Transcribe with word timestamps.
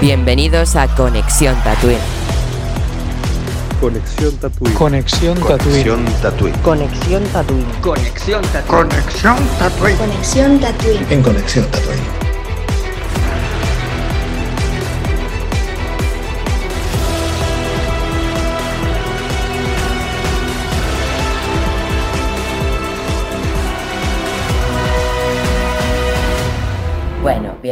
Bienvenidos 0.00 0.76
a 0.76 0.86
Conexión 0.94 1.56
Tatooine. 1.64 1.98
Conexión 3.80 4.36
Tatooine. 4.36 4.74
Conexión 4.76 5.34
Tatooine. 5.40 5.82
Conexión 5.82 6.12
Tatooine. 6.22 6.58
Conexión 6.62 7.22
Tatooine. 7.32 7.66
Conexión 7.80 8.42
Tatooine. 9.58 9.98
Conexión 9.98 10.60
Tatooine. 10.60 11.06
En 11.10 11.20
Conexión 11.20 11.64
Tatooine. 11.66 12.27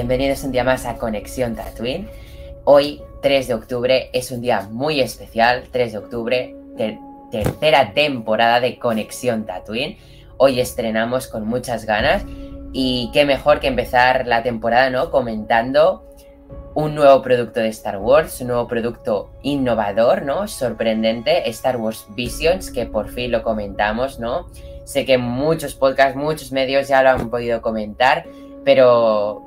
Bienvenidos 0.08 0.44
un 0.44 0.52
día 0.52 0.62
más 0.62 0.86
a 0.86 0.98
Conexión 0.98 1.56
Tatooine. 1.56 2.08
Hoy, 2.62 3.02
3 3.22 3.48
de 3.48 3.54
octubre, 3.54 4.08
es 4.12 4.30
un 4.30 4.40
día 4.40 4.68
muy 4.70 5.00
especial. 5.00 5.64
3 5.72 5.90
de 5.90 5.98
octubre, 5.98 6.54
ter- 6.76 6.98
tercera 7.32 7.92
temporada 7.92 8.60
de 8.60 8.78
Conexión 8.78 9.46
Tatooine. 9.46 9.98
Hoy 10.36 10.60
estrenamos 10.60 11.26
con 11.26 11.44
muchas 11.44 11.86
ganas 11.86 12.24
y 12.72 13.10
qué 13.12 13.24
mejor 13.24 13.58
que 13.58 13.66
empezar 13.66 14.28
la 14.28 14.44
temporada, 14.44 14.90
¿no? 14.90 15.10
Comentando 15.10 16.06
un 16.76 16.94
nuevo 16.94 17.20
producto 17.20 17.58
de 17.58 17.68
Star 17.70 17.98
Wars, 17.98 18.40
un 18.40 18.46
nuevo 18.46 18.68
producto 18.68 19.32
innovador, 19.42 20.22
¿no? 20.22 20.46
Sorprendente, 20.46 21.50
Star 21.50 21.78
Wars 21.78 22.06
Visions, 22.10 22.70
que 22.70 22.86
por 22.86 23.08
fin 23.08 23.32
lo 23.32 23.42
comentamos, 23.42 24.20
¿no? 24.20 24.46
Sé 24.84 25.04
que 25.04 25.18
muchos 25.18 25.74
podcasts, 25.74 26.14
muchos 26.16 26.52
medios 26.52 26.86
ya 26.86 27.02
lo 27.02 27.10
han 27.10 27.28
podido 27.28 27.60
comentar, 27.60 28.24
pero 28.64 29.45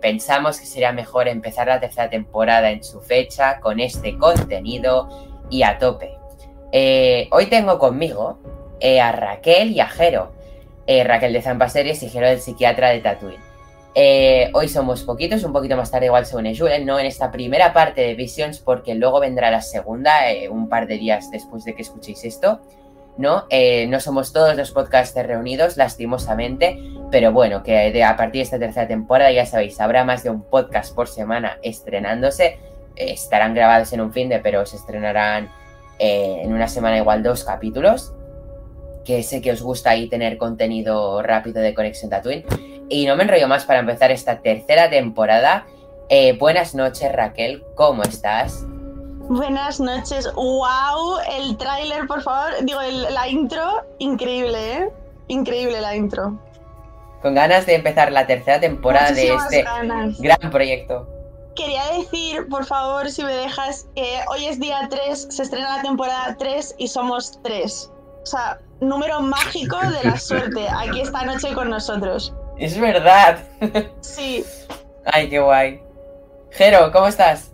pensamos 0.00 0.58
que 0.58 0.66
sería 0.66 0.92
mejor 0.92 1.28
empezar 1.28 1.68
la 1.68 1.80
tercera 1.80 2.08
temporada 2.08 2.70
en 2.70 2.82
su 2.82 3.00
fecha 3.00 3.60
con 3.60 3.80
este 3.80 4.16
contenido 4.16 5.08
y 5.50 5.62
a 5.62 5.78
tope. 5.78 6.16
Eh, 6.72 7.28
hoy 7.30 7.46
tengo 7.46 7.78
conmigo 7.78 8.38
eh, 8.80 9.00
a 9.00 9.12
Raquel 9.12 9.72
y 9.72 9.80
a 9.80 9.86
Jero. 9.86 10.32
Eh, 10.86 11.04
Raquel 11.04 11.32
de 11.32 11.42
Zampa 11.42 11.68
Series 11.68 12.02
y 12.02 12.08
Jero 12.08 12.28
del 12.28 12.40
psiquiatra 12.40 12.90
de 12.90 13.00
Tatooine. 13.00 13.46
Hoy 14.52 14.68
somos 14.68 15.02
poquitos, 15.02 15.42
un 15.42 15.52
poquito 15.52 15.76
más 15.76 15.90
tarde 15.90 16.06
igual 16.06 16.26
se 16.26 16.36
une 16.36 16.56
Julen, 16.56 16.84
no 16.84 16.98
en 16.98 17.06
esta 17.06 17.30
primera 17.30 17.72
parte 17.72 18.02
de 18.02 18.14
Visions 18.14 18.58
porque 18.58 18.94
luego 18.94 19.20
vendrá 19.20 19.50
la 19.50 19.62
segunda, 19.62 20.20
un 20.50 20.68
par 20.68 20.86
de 20.86 20.98
días 20.98 21.30
después 21.30 21.64
de 21.64 21.74
que 21.74 21.82
escuchéis 21.82 22.24
esto. 22.24 22.60
¿No? 23.18 23.44
Eh, 23.50 23.86
no 23.88 24.00
somos 24.00 24.32
todos 24.32 24.56
los 24.56 24.70
podcasters 24.72 25.28
reunidos, 25.28 25.76
lastimosamente, 25.76 26.78
pero 27.10 27.32
bueno, 27.32 27.62
que 27.62 27.92
de, 27.92 28.04
a 28.04 28.16
partir 28.16 28.40
de 28.40 28.42
esta 28.42 28.58
tercera 28.58 28.86
temporada, 28.86 29.30
ya 29.32 29.46
sabéis, 29.46 29.80
habrá 29.80 30.04
más 30.04 30.22
de 30.22 30.30
un 30.30 30.42
podcast 30.42 30.94
por 30.94 31.08
semana 31.08 31.58
estrenándose. 31.62 32.58
Eh, 32.96 33.12
estarán 33.12 33.54
grabados 33.54 33.92
en 33.92 34.00
un 34.00 34.12
fin 34.12 34.28
de, 34.28 34.38
pero 34.40 34.66
se 34.66 34.76
estrenarán 34.76 35.50
eh, 35.98 36.40
en 36.42 36.52
una 36.52 36.68
semana 36.68 36.98
igual 36.98 37.22
dos 37.22 37.44
capítulos. 37.44 38.12
Que 39.04 39.22
sé 39.22 39.40
que 39.40 39.52
os 39.52 39.62
gusta 39.62 39.90
ahí 39.90 40.08
tener 40.08 40.36
contenido 40.36 41.22
rápido 41.22 41.62
de 41.62 41.74
Conexión 41.74 42.10
Tatooine. 42.10 42.44
Y 42.88 43.06
no 43.06 43.16
me 43.16 43.22
enrollo 43.22 43.48
más 43.48 43.64
para 43.64 43.80
empezar 43.80 44.10
esta 44.10 44.40
tercera 44.40 44.90
temporada. 44.90 45.66
Eh, 46.08 46.36
buenas 46.38 46.74
noches, 46.74 47.12
Raquel, 47.12 47.64
¿cómo 47.74 48.02
estás? 48.02 48.64
Buenas 49.28 49.80
noches. 49.80 50.30
¡Wow! 50.34 51.18
El 51.36 51.56
tráiler, 51.56 52.06
por 52.06 52.22
favor. 52.22 52.52
Digo, 52.62 52.80
el- 52.80 53.12
la 53.12 53.28
intro, 53.28 53.84
increíble, 53.98 54.72
¿eh? 54.74 54.90
Increíble 55.28 55.80
la 55.80 55.96
intro. 55.96 56.38
Con 57.22 57.34
ganas 57.34 57.66
de 57.66 57.74
empezar 57.74 58.12
la 58.12 58.26
tercera 58.26 58.60
temporada 58.60 59.10
de 59.10 59.34
este 59.34 59.62
ganas. 59.62 60.20
gran 60.20 60.50
proyecto. 60.50 61.08
Quería 61.56 61.82
decir, 61.98 62.46
por 62.48 62.64
favor, 62.66 63.10
si 63.10 63.24
me 63.24 63.32
dejas, 63.32 63.88
que 63.96 64.20
hoy 64.28 64.44
es 64.46 64.60
día 64.60 64.86
3, 64.90 65.26
se 65.30 65.42
estrena 65.42 65.76
la 65.78 65.82
temporada 65.82 66.36
3 66.38 66.74
y 66.78 66.86
somos 66.88 67.40
3. 67.42 67.90
O 68.22 68.26
sea, 68.26 68.58
número 68.80 69.20
mágico 69.22 69.78
de 69.80 70.08
la 70.08 70.18
suerte, 70.18 70.66
aquí 70.68 71.00
esta 71.00 71.22
noche 71.22 71.52
con 71.54 71.70
nosotros. 71.70 72.34
Es 72.58 72.78
verdad. 72.78 73.38
Sí, 74.00 74.44
Ay, 75.06 75.28
qué 75.30 75.38
guay. 75.40 75.80
Jero, 76.50 76.90
¿cómo 76.92 77.06
estás? 77.06 77.50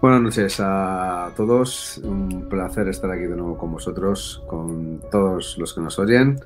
Buenas 0.00 0.20
noches 0.20 0.60
a 0.60 1.30
todos. 1.34 1.98
Un 1.98 2.48
placer 2.50 2.86
estar 2.88 3.10
aquí 3.10 3.22
de 3.22 3.34
nuevo 3.34 3.56
con 3.56 3.72
vosotros, 3.72 4.42
con 4.46 5.00
todos 5.10 5.56
los 5.56 5.72
que 5.72 5.80
nos 5.80 5.98
oyen 5.98 6.38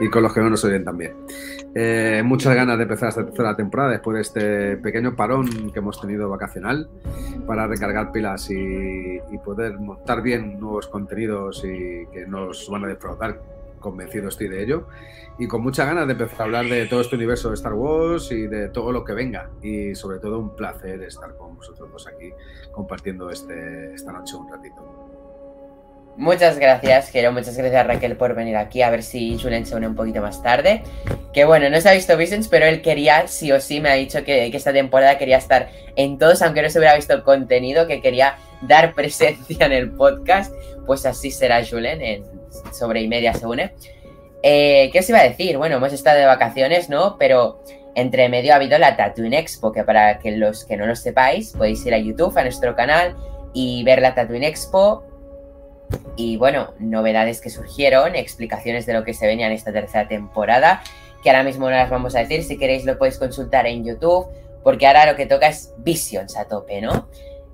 y 0.00 0.10
con 0.10 0.24
los 0.24 0.34
que 0.34 0.40
no 0.40 0.50
nos 0.50 0.64
oyen 0.64 0.84
también. 0.84 1.14
Eh, 1.76 2.22
muchas 2.24 2.56
ganas 2.56 2.76
de 2.76 2.82
empezar 2.82 3.10
esta 3.10 3.24
tercera 3.24 3.54
temporada 3.54 3.92
después 3.92 4.14
de 4.14 4.20
este 4.22 4.76
pequeño 4.78 5.14
parón 5.14 5.70
que 5.70 5.78
hemos 5.78 6.00
tenido 6.00 6.28
vacacional 6.28 6.88
para 7.46 7.68
recargar 7.68 8.10
pilas 8.10 8.50
y, 8.50 8.54
y 8.56 9.38
poder 9.44 9.78
montar 9.78 10.20
bien 10.20 10.58
nuevos 10.58 10.88
contenidos 10.88 11.64
y 11.64 12.04
que 12.12 12.26
nos 12.26 12.68
van 12.68 12.84
a 12.84 12.88
defraudar. 12.88 13.57
Convencido 13.78 14.28
estoy 14.28 14.48
de 14.48 14.62
ello. 14.62 14.88
Y 15.38 15.46
con 15.46 15.62
muchas 15.62 15.86
ganas 15.86 16.06
de 16.06 16.12
empezar 16.12 16.40
a 16.40 16.44
hablar 16.44 16.66
de 16.66 16.86
todo 16.86 17.00
este 17.00 17.16
universo 17.16 17.48
de 17.48 17.54
Star 17.54 17.74
Wars 17.74 18.30
y 18.32 18.46
de 18.46 18.68
todo 18.70 18.92
lo 18.92 19.04
que 19.04 19.12
venga. 19.12 19.50
Y 19.62 19.94
sobre 19.94 20.18
todo 20.18 20.38
un 20.38 20.56
placer 20.56 21.02
estar 21.02 21.36
con 21.36 21.56
vosotros 21.56 21.90
dos 21.92 22.06
aquí 22.08 22.32
compartiendo 22.72 23.30
este, 23.30 23.94
esta 23.94 24.12
noche 24.12 24.36
un 24.36 24.50
ratito. 24.50 25.08
Muchas 26.18 26.58
gracias, 26.58 27.10
Jero. 27.10 27.30
Muchas 27.30 27.56
gracias, 27.56 27.86
Raquel, 27.86 28.16
por 28.16 28.34
venir 28.34 28.56
aquí. 28.56 28.82
A 28.82 28.90
ver 28.90 29.04
si 29.04 29.38
Julen 29.38 29.64
se 29.64 29.76
une 29.76 29.86
un 29.86 29.94
poquito 29.94 30.20
más 30.20 30.42
tarde. 30.42 30.82
Que 31.32 31.44
bueno, 31.44 31.70
no 31.70 31.80
se 31.80 31.88
ha 31.88 31.92
visto 31.92 32.16
Visions, 32.16 32.48
pero 32.48 32.66
él 32.66 32.82
quería, 32.82 33.28
sí 33.28 33.52
o 33.52 33.60
sí, 33.60 33.80
me 33.80 33.88
ha 33.88 33.94
dicho 33.94 34.24
que, 34.24 34.50
que 34.50 34.56
esta 34.56 34.72
temporada 34.72 35.16
quería 35.16 35.36
estar 35.36 35.70
en 35.94 36.18
todos, 36.18 36.42
aunque 36.42 36.60
no 36.60 36.70
se 36.70 36.80
hubiera 36.80 36.96
visto 36.96 37.14
el 37.14 37.22
contenido, 37.22 37.86
que 37.86 38.02
quería 38.02 38.36
dar 38.62 38.94
presencia 38.94 39.64
en 39.66 39.72
el 39.72 39.92
podcast. 39.92 40.52
Pues 40.86 41.06
así 41.06 41.30
será 41.30 41.64
Julen, 41.64 42.02
en 42.02 42.24
sobre 42.72 43.02
y 43.02 43.08
media 43.08 43.34
se 43.34 43.46
une. 43.46 43.72
Eh, 44.42 44.90
¿Qué 44.92 45.00
os 45.00 45.08
iba 45.08 45.18
a 45.18 45.24
decir? 45.24 45.58
Bueno, 45.58 45.76
hemos 45.76 45.92
estado 45.92 46.18
de 46.18 46.26
vacaciones, 46.26 46.88
¿no? 46.88 47.16
Pero 47.18 47.62
entre 47.94 48.28
medio 48.28 48.52
ha 48.52 48.56
habido 48.56 48.78
la 48.78 48.96
Tatooine 48.96 49.34
Expo, 49.34 49.72
que 49.72 49.82
para 49.84 50.18
que 50.18 50.32
los 50.32 50.64
que 50.64 50.76
no 50.76 50.86
lo 50.86 50.94
sepáis, 50.94 51.52
podéis 51.52 51.84
ir 51.84 51.94
a 51.94 51.98
YouTube, 51.98 52.36
a 52.38 52.42
nuestro 52.42 52.76
canal, 52.76 53.16
y 53.52 53.82
ver 53.84 54.00
la 54.00 54.14
Tatooine 54.14 54.44
Expo. 54.44 55.04
Y 56.16 56.36
bueno, 56.36 56.74
novedades 56.78 57.40
que 57.40 57.50
surgieron, 57.50 58.14
explicaciones 58.14 58.86
de 58.86 58.92
lo 58.92 59.04
que 59.04 59.14
se 59.14 59.26
venía 59.26 59.46
en 59.46 59.52
esta 59.52 59.72
tercera 59.72 60.06
temporada, 60.06 60.82
que 61.22 61.30
ahora 61.30 61.42
mismo 61.42 61.68
no 61.68 61.76
las 61.76 61.90
vamos 61.90 62.14
a 62.14 62.20
decir, 62.20 62.44
si 62.44 62.58
queréis 62.58 62.84
lo 62.84 62.98
podéis 62.98 63.18
consultar 63.18 63.66
en 63.66 63.84
YouTube, 63.84 64.28
porque 64.62 64.86
ahora 64.86 65.06
lo 65.06 65.16
que 65.16 65.26
toca 65.26 65.48
es 65.48 65.72
Visions 65.78 66.36
a 66.36 66.44
tope, 66.44 66.80
¿no? 66.80 67.08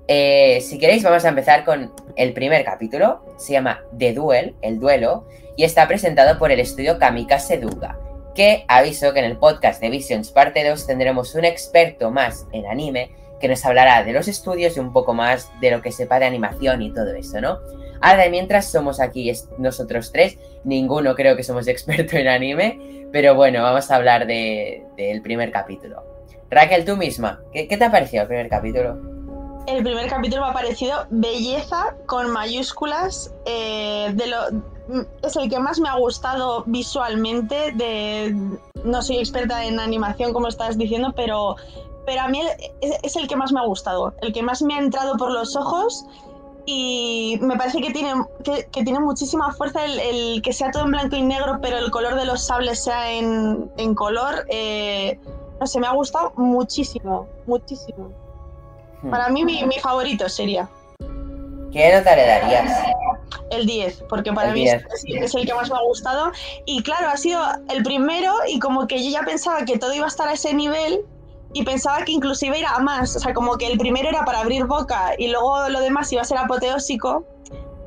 Eh, 0.07 0.61
si 0.61 0.77
queréis 0.77 1.03
vamos 1.03 1.25
a 1.25 1.29
empezar 1.29 1.65
con 1.65 1.91
el 2.15 2.33
primer 2.33 2.63
capítulo, 2.63 3.23
se 3.37 3.53
llama 3.53 3.81
The 3.97 4.13
Duel, 4.13 4.55
el 4.61 4.79
duelo, 4.79 5.27
y 5.55 5.63
está 5.63 5.87
presentado 5.87 6.37
por 6.37 6.51
el 6.51 6.59
estudio 6.59 6.99
Kamikaze 6.99 7.57
Duga, 7.57 7.97
que 8.35 8.65
aviso 8.67 9.13
que 9.13 9.19
en 9.19 9.25
el 9.25 9.37
podcast 9.37 9.81
de 9.81 9.89
Visions 9.89 10.29
parte 10.31 10.67
2 10.67 10.85
tendremos 10.85 11.33
un 11.35 11.45
experto 11.45 12.11
más 12.11 12.45
en 12.51 12.65
anime 12.67 13.11
que 13.39 13.47
nos 13.47 13.65
hablará 13.65 14.03
de 14.03 14.13
los 14.13 14.27
estudios 14.27 14.77
y 14.77 14.79
un 14.79 14.93
poco 14.93 15.13
más 15.13 15.49
de 15.59 15.71
lo 15.71 15.81
que 15.81 15.91
sepa 15.91 16.19
de 16.19 16.25
animación 16.25 16.81
y 16.81 16.93
todo 16.93 17.13
eso, 17.15 17.41
¿no? 17.41 17.59
Ahora, 18.01 18.23
de 18.23 18.29
mientras 18.29 18.69
somos 18.71 18.99
aquí 18.99 19.31
nosotros 19.57 20.11
tres, 20.11 20.37
ninguno 20.63 21.15
creo 21.15 21.35
que 21.35 21.43
somos 21.43 21.67
experto 21.69 22.15
en 22.17 22.27
anime, 22.27 23.07
pero 23.11 23.33
bueno, 23.35 23.63
vamos 23.63 23.89
a 23.89 23.95
hablar 23.95 24.27
de- 24.27 24.83
del 24.97 25.21
primer 25.21 25.51
capítulo. 25.51 26.03
Raquel, 26.49 26.85
tú 26.85 26.95
misma, 26.95 27.41
¿qué, 27.51 27.67
qué 27.67 27.75
te 27.77 27.85
ha 27.85 27.91
parecido 27.91 28.21
el 28.23 28.27
primer 28.27 28.49
capítulo? 28.49 29.14
El 29.67 29.83
primer 29.83 30.07
capítulo 30.09 30.43
me 30.43 30.49
ha 30.49 30.53
parecido 30.53 31.05
belleza 31.09 31.95
con 32.05 32.29
mayúsculas. 32.31 33.33
eh, 33.45 34.11
de 34.13 34.27
lo, 34.27 34.37
es 35.23 35.35
el 35.35 35.49
que 35.49 35.59
más 35.59 35.79
me 35.79 35.89
ha 35.89 35.97
gustado 35.97 36.63
visualmente. 36.67 37.73
No 38.83 39.01
soy 39.01 39.17
experta 39.17 39.65
en 39.65 39.79
animación, 39.79 40.33
como 40.33 40.47
estás 40.47 40.77
diciendo, 40.77 41.13
pero, 41.15 41.55
pero 42.05 42.21
a 42.21 42.27
mí 42.27 42.41
es 42.81 43.15
el 43.15 43.27
que 43.27 43.35
más 43.35 43.51
me 43.51 43.59
ha 43.59 43.65
gustado. 43.65 44.13
El 44.21 44.31
que 44.31 44.43
más 44.43 44.61
me 44.61 44.75
ha 44.75 44.79
entrado 44.79 45.17
por 45.17 45.31
los 45.31 45.55
ojos. 45.55 46.05
Y 46.67 47.37
me 47.41 47.57
parece 47.57 47.79
que 47.79 47.91
tiene, 47.91 48.13
que, 48.43 48.67
que 48.71 48.83
tiene 48.83 48.99
muchísima 48.99 49.53
fuerza 49.53 49.85
el, 49.85 49.99
el 49.99 50.41
que 50.41 50.51
sea 50.51 50.71
todo 50.71 50.85
en 50.85 50.91
blanco 50.91 51.15
y 51.15 51.21
negro, 51.21 51.59
pero 51.61 51.77
el 51.77 51.91
color 51.91 52.15
de 52.15 52.25
los 52.25 52.43
sables 52.43 52.83
sea 52.83 53.11
en, 53.11 53.71
en 53.77 53.93
color. 53.93 54.45
eh, 54.49 55.19
no 55.59 55.67
sé, 55.67 55.79
me 55.79 55.87
ha 55.87 55.93
gustado 55.93 56.33
muchísimo, 56.35 57.27
muchísimo. 57.45 58.09
Hmm. 59.01 59.09
Para 59.11 59.29
mí, 59.29 59.43
mi, 59.45 59.63
mi 59.65 59.79
favorito 59.79 60.27
sería 60.29 60.67
¿Qué 61.71 61.93
nota 61.93 62.15
le 62.15 62.25
darías? 62.25 62.71
el 63.51 63.65
10, 63.65 64.05
porque 64.09 64.31
para 64.31 64.49
El 64.49 64.53
mí 64.55 64.61
10. 64.61 64.73
es, 64.75 65.05
es 65.23 65.35
el 65.35 65.45
que 65.45 65.53
más 65.53 65.69
me 65.69 65.75
ha 65.77 65.81
gustado. 65.81 66.31
Y 66.65 66.81
claro, 66.83 67.09
ha 67.09 67.17
sido 67.17 67.41
el 67.69 67.83
primero 67.83 68.33
y 68.47 68.59
como 68.59 68.87
que 68.87 69.03
yo 69.03 69.09
ya 69.09 69.23
pensaba 69.23 69.65
que 69.65 69.77
todo 69.77 69.93
iba 69.93 70.05
a 70.05 70.07
estar 70.07 70.27
a 70.29 70.33
ese 70.33 70.53
nivel 70.53 71.01
y 71.53 71.63
pensaba 71.63 72.03
que 72.05 72.11
inclusive 72.13 72.57
era 72.59 72.71
a 72.71 72.79
más. 72.79 73.15
O 73.15 73.19
sea, 73.19 73.33
como 73.33 73.57
que 73.57 73.67
el 73.67 73.77
primero 73.77 74.07
era 74.09 74.23
para 74.25 74.39
abrir 74.39 74.65
boca 74.65 75.11
y 75.17 75.27
luego 75.27 75.67
lo 75.69 75.79
demás 75.81 76.11
iba 76.13 76.21
a 76.21 76.25
ser 76.25 76.37
apoteósico, 76.37 77.25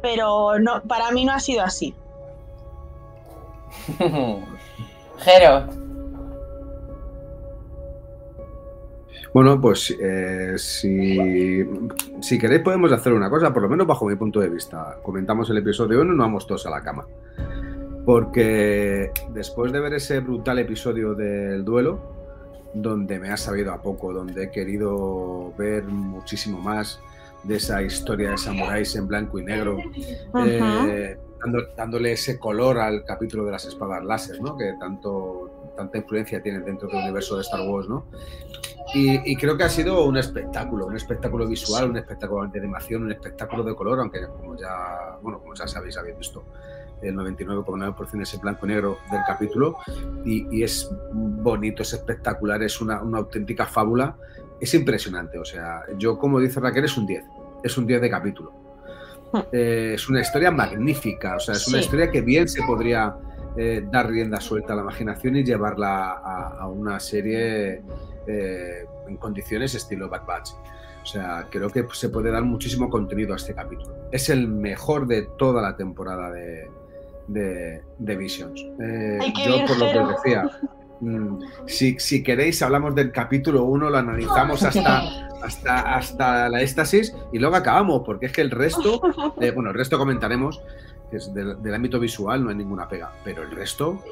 pero 0.02 0.58
no, 0.58 0.82
para 0.82 1.10
mí 1.10 1.24
no 1.24 1.32
ha 1.32 1.40
sido 1.40 1.62
así. 1.64 1.94
Jero, 5.18 5.66
Bueno, 9.32 9.60
pues 9.60 9.94
eh, 10.00 10.54
si, 10.56 11.64
si 12.20 12.38
queréis 12.38 12.62
podemos 12.62 12.92
hacer 12.92 13.12
una 13.12 13.28
cosa, 13.28 13.52
por 13.52 13.62
lo 13.62 13.68
menos 13.68 13.86
bajo 13.86 14.06
mi 14.06 14.16
punto 14.16 14.40
de 14.40 14.48
vista. 14.48 14.98
Comentamos 15.02 15.50
el 15.50 15.58
episodio 15.58 16.00
1 16.00 16.12
y 16.12 16.16
nos 16.16 16.26
vamos 16.26 16.46
todos 16.46 16.66
a 16.66 16.70
la 16.70 16.82
cama. 16.82 17.06
Porque 18.04 19.10
después 19.30 19.70
de 19.72 19.80
ver 19.80 19.94
ese 19.94 20.20
brutal 20.20 20.58
episodio 20.58 21.14
del 21.14 21.64
duelo, 21.64 22.16
donde 22.72 23.18
me 23.18 23.30
ha 23.30 23.36
sabido 23.36 23.72
a 23.72 23.82
poco, 23.82 24.12
donde 24.12 24.44
he 24.44 24.50
querido 24.50 25.52
ver 25.58 25.84
muchísimo 25.84 26.58
más 26.58 27.00
de 27.44 27.56
esa 27.56 27.82
historia 27.82 28.30
de 28.30 28.38
samuráis 28.38 28.96
en 28.96 29.06
blanco 29.06 29.38
y 29.38 29.44
negro, 29.44 29.78
eh, 30.44 31.18
dándole 31.76 32.12
ese 32.12 32.38
color 32.38 32.78
al 32.78 33.04
capítulo 33.04 33.44
de 33.44 33.52
las 33.52 33.64
espadas 33.66 34.04
láser, 34.04 34.40
¿no? 34.40 34.56
que 34.56 34.74
tanto, 34.80 35.72
tanta 35.76 35.98
influencia 35.98 36.42
tiene 36.42 36.60
dentro 36.60 36.88
del 36.88 36.98
universo 36.98 37.36
de 37.36 37.42
Star 37.42 37.68
Wars. 37.68 37.88
¿no? 37.88 38.06
Y, 38.94 39.32
y 39.32 39.36
creo 39.36 39.56
que 39.56 39.64
ha 39.64 39.68
sido 39.68 40.04
un 40.04 40.16
espectáculo, 40.16 40.86
un 40.86 40.96
espectáculo 40.96 41.46
visual, 41.46 41.90
un 41.90 41.96
espectáculo 41.98 42.46
de 42.48 42.58
animación, 42.58 43.02
un 43.04 43.12
espectáculo 43.12 43.62
de 43.62 43.74
color, 43.74 44.00
aunque 44.00 44.26
como 44.26 44.56
ya, 44.56 45.18
bueno, 45.22 45.40
como 45.40 45.54
ya 45.54 45.66
sabéis, 45.66 45.96
habéis 45.98 46.16
visto 46.18 46.44
el 47.00 47.14
99,9% 47.14 48.22
es 48.22 48.34
en 48.34 48.40
blanco 48.40 48.66
y 48.66 48.70
negro 48.70 48.98
del 49.12 49.20
capítulo 49.24 49.76
y, 50.24 50.48
y 50.58 50.64
es 50.64 50.90
bonito, 51.12 51.82
es 51.82 51.92
espectacular, 51.92 52.60
es 52.62 52.80
una, 52.80 53.02
una 53.02 53.18
auténtica 53.18 53.66
fábula, 53.66 54.16
es 54.60 54.74
impresionante, 54.74 55.38
o 55.38 55.44
sea, 55.44 55.82
yo 55.96 56.18
como 56.18 56.40
dice 56.40 56.58
Raquel 56.58 56.86
es 56.86 56.96
un 56.96 57.06
10, 57.06 57.24
es 57.62 57.78
un 57.78 57.86
10 57.86 58.00
de 58.00 58.10
capítulo. 58.10 58.52
Eh, 59.52 59.92
es 59.94 60.08
una 60.08 60.22
historia 60.22 60.50
magnífica, 60.50 61.36
o 61.36 61.40
sea, 61.40 61.54
es 61.54 61.68
una 61.68 61.78
Sí. 61.78 61.84
historia 61.84 62.10
que 62.10 62.22
bien 62.22 62.48
se 62.48 62.62
podría 62.62 63.14
eh, 63.56 63.84
dar 63.92 64.08
rienda 64.08 64.40
suelta 64.40 64.72
a 64.72 64.76
la 64.76 64.82
imaginación 64.82 65.36
y 65.36 65.44
llevarla 65.44 66.12
a, 66.12 66.56
a 66.60 66.66
una 66.68 66.98
serie 66.98 67.82
eh, 68.26 68.84
en 69.06 69.16
condiciones 69.16 69.74
estilo 69.74 70.08
Bad 70.08 70.26
Batch. 70.26 70.50
O 71.02 71.06
sea, 71.06 71.46
creo 71.50 71.70
que 71.70 71.86
se 71.92 72.10
puede 72.10 72.30
dar 72.30 72.42
muchísimo 72.42 72.90
contenido 72.90 73.32
a 73.32 73.36
este 73.36 73.54
capítulo. 73.54 73.96
Es 74.12 74.28
el 74.28 74.46
mejor 74.46 75.06
de 75.06 75.22
toda 75.38 75.62
la 75.62 75.76
temporada 75.76 76.30
de, 76.30 76.68
de, 77.28 77.82
de 77.98 78.16
Visions. 78.16 78.60
Eh, 78.80 79.18
yo, 79.46 79.64
por 79.66 79.78
lo 79.78 79.90
que 79.90 79.98
os 79.98 80.08
decía, 80.10 80.50
mm, 81.00 81.38
si, 81.66 81.98
si 81.98 82.22
queréis, 82.22 82.60
hablamos 82.62 82.94
del 82.94 83.12
capítulo 83.12 83.64
1, 83.64 83.90
lo 83.90 83.96
analizamos 83.96 84.62
hasta, 84.64 85.28
hasta, 85.42 85.94
hasta 85.94 86.48
la 86.48 86.60
éxtasis 86.60 87.14
y 87.32 87.38
luego 87.38 87.56
acabamos, 87.56 88.02
porque 88.04 88.26
es 88.26 88.32
que 88.32 88.40
el 88.40 88.50
resto, 88.50 89.00
eh, 89.40 89.50
bueno, 89.52 89.70
el 89.70 89.76
resto 89.76 89.98
comentaremos, 89.98 90.60
que 91.10 91.16
es 91.16 91.32
del, 91.32 91.62
del 91.62 91.74
ámbito 91.74 91.98
visual, 91.98 92.44
no 92.44 92.50
hay 92.50 92.56
ninguna 92.56 92.86
pega, 92.88 93.10
pero 93.24 93.42
el 93.42 93.50
resto, 93.50 94.02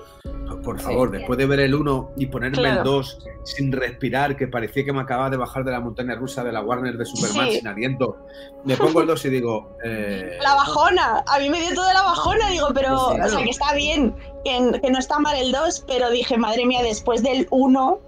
por 0.64 0.80
favor, 0.80 1.10
después 1.10 1.38
de 1.38 1.46
ver 1.46 1.60
el 1.60 1.74
1 1.74 2.10
y 2.16 2.26
ponerme 2.26 2.56
Claro. 2.58 2.78
el 2.78 2.84
2 2.84 3.26
sin 3.44 3.70
respirar, 3.72 4.36
que 4.36 4.48
parecía 4.48 4.84
que 4.84 4.92
me 4.92 5.00
acababa 5.02 5.30
de 5.30 5.36
bajar 5.36 5.64
de 5.64 5.72
la 5.72 5.80
montaña 5.80 6.14
rusa 6.14 6.42
de 6.42 6.52
la 6.52 6.62
Warner 6.62 6.96
de 6.96 7.04
Superman 7.04 7.48
Sí. 7.50 7.58
sin 7.58 7.68
aliento, 7.68 8.16
me 8.64 8.76
pongo 8.76 9.02
el 9.02 9.06
2 9.08 9.24
y 9.26 9.28
digo... 9.30 9.76
eh, 9.84 10.38
La 10.42 10.54
bajona, 10.54 11.22
a 11.26 11.38
mí 11.38 11.48
me 11.50 11.60
dio 11.60 11.74
toda 11.74 11.92
la 11.94 12.02
bajona, 12.02 12.48
digo, 12.50 12.68
pero, 12.74 13.10
Sí, 13.14 13.20
o 13.20 13.28
sea, 13.28 13.44
que 13.44 13.50
está 13.50 13.74
bien, 13.74 14.14
que, 14.44 14.80
que 14.80 14.90
no 14.90 14.98
está 14.98 15.18
mal 15.18 15.36
el 15.36 15.52
2, 15.52 15.84
pero 15.86 16.10
dije, 16.10 16.36
madre 16.38 16.64
mía, 16.66 16.82
después 16.82 17.22
del 17.22 17.46
1, 17.50 18.00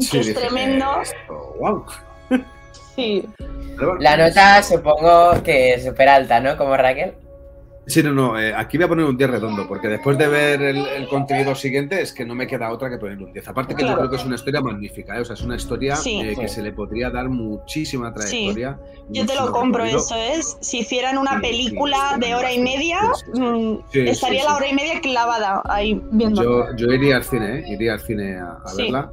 sí, 0.00 0.10
que 0.10 0.20
es 0.20 0.26
dije, 0.26 0.40
tremendo. 0.40 1.00
esto, 1.00 1.54
guau. 1.58 1.84
Sí. 2.96 3.28
La 4.00 4.16
nota 4.16 4.62
supongo 4.62 5.42
que 5.42 5.74
es 5.74 5.84
súper 5.84 6.08
alta, 6.08 6.40
¿no? 6.40 6.56
Como 6.56 6.76
Raquel. 6.78 7.14
Sí, 7.88 8.02
no, 8.02 8.12
no, 8.12 8.36
eh, 8.38 8.52
aquí 8.52 8.78
voy 8.78 8.84
a 8.86 8.88
poner 8.88 9.04
un 9.04 9.16
10 9.16 9.30
redondo, 9.30 9.68
porque 9.68 9.86
después 9.86 10.18
de 10.18 10.26
ver 10.26 10.60
el, 10.60 10.76
el 10.88 11.06
contenido 11.06 11.54
siguiente 11.54 12.02
es 12.02 12.12
que 12.12 12.24
no 12.24 12.34
me 12.34 12.48
queda 12.48 12.72
otra 12.72 12.90
que 12.90 12.98
ponerle 12.98 13.26
un 13.26 13.32
10. 13.32 13.46
Aparte 13.46 13.74
que 13.76 13.82
Claro. 13.82 13.92
yo 13.92 13.98
creo 13.98 14.10
que 14.10 14.16
es 14.16 14.24
una 14.24 14.34
historia 14.34 14.60
magnífica, 14.60 15.16
¿eh? 15.16 15.20
o 15.20 15.24
sea, 15.24 15.34
es 15.34 15.42
una 15.42 15.54
historia 15.54 15.94
Sí. 15.94 16.20
eh, 16.20 16.34
que 16.38 16.48
se 16.48 16.62
le 16.62 16.72
podría 16.72 17.10
dar 17.10 17.28
muchísima 17.28 18.12
trayectoria. 18.12 18.76
Yo 19.08 19.24
te 19.24 19.36
lo 19.36 19.52
compro, 19.52 19.84
recorrido. 19.84 19.98
eso 20.04 20.16
es. 20.16 20.58
Si 20.60 20.78
hicieran 20.80 21.16
una 21.16 21.34
Sí, 21.36 21.40
película 21.42 21.96
sí, 22.14 22.20
de 22.20 22.34
hora 22.34 22.52
y 22.52 22.58
media, 22.60 22.98
sí, 23.14 23.22
sí, 23.24 23.30
sí. 23.34 23.40
mm, 23.40 23.76
Sí, 23.92 24.00
sí, 24.02 24.08
estaría 24.08 24.44
la 24.44 24.56
hora 24.56 24.66
y 24.68 24.74
media 24.74 25.00
clavada 25.00 25.62
ahí 25.66 26.00
viendo. 26.10 26.42
Yo, 26.42 26.76
yo 26.76 26.86
iría 26.92 27.16
al 27.16 27.24
cine, 27.24 27.60
¿eh? 27.60 27.64
iría 27.68 27.92
al 27.92 28.00
cine 28.00 28.36
a, 28.36 28.58
a 28.64 28.68
Sí. 28.70 28.82
verla. 28.82 29.12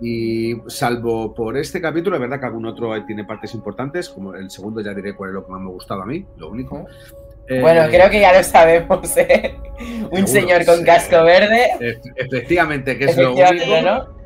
Y 0.00 0.54
salvo 0.68 1.34
por 1.34 1.56
este 1.56 1.80
capítulo, 1.80 2.16
es 2.16 2.20
verdad 2.20 2.38
que 2.40 2.46
algún 2.46 2.66
otro 2.66 2.92
tiene 3.06 3.24
partes 3.24 3.54
importantes, 3.54 4.08
como 4.08 4.34
el 4.34 4.50
segundo 4.50 4.80
ya 4.82 4.92
diré 4.94 5.14
cuál 5.14 5.30
es 5.30 5.34
lo 5.34 5.44
que 5.44 5.52
más 5.52 5.60
me 5.60 5.68
ha 5.68 5.72
gustado 5.72 6.02
a 6.02 6.06
mí, 6.06 6.24
lo 6.36 6.50
único. 6.50 6.86
Bueno, 7.48 7.82
creo 7.88 8.10
que 8.10 8.20
ya 8.20 8.32
lo 8.36 8.42
sabemos, 8.42 9.16
¿eh? 9.16 9.54
Un 10.10 10.10
Seguro, 10.10 10.26
señor 10.26 10.64
con 10.64 10.78
sí. 10.78 10.84
casco 10.84 11.22
verde. 11.24 11.70
ef- 11.80 12.12
Efectivamente, 12.16 12.96
que 12.98 13.04
es 13.04 13.16
lo 13.16 13.32
único. 13.34 13.80
¿no? 13.82 14.16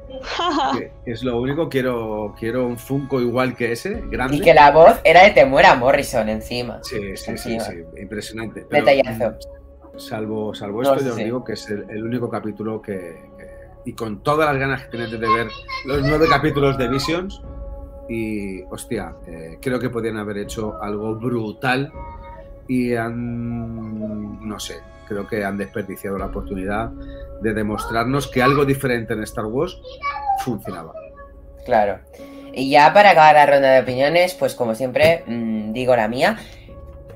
que 0.78 0.92
es 1.12 1.22
lo 1.22 1.40
único, 1.40 1.68
quiero, 1.68 2.34
quiero 2.38 2.66
un 2.66 2.78
Funko 2.78 3.20
igual 3.20 3.56
que 3.56 3.72
ese, 3.72 4.02
grande. 4.10 4.36
Y 4.36 4.40
que 4.40 4.52
la 4.52 4.70
voz 4.70 5.00
era 5.04 5.22
de 5.24 5.30
Temuera 5.30 5.74
Morrison 5.76 6.28
encima. 6.28 6.78
Sí, 6.82 6.98
sí, 6.98 7.16
sí, 7.16 7.30
Encima. 7.30 7.64
sí, 7.64 7.74
impresionante. 7.98 8.66
Pero, 8.68 8.84
Detallazo. 8.84 9.30
mm, 9.30 9.98
Salvo, 9.98 10.54
salvo 10.54 10.82
No, 10.82 10.94
esto, 10.94 10.98
sí, 11.00 11.04
ya 11.06 11.10
os 11.12 11.16
digo 11.18 11.44
que 11.44 11.52
es 11.54 11.68
el, 11.70 11.84
el 11.90 12.04
único 12.04 12.28
capítulo 12.30 12.80
que, 12.82 12.96
que- 13.38 13.60
Y 13.86 13.94
con 13.94 14.22
todas 14.22 14.48
las 14.50 14.58
ganas 14.58 14.82
que 14.84 14.90
tenéis 14.90 15.10
de 15.10 15.18
ver 15.18 15.46
los 15.86 16.02
nueve 16.02 16.26
capítulos 16.28 16.76
de 16.78 16.88
Visions. 16.88 17.40
Y, 18.08 18.62
hostia, 18.64 19.14
eh, 19.26 19.58
creo 19.62 19.78
que 19.78 19.88
podían 19.88 20.16
haber 20.18 20.38
hecho 20.38 20.76
algo 20.82 21.14
brutal. 21.16 21.90
Y 22.70 22.94
han. 22.94 24.46
No 24.48 24.60
sé, 24.60 24.76
creo 25.08 25.26
que 25.26 25.44
han 25.44 25.58
desperdiciado 25.58 26.16
la 26.18 26.26
oportunidad 26.26 26.90
de 27.42 27.52
demostrarnos 27.52 28.28
que 28.28 28.42
algo 28.42 28.64
diferente 28.64 29.12
en 29.12 29.24
Star 29.24 29.46
Wars 29.46 29.76
funcionaba. 30.44 30.92
Claro. 31.64 31.98
Y 32.52 32.70
ya 32.70 32.92
para 32.92 33.10
acabar 33.10 33.34
la 33.34 33.46
ronda 33.46 33.72
de 33.72 33.80
opiniones, 33.80 34.34
pues 34.34 34.54
como 34.54 34.76
siempre, 34.76 35.24
mm, 35.26 35.72
digo 35.72 35.96
la 35.96 36.06
mía. 36.06 36.38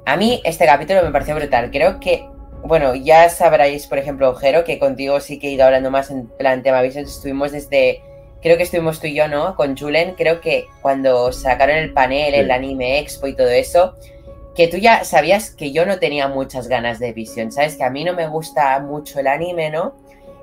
A 0.07 0.17
mí 0.17 0.41
este 0.45 0.67
capítulo 0.67 1.03
me 1.05 1.13
pareció 1.13 1.37
brutal. 1.37 1.71
Creo 1.71 2.01
que, 2.01 2.27
bueno, 2.65 2.97
ya 2.97 3.29
sabréis, 3.31 3.87
por 3.87 3.99
ejemplo, 3.99 4.35
Jero, 4.35 4.65
que 4.65 4.81
contigo 4.81 5.21
sí 5.21 5.39
que 5.39 5.49
he 5.49 5.53
ido 5.53 5.65
hablando 5.65 5.91
más 5.93 6.11
en 6.11 6.27
plan 6.37 6.65
tema 6.65 6.83
Visions. 6.83 7.11
Estuvimos 7.11 7.53
desde, 7.53 8.03
creo 8.43 8.57
que 8.57 8.65
estuvimos 8.65 8.99
tú 9.01 9.07
y 9.07 9.15
yo, 9.15 9.29
¿no? 9.29 9.55
Con 9.55 9.77
Julen, 9.77 10.15
creo 10.17 10.41
que 10.41 10.67
cuando 10.83 11.31
sacaron 11.33 11.77
el 11.77 11.93
panel, 11.93 12.35
Sí. 12.35 12.41
el 12.41 12.51
anime 12.51 12.99
expo 12.99 13.29
y 13.29 13.35
todo 13.37 13.49
eso, 13.51 13.95
que 14.55 14.69
tú 14.69 14.77
ya 14.77 15.05
sabías 15.05 15.51
que 15.51 15.73
yo 15.73 15.85
no 15.85 15.99
tenía 15.99 16.29
muchas 16.29 16.69
ganas 16.69 16.99
de 16.99 17.13
Vision, 17.13 17.51
¿sabes? 17.51 17.77
Que 17.77 17.85
a 17.85 17.91
mí 17.91 18.05
no 18.05 18.15
me 18.15 18.29
gusta 18.29 18.79
mucho 18.81 19.19
el 19.21 19.27
anime, 19.27 19.71
¿no? 19.71 19.95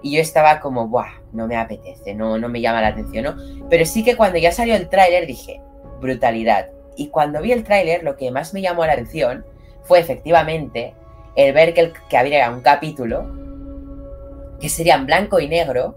Y 0.04 0.16
yo 0.16 0.22
estaba 0.22 0.60
como, 0.60 0.88
buah, 0.88 1.22
no 1.32 1.48
me 1.48 1.56
apetece, 1.56 2.14
no, 2.14 2.38
no 2.38 2.50
me 2.50 2.60
llama 2.60 2.82
la 2.82 2.88
atención, 2.88 3.24
¿no? 3.24 3.68
Pero 3.70 3.86
sí 3.86 4.04
que 4.04 4.18
cuando 4.18 4.38
ya 4.38 4.52
salió 4.52 4.76
el 4.76 4.90
tráiler 4.90 5.28
dije, 5.28 5.62
brutalidad. 6.02 6.70
Y 6.98 7.08
cuando 7.08 7.42
vi 7.42 7.54
el 7.54 7.64
tráiler, 7.64 8.04
lo 8.04 8.18
que 8.18 8.32
más 8.32 8.54
me 8.54 8.62
llamó 8.62 8.86
la 8.86 8.94
atención 8.94 9.46
fue 9.84 10.00
efectivamente 10.00 10.94
el 11.36 11.54
ver 11.54 11.74
que, 11.74 11.82
el, 11.82 11.94
que 12.10 12.18
habría 12.18 12.50
un 12.52 12.62
capítulo 12.62 13.32
que 14.60 14.70
sería 14.70 14.96
en 14.96 15.06
blanco 15.06 15.40
y 15.40 15.48
negro 15.48 15.96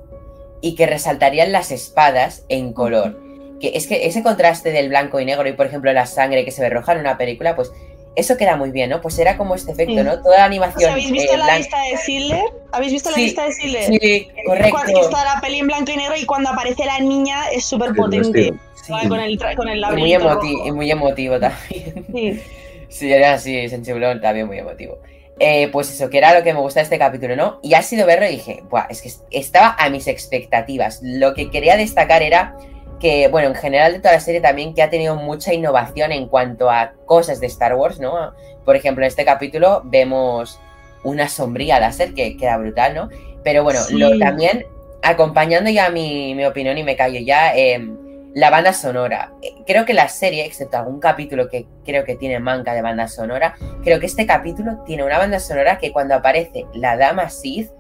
y 0.61 0.75
que 0.77 0.87
resaltarían 0.87 1.53
las 1.53 1.73
espadas 1.73 2.45
en 2.49 2.73
color. 2.73 3.21
Que 3.61 3.73
es 3.75 3.87
que 3.87 4.07
ese 4.07 4.23
contraste 4.23 4.73
del 4.73 4.89
blanco 4.89 5.21
y 5.21 5.25
negro 5.25 5.49
y, 5.49 5.53
por 5.53 5.67
ejemplo, 5.67 5.93
la 5.93 6.07
sangre 6.07 6.45
que 6.45 6.51
se 6.51 6.63
ve 6.63 6.71
roja 6.71 6.93
en 6.93 7.01
una 7.01 7.19
película, 7.19 7.57
pues 7.57 7.73
eso 8.17 8.37
queda 8.37 8.57
muy 8.57 8.71
bien, 8.71 8.91
¿no? 8.91 9.01
Pues 9.01 9.19
era 9.19 9.37
como 9.37 9.55
este 9.55 9.73
efecto, 9.73 9.95
Sí. 9.95 10.03
¿no? 10.03 10.21
Toda 10.23 10.37
la 10.39 10.43
¿Os 10.45 10.47
animación. 10.47 10.91
¿Habéis 10.93 11.11
visto 11.11 11.33
eh, 11.35 11.37
la 11.39 11.59
lista 11.59 11.77
de 11.83 11.97
Sidler? 11.99 12.45
¿Habéis 12.73 12.93
visto 12.93 13.11
la 13.11 13.17
Sí, 13.17 13.23
lista 13.25 13.45
de 13.45 13.53
Sidler? 13.53 13.85
Sí, 13.85 14.29
correcto. 14.47 14.71
Cuando 14.71 15.01
está 15.03 15.25
la 15.25 15.41
peli 15.41 15.59
en 15.61 15.67
blanco 15.67 15.91
y 15.93 15.97
negro 15.97 16.17
y 16.17 16.25
cuando 16.27 16.51
aparece 16.51 16.85
la 16.85 16.99
niña 17.01 17.49
es 17.53 17.65
súper 17.65 17.95
potente. 17.95 18.55
Sí. 18.87 18.93
Con 19.09 19.19
el, 19.21 19.39
con 19.57 19.69
el 19.69 19.79
Y 19.79 19.81
muy, 19.81 20.11
laberinto 20.13 20.29
emoti- 20.29 20.53
rojo. 20.53 20.67
y 20.69 20.73
muy 20.73 20.91
emotivo 20.91 21.41
también. 21.41 22.05
Sí. 22.13 22.41
Sí, 22.89 23.13
era 23.13 23.33
así, 23.35 23.69
sensiblón, 23.69 24.21
también 24.21 24.47
muy 24.47 24.59
emotivo. 24.59 24.99
Eh, 25.41 25.69
pues 25.73 25.91
eso, 25.91 26.09
que 26.11 26.19
era 26.19 26.33
lo 26.39 26.45
que 26.45 26.53
me 26.53 26.61
gusta 26.61 26.79
de 26.81 26.85
este 26.85 26.99
capítulo, 26.99 27.35
¿no? 27.35 27.59
Y 27.63 27.75
ha 27.75 27.83
sido 27.83 28.07
verlo 28.07 28.27
y 28.27 28.33
dije, 28.37 28.63
Buah, 28.71 28.87
es 28.89 29.03
que 29.03 29.09
est- 29.09 29.23
estaba 29.33 29.75
a 29.79 29.89
mis 29.91 30.07
expectativas. 30.07 31.01
Lo 31.03 31.35
que 31.35 31.51
quería 31.51 31.77
destacar 31.77 32.23
era 32.23 32.57
que, 33.01 33.29
bueno, 33.29 33.49
en 33.49 33.55
general 33.55 33.93
de 33.93 33.99
toda 34.01 34.15
la 34.15 34.21
serie 34.21 34.41
también 34.41 34.75
que 34.75 34.83
ha 34.83 34.91
tenido 34.91 35.17
mucha 35.17 35.53
innovación 35.53 36.13
en 36.13 36.29
cuanto 36.29 36.71
a 36.71 36.93
cosas 37.07 37.41
de 37.41 37.47
Star 37.47 37.75
Wars, 37.75 38.01
¿no? 38.01 38.33
Por 38.65 38.77
ejemplo, 38.77 39.05
en 39.05 39.09
este 39.09 39.25
capítulo 39.25 39.83
vemos 39.85 40.61
una 41.03 41.29
sombría 41.29 41.81
láser 41.81 42.15
que 42.15 42.37
queda 42.37 42.57
brutal, 42.57 42.95
¿no? 42.95 43.09
Pero 43.43 43.63
bueno, 43.63 43.81
Sí. 43.81 43.99
lo, 43.99 44.19
también, 44.19 44.65
acompañando 45.03 45.69
ya 45.71 45.91
mi, 45.91 46.35
mi 46.35 46.47
opinión 46.47 46.79
y 46.79 46.83
me 46.85 46.97
callo 46.97 47.21
ya, 47.21 47.55
eh, 47.55 47.87
la 48.35 48.51
banda 48.51 48.73
sonora. 48.73 49.33
Eh, 49.43 49.53
Creo 49.67 49.85
que 49.85 49.93
la 49.95 50.09
serie, 50.09 50.45
excepto 50.47 50.79
algún 50.79 50.99
capítulo 51.01 51.49
que 51.49 51.67
creo 51.85 52.05
que 52.05 52.17
tiene 52.17 52.39
manca 52.41 52.75
de 52.75 52.83
banda 52.83 53.07
sonora, 53.07 53.55
creo 53.83 54.01
que 54.01 54.07
este 54.07 54.27
capítulo 54.27 54.83
tiene 54.87 55.05
una 55.05 55.19
banda 55.19 55.41
sonora 55.41 55.79
que 55.79 55.93
cuando 55.93 56.15
aparece 56.15 56.65
la 56.75 56.97
dama 56.97 57.29
Sith, 57.31 57.71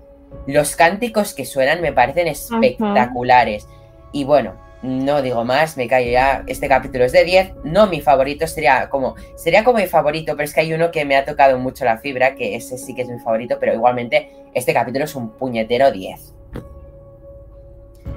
los 0.46 0.76
cánticos 0.76 1.32
que 1.34 1.44
suenan 1.44 1.80
me 1.80 1.92
parecen 1.92 2.28
espectaculares. 2.28 3.66
Y 4.12 4.24
bueno, 4.24 4.54
no 4.84 5.22
digo 5.22 5.44
más, 5.44 5.76
me 5.78 5.88
callo 5.88 6.10
ya. 6.10 6.44
Este 6.46 6.68
capítulo 6.68 7.04
es 7.04 7.12
de 7.12 7.24
10. 7.24 7.52
No 7.64 7.86
mi 7.86 8.00
favorito, 8.02 8.46
sería 8.46 8.88
como, 8.90 9.14
sería 9.34 9.64
como 9.64 9.78
mi 9.78 9.86
favorito, 9.86 10.36
pero 10.36 10.44
es 10.44 10.52
que 10.52 10.60
hay 10.60 10.72
uno 10.74 10.90
que 10.90 11.04
me 11.06 11.16
ha 11.16 11.24
tocado 11.24 11.58
mucho 11.58 11.84
la 11.86 11.96
fibra, 11.98 12.34
que 12.34 12.54
ese 12.54 12.76
sí 12.76 12.94
que 12.94 13.02
es 13.02 13.08
mi 13.08 13.18
favorito, 13.18 13.56
pero 13.58 13.72
igualmente 13.72 14.30
este 14.52 14.74
capítulo 14.74 15.06
es 15.06 15.14
un 15.14 15.30
puñetero 15.30 15.90
10. 15.90 16.34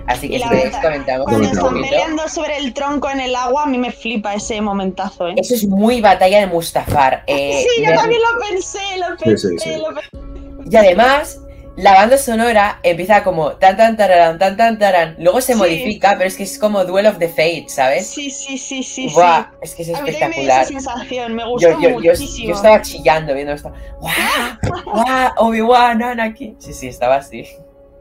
Así 0.07 0.29
que 0.29 0.39
si 0.39 0.47
queréis 0.49 0.75
comentamos 0.77 1.25
Cuando 1.25 1.47
están 1.49 1.73
peleando 1.81 2.27
sobre 2.29 2.57
el 2.57 2.73
tronco 2.73 3.09
en 3.09 3.19
el 3.19 3.35
agua, 3.35 3.63
a 3.63 3.65
mí 3.65 3.77
me 3.77 3.91
flipa 3.91 4.33
ese 4.33 4.59
momentazo, 4.61 5.27
¿eh? 5.29 5.33
Eso 5.37 5.55
es 5.55 5.67
muy 5.67 5.99
batalla 6.01 6.39
de 6.39 6.47
Mustafar. 6.47 7.23
eh, 7.27 7.63
sí, 7.63 7.81
yo 7.83 7.89
me- 7.91 7.95
también 7.97 8.21
lo 8.21 8.39
pensé, 8.49 8.79
lo 8.99 9.17
Sí, 9.17 9.23
pensé, 9.25 9.47
sí, 9.49 9.59
sí. 9.59 9.69
lo 9.77 9.87
pensé. 9.93 10.69
Y 10.69 10.75
además, 10.75 11.39
la 11.77 11.93
banda 11.93 12.17
sonora 12.17 12.79
empieza 12.83 13.23
como 13.23 13.51
tan 13.53 13.77
tan 13.77 13.95
tararán, 13.95 14.37
tan 14.39 14.57
tan 14.57 14.77
tarán. 14.79 15.15
Luego 15.19 15.39
se 15.41 15.53
Sí. 15.53 15.59
modifica, 15.59 16.15
pero 16.17 16.27
es 16.27 16.35
que 16.35 16.43
es 16.43 16.57
como 16.59 16.83
Duel 16.83 17.05
of 17.05 17.19
the 17.19 17.29
Fates, 17.29 17.73
¿sabes? 17.75 18.07
Sí, 18.07 18.29
sí, 18.31 18.57
sí, 18.57 18.83
sí, 18.83 19.09
Buah, 19.13 19.43
sí. 19.43 19.57
es 19.61 19.75
que 19.75 19.81
es 19.83 19.89
A 19.93 20.01
mí 20.01 20.03
me 20.03 20.09
esa 20.09 20.25
espectacular. 20.25 20.65
sensación, 20.65 21.33
me 21.35 21.45
gustó 21.47 21.79
Yo, 21.79 21.89
muchísimo. 21.91 22.49
yo 22.49 22.55
estaba 22.55 22.81
chillando 22.81 23.33
viendo 23.33 23.53
esto. 23.53 23.71
¡Guau! 24.01 25.31
Obi-Wan, 25.37 26.01
Anakin. 26.03 26.59
Sí, 26.59 26.73
sí, 26.73 26.87
estaba 26.87 27.15
así. 27.17 27.45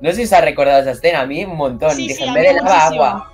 No 0.01 0.11
sé 0.11 0.17
si 0.17 0.23
os 0.25 0.33
ha 0.33 0.41
recordado 0.41 0.81
esa 0.81 0.91
escena, 0.93 1.21
a 1.21 1.27
mí 1.27 1.45
un 1.45 1.57
montón. 1.57 1.91
Sí, 1.93 2.09
Dije, 2.09 2.25
de 2.31 2.53
lava, 2.55 2.87
agua. 2.87 3.33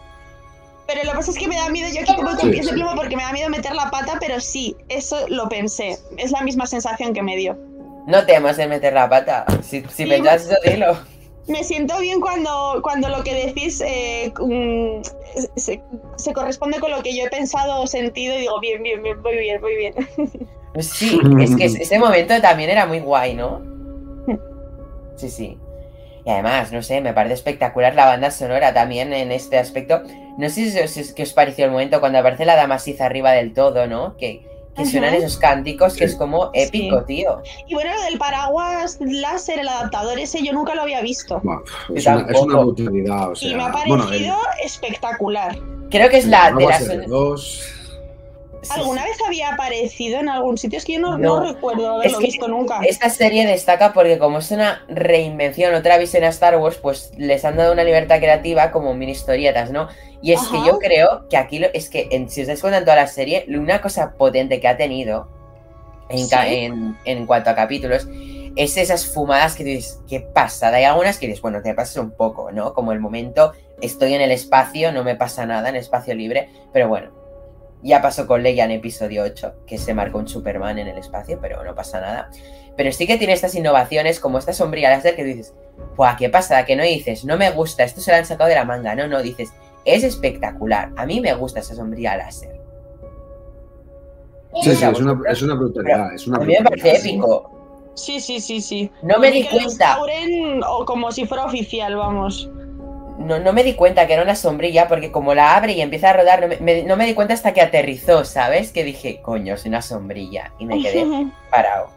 Pero 0.86 1.04
lo 1.04 1.10
que 1.12 1.16
pasa 1.18 1.30
es 1.30 1.38
que 1.38 1.48
me 1.48 1.56
da 1.56 1.68
miedo, 1.70 1.88
yo 1.94 2.00
aquí 2.02 2.20
voy 2.20 2.34
con 2.36 2.50
pies 2.50 2.66
de 2.66 2.72
plomo 2.72 2.94
porque 2.94 3.16
me 3.16 3.22
da 3.22 3.32
miedo 3.32 3.48
meter 3.48 3.74
la 3.74 3.90
pata, 3.90 4.14
pero 4.20 4.40
sí, 4.40 4.76
eso 4.88 5.26
lo 5.28 5.48
pensé. 5.48 5.96
Es 6.18 6.30
la 6.32 6.42
misma 6.42 6.66
sensación 6.66 7.14
que 7.14 7.22
me 7.22 7.36
dio. 7.36 7.56
No 8.06 8.24
temas 8.26 8.58
en 8.58 8.70
meter 8.70 8.92
la 8.92 9.08
pata. 9.08 9.44
Si, 9.62 9.82
si 9.82 10.04
Sí, 10.04 10.06
pensás 10.06 10.42
eso, 10.46 10.56
dilo. 10.64 10.96
Me 11.48 11.64
siento 11.64 11.98
bien 11.98 12.20
cuando, 12.20 12.80
cuando 12.82 13.08
lo 13.08 13.22
que 13.24 13.46
decís 13.46 13.80
eh, 13.84 14.32
mm, 14.38 15.02
se, 15.56 15.82
se 16.16 16.32
corresponde 16.32 16.78
con 16.78 16.90
lo 16.90 17.02
que 17.02 17.16
yo 17.16 17.24
he 17.24 17.30
pensado 17.30 17.80
o 17.82 17.86
sentido 17.86 18.36
y 18.36 18.42
digo, 18.42 18.60
bien, 18.60 18.82
bien, 18.82 19.02
bien, 19.02 19.20
muy 19.20 19.36
bien, 19.36 19.60
muy 19.60 19.76
bien. 19.76 19.94
Sí, 20.78 21.20
es 21.40 21.54
que 21.56 21.64
ese 21.66 21.98
momento 21.98 22.40
también 22.40 22.70
era 22.70 22.86
muy 22.86 23.00
guay, 23.00 23.34
¿no? 23.34 23.60
Sí, 25.16 25.28
sí. 25.28 25.58
Y 26.24 26.30
además, 26.30 26.72
no 26.72 26.82
sé, 26.82 27.00
me 27.00 27.12
parece 27.12 27.34
espectacular 27.34 27.94
la 27.94 28.06
banda 28.06 28.30
sonora 28.30 28.72
también 28.72 29.12
en 29.12 29.32
este 29.32 29.58
aspecto. 29.58 30.02
No 30.38 30.48
sé 30.48 30.70
si 30.70 30.78
os, 30.80 30.90
si 30.90 31.34
pareció 31.34 31.64
el 31.64 31.72
momento 31.72 32.00
cuando 32.00 32.18
aparece 32.20 32.44
la 32.44 32.56
damasiza 32.56 33.06
arriba 33.06 33.32
del 33.32 33.52
todo, 33.52 33.86
¿no? 33.86 34.16
Que, 34.16 34.46
que 34.76 34.86
suenan 34.86 35.14
esos 35.14 35.36
cánticos 35.38 35.92
que 35.94 36.06
Sí. 36.06 36.12
es 36.12 36.16
como 36.16 36.50
épico, 36.54 37.02
tío. 37.04 37.42
Y 37.68 37.74
bueno, 37.74 37.94
lo 37.94 38.02
del 38.04 38.18
paraguas 38.18 38.98
láser, 39.00 39.58
el 39.58 39.68
adaptador 39.68 40.18
ese, 40.18 40.42
yo 40.42 40.52
nunca 40.52 40.74
lo 40.74 40.82
había 40.82 41.00
visto. 41.02 41.42
Es, 41.94 42.06
una, 42.06 42.20
es 42.20 42.26
una 42.26 42.32
tampoco. 42.32 42.64
brutalidad. 42.74 43.30
O 43.30 43.34
sea, 43.36 43.50
y 43.50 43.54
me 43.54 43.62
ha 43.64 43.72
bueno, 43.86 44.04
parecido 44.04 44.36
el- 44.60 44.66
espectacular. 44.66 45.58
Creo 45.90 46.08
que 46.08 46.18
es 46.18 46.26
la 46.26 46.52
de 46.52 46.64
las... 46.66 47.06
dos. 47.08 47.62
¿Alguna 48.70 49.04
vez 49.04 49.16
había 49.26 49.52
aparecido 49.54 50.20
en 50.20 50.28
algún 50.28 50.56
sitio? 50.58 50.78
Es 50.78 50.84
que 50.84 50.94
yo 50.94 51.00
no, 51.00 51.18
No. 51.18 51.40
no 51.40 51.52
recuerdo 51.52 51.94
haberlo 51.94 52.18
que 52.18 52.26
visto 52.26 52.46
nunca. 52.48 52.80
Esta 52.86 53.10
serie 53.10 53.46
destaca 53.46 53.92
porque 53.92 54.18
como 54.18 54.38
es 54.38 54.50
una 54.50 54.84
reinvención, 54.88 55.74
otra 55.74 55.98
visión 55.98 56.24
a 56.24 56.28
Star 56.28 56.56
Wars, 56.58 56.76
pues 56.76 57.12
les 57.16 57.44
han 57.44 57.56
dado 57.56 57.72
una 57.72 57.84
libertad 57.84 58.18
creativa 58.18 58.70
como 58.70 58.94
mini 58.94 59.12
historietas, 59.12 59.70
¿no? 59.70 59.88
Y 60.22 60.32
es 60.32 60.40
que 60.48 60.58
Ajá. 60.58 60.66
yo 60.66 60.78
creo 60.78 61.26
que 61.28 61.36
aquí, 61.36 61.58
lo, 61.58 61.66
es 61.74 61.90
que 61.90 62.08
en- 62.12 62.28
si 62.30 62.42
os 62.42 62.46
dais 62.46 62.60
cuenta 62.60 62.78
en 62.78 62.84
toda 62.84 62.96
la 62.96 63.06
serie, 63.08 63.44
una 63.48 63.80
cosa 63.80 64.12
potente 64.16 64.60
que 64.60 64.68
ha 64.68 64.76
tenido 64.76 65.28
en, 66.08 66.18
Sí. 66.28 66.36
en, 66.40 66.96
en 67.04 67.26
cuanto 67.26 67.50
a 67.50 67.54
capítulos 67.54 68.06
es 68.54 68.76
esas 68.76 69.06
fumadas 69.06 69.54
que 69.56 69.64
dices, 69.64 70.00
¿qué 70.08 70.20
pasa? 70.20 70.68
Hay 70.68 70.84
algunas 70.84 71.18
que 71.18 71.26
dices, 71.26 71.40
bueno, 71.40 71.62
te 71.62 71.72
pasas 71.74 71.96
un 71.96 72.10
poco, 72.10 72.52
¿no? 72.52 72.74
Como 72.74 72.92
el 72.92 73.00
momento, 73.00 73.52
estoy 73.80 74.12
en 74.14 74.20
el 74.20 74.30
espacio, 74.30 74.92
no 74.92 75.02
me 75.04 75.16
pasa 75.16 75.46
nada, 75.46 75.70
en 75.70 75.76
espacio 75.76 76.14
libre, 76.14 76.50
pero 76.70 76.86
bueno, 76.86 77.10
ya 77.82 78.00
pasó 78.00 78.26
con 78.26 78.42
Leia 78.42 78.64
en 78.64 78.70
episodio 78.72 79.22
8, 79.24 79.54
que 79.66 79.78
se 79.78 79.94
marcó 79.94 80.18
un 80.18 80.28
Superman 80.28 80.78
en 80.78 80.88
el 80.88 80.98
espacio, 80.98 81.38
pero 81.40 81.62
no 81.64 81.74
pasa 81.74 82.00
nada. 82.00 82.30
Pero 82.76 82.92
sí 82.92 83.06
que 83.06 83.18
tiene 83.18 83.32
estas 83.32 83.54
innovaciones, 83.54 84.20
como 84.20 84.38
esta 84.38 84.52
sombrilla 84.52 84.90
láser 84.90 85.16
que 85.16 85.24
dices, 85.24 85.54
¡buah, 85.96 86.16
qué 86.16 86.30
pasa! 86.30 86.64
Que 86.64 86.76
no 86.76 86.84
dices, 86.84 87.24
no 87.24 87.36
me 87.36 87.50
gusta, 87.50 87.84
esto 87.84 88.00
se 88.00 88.10
lo 88.10 88.16
han 88.18 88.24
sacado 88.24 88.48
de 88.48 88.56
la 88.56 88.64
manga, 88.64 88.94
no, 88.94 89.08
no, 89.08 89.20
dices, 89.20 89.52
es 89.84 90.04
espectacular, 90.04 90.90
a 90.96 91.06
mí 91.06 91.20
me 91.20 91.34
gusta 91.34 91.60
esa 91.60 91.74
sombrilla 91.74 92.16
láser. 92.16 92.60
Sí, 94.62 94.74
sí, 94.74 94.84
es 94.84 95.00
una, 95.00 95.12
vosotros. 95.12 95.26
es 95.28 95.42
una 95.42 95.54
brutalidad. 95.54 96.14
Es 96.14 96.26
una 96.26 96.36
A 96.36 96.40
mí 96.40 96.54
me 96.58 96.62
parece 96.62 96.96
sí. 96.96 97.08
épico. 97.10 97.50
Sí, 97.94 98.20
sí, 98.20 98.40
sí, 98.40 98.60
sí. 98.60 98.90
No 99.02 99.18
me 99.18 99.30
di 99.30 99.46
cuenta, 99.48 99.98
o 100.68 100.84
como 100.84 101.10
si 101.12 101.26
fuera 101.26 101.44
oficial, 101.44 101.96
vamos. 101.96 102.50
No, 103.18 103.38
no 103.38 103.52
me 103.52 103.62
di 103.64 103.74
cuenta 103.74 104.06
que 104.06 104.14
era 104.14 104.22
una 104.22 104.34
sombrilla, 104.34 104.88
porque 104.88 105.10
como 105.12 105.34
la 105.34 105.56
abre 105.56 105.72
y 105.72 105.80
empieza 105.80 106.10
a 106.10 106.12
rodar, 106.14 106.40
no 106.40 106.48
me, 106.48 106.56
me- 106.58 106.82
no 106.84 106.96
me 106.96 107.06
di 107.06 107.14
cuenta 107.14 107.34
hasta 107.34 107.52
que 107.54 107.60
aterrizó, 107.60 108.24
¿sabes? 108.24 108.72
Que 108.72 108.84
dije, 108.84 109.20
coño, 109.22 109.54
es 109.54 109.64
una 109.64 109.82
sombrilla, 109.82 110.52
y 110.58 110.66
me 110.66 110.76
quedé 110.82 111.04
parado. 111.50 111.88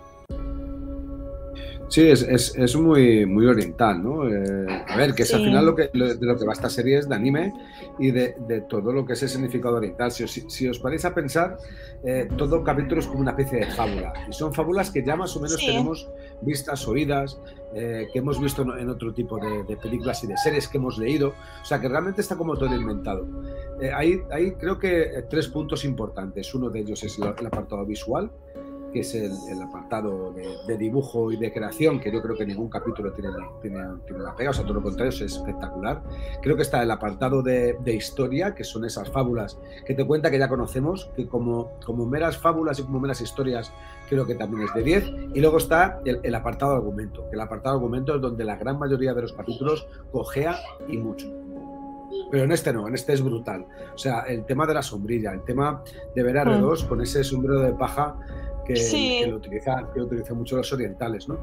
Sí, 1.87 2.01
es, 2.09 2.23
es, 2.23 2.55
es 2.57 2.75
muy, 2.75 3.25
muy 3.27 3.45
oriental, 3.45 4.03
¿no? 4.03 4.27
Eh, 4.27 4.83
a 4.87 4.97
ver, 4.97 5.13
que 5.13 5.21
es 5.23 5.33
al 5.33 5.41
Sí. 5.41 5.45
final 5.45 5.65
lo 5.67 5.75
que, 5.75 5.89
lo- 5.93 6.15
de 6.15 6.25
lo 6.25 6.35
que 6.37 6.45
va 6.45 6.53
esta 6.53 6.69
serie 6.69 6.97
es 6.97 7.07
de 7.07 7.15
anime 7.15 7.53
y 7.99 8.09
de, 8.11 8.35
de 8.47 8.61
todo 8.61 8.91
lo 8.91 9.05
que 9.05 9.13
es 9.13 9.21
el 9.23 9.29
significado 9.29 9.77
oriental. 9.77 10.11
Si 10.11 10.23
os, 10.23 10.31
si 10.31 10.67
os 10.67 10.79
paráis 10.79 11.05
a 11.05 11.13
pensar, 11.13 11.57
eh, 12.03 12.27
todo 12.37 12.63
capítulo 12.63 12.99
es 13.01 13.07
como 13.07 13.19
una 13.19 13.31
especie 13.31 13.59
de 13.59 13.67
fábula. 13.67 14.13
Y 14.27 14.33
son 14.33 14.51
fábulas 14.53 14.89
que 14.89 15.03
ya 15.05 15.15
más 15.15 15.35
o 15.37 15.39
menos 15.39 15.57
Sí. 15.59 15.67
tenemos 15.67 16.09
vistas, 16.41 16.87
oídas, 16.87 17.39
eh, 17.75 18.07
que 18.11 18.19
hemos 18.19 18.41
visto 18.41 18.63
en, 18.63 18.71
en 18.79 18.89
otro 18.89 19.13
tipo 19.13 19.37
de, 19.37 19.63
de 19.63 19.77
películas 19.77 20.23
y 20.23 20.27
de 20.27 20.37
series 20.37 20.67
que 20.67 20.77
hemos 20.79 20.97
leído. 20.97 21.33
O 21.61 21.65
sea, 21.65 21.79
que 21.79 21.87
realmente 21.87 22.21
está 22.21 22.35
como 22.35 22.57
todo 22.57 22.73
inventado. 22.75 23.27
Eh, 23.79 23.91
hay, 23.93 24.21
hay 24.31 24.51
creo 24.53 24.79
que 24.79 25.01
eh, 25.03 25.25
tres 25.29 25.47
puntos 25.49 25.85
importantes. 25.85 26.53
Uno 26.55 26.69
de 26.71 26.79
ellos 26.79 27.03
es 27.03 27.17
el, 27.19 27.25
el 27.39 27.45
apartado 27.45 27.85
visual 27.85 28.31
que 28.95 29.01
es 29.01 29.13
el, 29.13 29.33
el 29.49 29.61
apartado 29.61 30.31
de, 30.31 30.47
de 30.65 30.77
dibujo 30.77 31.29
y 31.29 31.35
de 31.35 31.51
creación, 31.51 31.99
que 31.99 32.09
yo 32.13 32.21
creo 32.21 32.37
que 32.37 32.45
ningún 32.45 32.69
capítulo 32.69 33.11
tiene, 33.11 33.29
tiene, 33.61 33.83
tiene 34.07 34.23
la 34.23 34.33
pega, 34.33 34.51
o 34.51 34.53
sea, 34.53 34.63
todo 34.63 34.75
lo 34.75 34.81
contrario, 34.81 35.09
es 35.09 35.19
espectacular. 35.19 36.01
Creo 36.41 36.55
que 36.55 36.61
está 36.61 36.81
el 36.81 36.89
apartado 36.89 37.43
de, 37.43 37.77
de 37.83 37.93
historia, 37.93 38.55
que 38.55 38.63
son 38.63 38.85
esas 38.85 39.11
fábulas 39.11 39.59
que 39.85 39.95
te 39.95 40.07
cuenta 40.07 40.31
que 40.31 40.39
ya 40.39 40.47
conocemos, 40.47 41.11
que 41.13 41.27
como, 41.27 41.77
como 41.85 42.05
meras 42.05 42.37
fábulas 42.37 42.79
y 42.79 42.83
como 42.83 43.01
meras 43.01 43.19
historias, 43.19 43.69
creo 44.07 44.25
que 44.25 44.35
también 44.35 44.65
es 44.65 44.73
de 44.73 44.83
10. 44.83 45.11
Y 45.33 45.41
luego 45.41 45.57
está 45.57 45.99
el, 46.05 46.21
el 46.23 46.33
apartado 46.33 46.71
de 46.71 46.77
argumento, 46.77 47.27
que 47.27 47.35
el 47.35 47.41
apartado 47.41 47.75
de 47.75 47.79
argumento 47.79 48.15
es 48.15 48.21
donde 48.21 48.45
la 48.45 48.55
gran 48.55 48.79
mayoría 48.79 49.13
de 49.13 49.23
los 49.23 49.33
capítulos 49.33 49.89
cojea 50.13 50.55
y 50.87 50.97
mucho. 50.99 51.27
Pero 52.31 52.45
en 52.45 52.51
este 52.53 52.71
no, 52.71 52.87
en 52.87 52.95
este 52.95 53.11
es 53.11 53.21
brutal. 53.21 53.65
O 53.93 53.97
sea, 53.97 54.21
el 54.21 54.45
tema 54.45 54.65
de 54.65 54.73
la 54.73 54.81
sombrilla, 54.81 55.33
el 55.33 55.43
tema 55.43 55.83
de 56.15 56.23
ver 56.23 56.37
a 56.37 56.45
R2 56.45 56.87
con 56.87 57.01
ese 57.01 57.23
sombrero 57.25 57.59
de 57.59 57.73
paja 57.73 58.15
que, 58.65 58.75
Sí. 58.75 59.19
que 59.23 59.27
lo, 59.31 59.37
utiliza, 59.37 59.89
que 59.93 59.99
lo 59.99 60.05
utilizan 60.05 60.37
mucho 60.37 60.57
los 60.57 60.71
orientales, 60.73 61.27
¿no? 61.27 61.37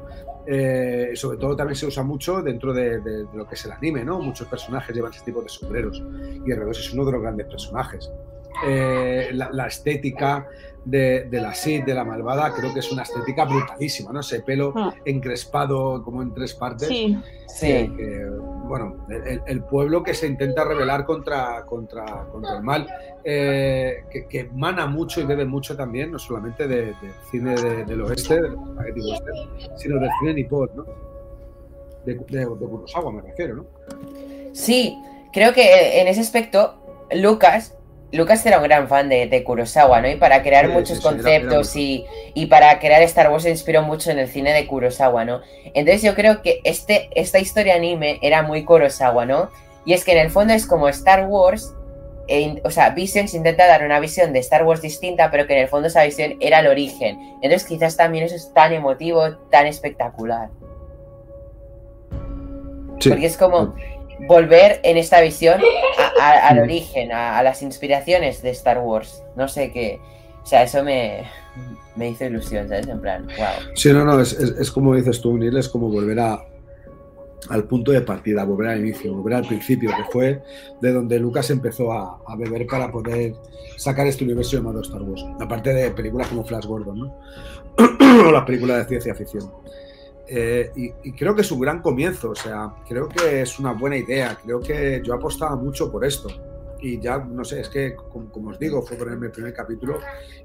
Eh, 0.45 1.11
sobre 1.15 1.37
todo 1.37 1.55
también 1.55 1.75
se 1.75 1.85
usa 1.87 2.03
mucho 2.03 2.41
dentro 2.41 2.73
de, 2.73 2.99
de- 2.99 3.23
de 3.25 3.27
lo 3.33 3.47
que 3.47 3.55
es 3.55 3.65
el 3.65 3.71
anime, 3.71 4.03
¿no? 4.03 4.19
Muchos 4.19 4.47
personajes 4.47 4.95
llevan 4.95 5.11
ese 5.11 5.23
tipo 5.25 5.41
de 5.41 5.49
sombreros 5.49 5.99
y 5.99 6.49
R2 6.51 6.69
es 6.71 6.93
uno 6.93 7.05
de 7.05 7.11
los 7.13 7.21
grandes 7.21 7.47
personajes. 7.47 8.11
Eh, 8.67 9.29
la, 9.33 9.49
la 9.51 9.67
estética 9.67 10.47
de, 10.85 11.23
de 11.25 11.41
la 11.41 11.53
Sid, 11.53 11.83
de 11.85 11.93
la 11.93 12.03
malvada, 12.03 12.51
creo 12.53 12.73
que 12.73 12.79
es 12.79 12.91
una 12.91 13.03
estética 13.03 13.45
brutalísima, 13.45 14.11
¿no? 14.11 14.19
Ese 14.19 14.41
pelo 14.41 14.73
Ah. 14.75 14.93
encrespado 15.05 16.03
como 16.03 16.21
en 16.21 16.33
tres 16.33 16.53
partes 16.53 16.87
Sí, 16.89 17.17
Sí, 17.47 17.67
que, 17.67 17.93
que, 17.95 18.25
bueno, 18.65 19.05
el, 19.09 19.41
el 19.45 19.63
pueblo 19.63 20.01
que 20.01 20.13
se 20.15 20.25
intenta 20.27 20.63
rebelar 20.65 21.05
contra, 21.05 21.63
contra, 21.65 22.03
contra 22.31 22.57
el 22.57 22.63
mal, 22.63 22.87
eh, 23.23 24.03
que, 24.09 24.25
que 24.27 24.39
emana 24.41 24.87
mucho 24.87 25.21
y 25.21 25.25
bebe 25.25 25.45
mucho 25.45 25.77
también, 25.77 26.11
no 26.11 26.17
solamente 26.19 26.67
de- 26.67 26.85
del 26.87 27.13
cine 27.29 27.53
de- 27.55 27.85
del 27.85 28.01
oeste, 28.01 28.41
del 28.41 28.53
spaghetti 28.55 29.01
western, 29.01 29.77
sino 29.77 29.99
del 29.99 30.09
cine 30.19 30.33
nippon, 30.33 30.69
¿no? 30.75 30.85
De, 32.05 32.15
de, 32.15 32.39
de 32.39 32.45
Kurosawa 32.47 33.11
me 33.11 33.21
refiero, 33.21 33.55
¿no? 33.55 33.65
Sí, 34.53 34.97
creo 35.31 35.53
que 35.53 36.01
en 36.01 36.07
ese 36.07 36.21
aspecto, 36.21 36.75
Lucas, 37.15 37.77
Lucas 38.13 38.45
era 38.45 38.57
un 38.57 38.63
gran 38.63 38.87
fan 38.87 39.09
de, 39.09 39.27
de 39.27 39.43
Kurosawa, 39.43 39.99
¿no? 40.01 40.07
Y 40.09 40.15
para 40.15 40.41
crear 40.43 40.67
Sí, 40.67 40.71
muchos 40.71 40.89
sí, 40.89 40.95
sí, 40.95 40.99
era- 41.01 41.09
conceptos 41.17 41.75
era 41.75 41.81
y, 41.83 42.05
y 42.35 42.45
para 42.45 42.79
crear 42.79 43.01
Star 43.03 43.29
Wars 43.31 43.43
se 43.43 43.49
inspiró 43.49 43.81
mucho 43.81 44.11
en 44.11 44.19
el 44.19 44.27
cine 44.27 44.53
de 44.53 44.67
Kurosawa, 44.67 45.25
¿no? 45.25 45.41
Entonces 45.73 46.01
yo 46.03 46.13
creo 46.15 46.41
que 46.41 46.61
este, 46.63 47.09
esta 47.15 47.39
historia 47.39 47.75
anime 47.75 48.19
era 48.21 48.43
muy 48.43 48.63
Kurosawa, 48.63 49.25
¿no? 49.25 49.49
Y 49.85 49.93
es 49.93 50.05
que 50.05 50.11
en 50.13 50.19
el 50.19 50.29
fondo 50.29 50.53
es 50.53 50.65
como 50.65 50.87
Star 50.89 51.25
Wars, 51.27 51.73
e 52.27 52.61
o 52.63 52.69
sea, 52.69 52.91
Visions 52.91 53.33
intenta 53.33 53.67
dar 53.67 53.83
una 53.83 53.99
visión 53.99 54.31
de 54.31 54.39
Star 54.39 54.63
Wars 54.63 54.81
distinta, 54.81 55.29
pero 55.29 55.45
que 55.45 55.53
en 55.53 55.59
el 55.63 55.67
fondo 55.67 55.87
esa 55.89 56.03
visión 56.03 56.35
era 56.39 56.59
el 56.59 56.67
origen. 56.67 57.19
Entonces 57.41 57.65
quizás 57.67 57.97
también 57.97 58.23
eso 58.23 58.35
es 58.35 58.53
tan 58.53 58.71
emotivo, 58.73 59.35
tan 59.49 59.65
espectacular. 59.67 60.49
Sí. 62.99 63.09
Porque 63.09 63.25
es 63.25 63.35
como 63.37 63.75
volver 64.27 64.79
en 64.83 64.97
esta 64.97 65.21
visión 65.21 65.61
a- 66.19 66.23
a- 66.23 66.47
al 66.49 66.59
origen, 66.59 67.11
a, 67.11 67.37
a 67.37 67.43
las 67.43 67.61
inspiraciones 67.61 68.41
de 68.41 68.49
Star 68.51 68.79
Wars. 68.79 69.23
No 69.35 69.47
sé 69.47 69.71
qué. 69.71 69.99
O 70.41 70.45
sea, 70.45 70.63
eso 70.63 70.83
me, 70.83 71.23
me 71.95 72.09
hizo 72.09 72.25
ilusión, 72.25 72.67
¿sabes? 72.67 72.87
En 72.87 72.99
plan, 73.01 73.25
wow. 73.37 73.71
Sí, 73.75 73.91
no, 73.93 74.03
no, 74.05 74.19
es, 74.19 74.33
es- 74.33 74.57
es 74.59 74.71
como 74.71 74.95
dices 74.95 75.21
tú, 75.21 75.37
Neil, 75.37 75.55
es 75.57 75.69
como 75.69 75.89
volver 75.89 76.19
a, 76.19 76.43
al 77.49 77.63
punto 77.65 77.91
de 77.91 78.01
partida, 78.01 78.43
volver 78.45 78.69
al 78.69 78.79
inicio, 78.79 79.13
volver 79.13 79.35
al 79.35 79.45
principio, 79.45 79.89
que 79.89 80.03
fue 80.11 80.41
de 80.81 80.91
donde 80.93 81.19
Lucas 81.19 81.49
empezó 81.49 81.91
a, 81.91 82.19
a 82.27 82.35
beber 82.35 82.65
para 82.67 82.91
poder 82.91 83.33
sacar 83.77 84.07
este 84.07 84.23
universo 84.23 84.57
llamado 84.57 84.81
Star 84.81 85.01
Wars. 85.01 85.25
Aparte 85.41 85.73
de 85.73 85.91
películas 85.91 86.27
como 86.27 86.43
Flash 86.45 86.65
Gordon, 86.65 86.99
¿no? 86.99 87.17
o 88.27 88.31
las 88.31 88.43
películas 88.45 88.77
de 88.79 88.85
ciencia 88.85 89.15
ficción. 89.15 89.51
Eh, 90.35 90.71
y, 90.75 91.09
y 91.09 91.11
creo 91.11 91.35
que 91.35 91.41
es 91.41 91.51
un 91.51 91.59
gran 91.59 91.79
comienzo, 91.79 92.31
o 92.31 92.35
sea, 92.35 92.73
creo 92.87 93.07
que 93.07 93.43
es 93.43 93.59
una 93.59 93.73
buena 93.73 93.97
idea, 93.97 94.35
creo 94.43 94.59
que 94.59 94.99
yo 95.03 95.13
apostaba 95.13 95.55
mucho 95.55 95.91
por 95.91 96.03
esto 96.03 96.27
y 96.83 96.99
ya, 96.99 97.19
no 97.19 97.45
sé, 97.45 97.61
es 97.61 97.69
que, 97.69 97.95
como, 97.95 98.31
como, 98.31 98.49
os 98.49 98.57
digo, 98.59 98.81
fue 98.81 98.97
ponerme 98.97 99.27
el 99.27 99.31
primer 99.31 99.53
capítulo 99.53 99.99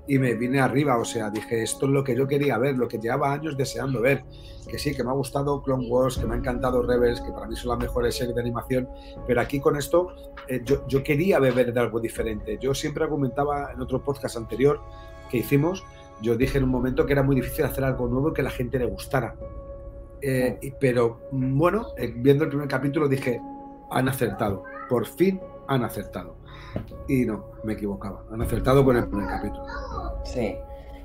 y 0.07 0.19
me 0.19 0.35
vine 0.35 0.61
arriba, 0.61 0.99
o 0.99 1.05
sea, 1.05 1.31
dije, 1.31 1.63
esto 1.63 1.87
es 1.87 1.93
lo 1.93 2.05
que 2.05 2.15
yo 2.15 2.29
quería 2.29 2.59
ver, 2.59 2.77
lo 2.77 2.87
que 2.87 2.99
llevaba 2.99 3.33
años 3.33 3.57
deseando 3.57 4.03
ver, 4.03 4.25
que 4.69 4.79
sí, 4.79 4.95
que 4.95 5.03
me 5.03 5.09
ha 5.09 5.15
gustado 5.15 5.63
Clone 5.63 5.89
Wars, 5.89 6.19
que 6.19 6.27
me 6.27 6.35
ha 6.35 6.39
encantado 6.39 6.83
Rebels, 6.83 7.23
que 7.23 7.33
para 7.33 7.49
mí 7.49 7.57
son 7.57 7.71
las 7.71 7.79
mejores 7.79 8.15
series 8.15 8.35
de 8.35 8.43
animación, 8.43 8.89
pero 9.27 9.41
aquí 9.41 9.59
con 9.59 9.77
esto 9.77 10.15
eh, 10.47 10.61
yo, 10.65 10.87
yo, 10.87 11.03
quería 11.03 11.41
beber 11.41 11.73
de 11.73 11.81
algo 11.81 11.99
diferente. 11.99 12.59
Yo 12.61 12.75
siempre 12.75 13.05
argumentaba 13.05 13.73
en 13.73 13.81
otro 13.81 14.05
podcast 14.05 14.37
anterior 14.37 14.81
que 15.31 15.39
hicimos, 15.39 15.83
yo 16.21 16.37
dije 16.37 16.59
en 16.59 16.65
un 16.65 16.71
momento 16.71 17.05
que 17.05 17.15
era 17.15 17.23
muy 17.23 17.35
difícil 17.37 17.65
hacer 17.65 17.85
algo 17.85 18.07
nuevo 18.07 18.31
y 18.31 18.35
que 18.35 18.43
la 18.43 18.51
gente 18.51 18.79
le 18.79 18.87
gustara. 18.87 19.35
Eh, 20.21 20.73
pero 20.81 21.29
bueno, 21.31 21.89
eh, 21.97 22.13
viendo 22.15 22.45
el 22.45 22.51
primer 22.51 22.69
capítulo 22.69 23.09
dije, 23.09 23.41
han 23.91 24.09
acertado, 24.09 24.65
por 24.89 25.07
fin 25.07 25.41
han 25.69 25.85
acertado. 25.85 26.37
Y 27.09 27.25
no, 27.25 27.53
me 27.65 27.75
equivocaba. 27.75 28.25
Han 28.33 28.43
acertado 28.43 28.85
con 28.85 28.97
el 28.97 29.09
primer 29.09 29.29
capítulo. 29.29 29.65
Sí. 30.25 30.57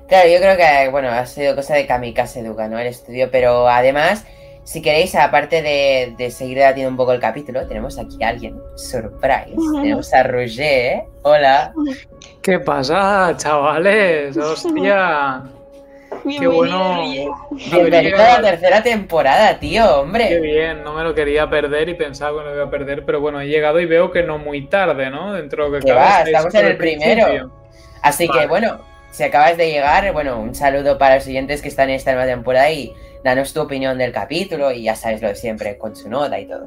Claro, 0.08 0.28
yo 0.28 0.38
creo 0.38 0.56
que, 0.56 0.90
bueno, 0.90 1.08
ha 1.08 1.24
sido 1.24 1.54
cosa 1.54 1.74
de 1.74 1.86
Kamikaze 1.86 2.42
Duca, 2.42 2.68
¿no? 2.68 2.78
El 2.78 2.88
estudio, 2.88 3.30
pero 3.30 3.66
además, 3.68 4.26
si 4.64 4.82
queréis, 4.82 5.14
aparte 5.14 5.62
de, 5.62 6.14
de 6.18 6.30
seguir 6.30 6.58
debatiendo 6.58 6.90
un 6.90 6.96
poco 6.96 7.12
el 7.12 7.20
capítulo, 7.20 7.66
tenemos 7.66 7.98
aquí 7.98 8.22
a 8.22 8.28
alguien, 8.28 8.60
surprise. 8.76 9.56
Tenemos 9.80 10.12
a 10.12 10.22
Roger, 10.22 10.62
¿eh? 10.62 11.04
Hola. 11.22 11.72
¿Qué 12.42 12.58
pasa, 12.58 13.34
chavales? 13.38 14.36
¡Hostia! 14.36 15.42
Qué 16.26 16.46
bueno. 16.46 17.04
Bienvenido 17.50 18.16
a 18.16 18.40
la 18.40 18.50
tercera 18.50 18.82
temporada, 18.82 19.58
tío, 19.58 20.00
hombre. 20.00 20.28
Qué 20.28 20.40
bien, 20.40 20.82
no 20.82 20.94
me 20.94 21.02
lo 21.02 21.14
quería 21.14 21.50
perder 21.50 21.90
y 21.90 21.94
pensaba 21.94 22.38
que 22.38 22.44
no 22.44 22.50
lo 22.50 22.56
iba 22.56 22.64
a 22.64 22.70
perder, 22.70 23.04
pero 23.04 23.20
bueno, 23.20 23.40
he 23.42 23.46
llegado 23.46 23.78
y 23.78 23.84
veo 23.84 24.10
que 24.10 24.22
no 24.22 24.38
muy 24.38 24.66
tarde, 24.66 25.10
¿no? 25.10 25.34
Dentro 25.34 25.70
de 25.70 25.80
que 25.80 25.92
va, 25.92 26.22
estamos 26.22 26.54
en 26.54 26.66
el 26.66 26.76
primero. 26.78 27.26
Principio. 27.26 27.52
Así 28.00 28.26
vale. 28.26 28.40
que 28.40 28.46
bueno, 28.46 28.80
si 29.10 29.22
acabas 29.22 29.58
de 29.58 29.70
llegar, 29.70 30.10
bueno, 30.14 30.40
un 30.40 30.54
saludo 30.54 30.96
para 30.96 31.16
los 31.16 31.24
siguientes 31.24 31.60
que 31.60 31.68
están 31.68 31.90
en 31.90 31.96
esta 31.96 32.12
nueva 32.12 32.26
temporada 32.26 32.70
y 32.70 32.94
danos 33.22 33.52
tu 33.52 33.60
opinión 33.60 33.98
del 33.98 34.12
capítulo 34.12 34.72
y 34.72 34.84
ya 34.84 34.96
sabes 34.96 35.20
lo 35.20 35.28
de 35.28 35.34
siempre, 35.34 35.76
con 35.76 35.94
su 35.94 36.08
nota 36.08 36.38
y 36.40 36.46
todo. 36.46 36.66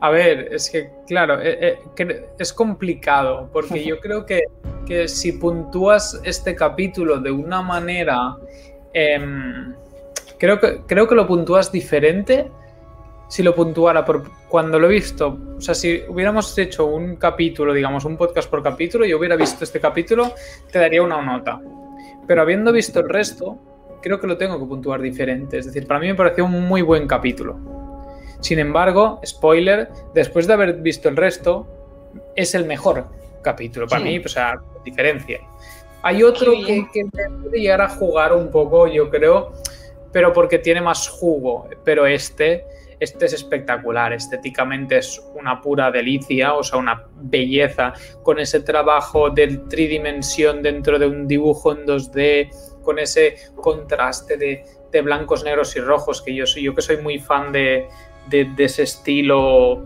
A 0.00 0.10
ver, 0.10 0.48
es 0.52 0.70
que, 0.70 0.90
claro, 1.06 1.40
eh, 1.40 1.78
eh, 1.98 2.26
es 2.38 2.52
complicado, 2.52 3.48
porque 3.52 3.84
yo 3.84 3.98
creo 3.98 4.26
que, 4.26 4.42
que 4.86 5.08
si 5.08 5.32
puntúas 5.32 6.20
este 6.24 6.54
capítulo 6.54 7.18
de 7.18 7.32
una 7.32 7.62
manera 7.62 8.36
eh, 8.94 9.20
creo, 10.38 10.60
que, 10.60 10.80
creo 10.86 11.08
que 11.08 11.14
lo 11.14 11.26
puntúas 11.26 11.70
diferente 11.70 12.50
si 13.32 13.42
lo 13.42 13.54
puntuara 13.54 14.04
por 14.04 14.24
cuando 14.46 14.78
lo 14.78 14.88
he 14.88 14.90
visto. 14.90 15.38
O 15.56 15.60
sea, 15.60 15.74
si 15.74 16.02
hubiéramos 16.06 16.58
hecho 16.58 16.84
un 16.84 17.16
capítulo, 17.16 17.72
digamos, 17.72 18.04
un 18.04 18.18
podcast 18.18 18.50
por 18.50 18.62
capítulo, 18.62 19.06
y 19.06 19.14
hubiera 19.14 19.36
visto 19.36 19.64
este 19.64 19.80
capítulo, 19.80 20.34
te 20.70 20.78
daría 20.78 21.02
una 21.02 21.22
nota. 21.22 21.58
Pero 22.26 22.42
habiendo 22.42 22.72
visto 22.72 23.00
el 23.00 23.08
resto, 23.08 23.58
creo 24.02 24.20
que 24.20 24.26
lo 24.26 24.36
tengo 24.36 24.58
que 24.58 24.66
puntuar 24.66 25.00
diferente. 25.00 25.56
Es 25.56 25.64
decir, 25.64 25.86
para 25.86 25.98
mí 25.98 26.08
me 26.08 26.14
pareció 26.14 26.44
un 26.44 26.68
muy 26.68 26.82
buen 26.82 27.06
capítulo. 27.06 27.58
Sin 28.40 28.58
embargo, 28.58 29.18
spoiler, 29.24 29.88
después 30.12 30.46
de 30.46 30.52
haber 30.52 30.74
visto 30.82 31.08
el 31.08 31.16
resto, 31.16 31.66
es 32.36 32.54
el 32.54 32.66
mejor 32.66 33.06
capítulo. 33.42 33.86
Para 33.86 34.02
sí. 34.02 34.08
mí, 34.08 34.18
o 34.18 34.28
sea, 34.28 34.60
diferencia. 34.84 35.40
Hay 36.02 36.22
otro 36.22 36.52
que, 36.52 36.86
que 36.92 37.04
puede 37.06 37.60
llegar 37.60 37.80
a 37.80 37.88
jugar 37.88 38.32
un 38.32 38.50
poco, 38.50 38.88
yo 38.88 39.08
creo, 39.08 39.52
pero 40.12 40.32
porque 40.32 40.58
tiene 40.58 40.80
más 40.80 41.08
jugo. 41.08 41.68
Pero 41.84 42.06
este, 42.06 42.64
este 42.98 43.26
es 43.26 43.32
espectacular. 43.32 44.12
Estéticamente 44.12 44.98
es 44.98 45.20
una 45.34 45.60
pura 45.60 45.90
delicia, 45.90 46.54
o 46.54 46.62
sea, 46.62 46.78
una 46.78 47.06
belleza, 47.16 47.92
con 48.22 48.38
ese 48.38 48.60
trabajo 48.60 49.30
de 49.30 49.58
tridimensión 49.68 50.62
dentro 50.62 50.98
de 50.98 51.06
un 51.06 51.26
dibujo 51.26 51.72
en 51.72 51.86
2D, 51.86 52.50
con 52.82 52.98
ese 52.98 53.36
contraste 53.54 54.36
de, 54.36 54.64
de 54.90 55.02
blancos, 55.02 55.44
negros 55.44 55.74
y 55.76 55.80
rojos, 55.80 56.22
que 56.22 56.34
yo 56.34 56.46
soy, 56.46 56.62
yo 56.62 56.74
que 56.74 56.82
soy 56.82 56.98
muy 56.98 57.18
fan 57.18 57.52
de, 57.52 57.88
de, 58.28 58.44
de 58.44 58.64
ese 58.64 58.82
estilo 58.84 59.82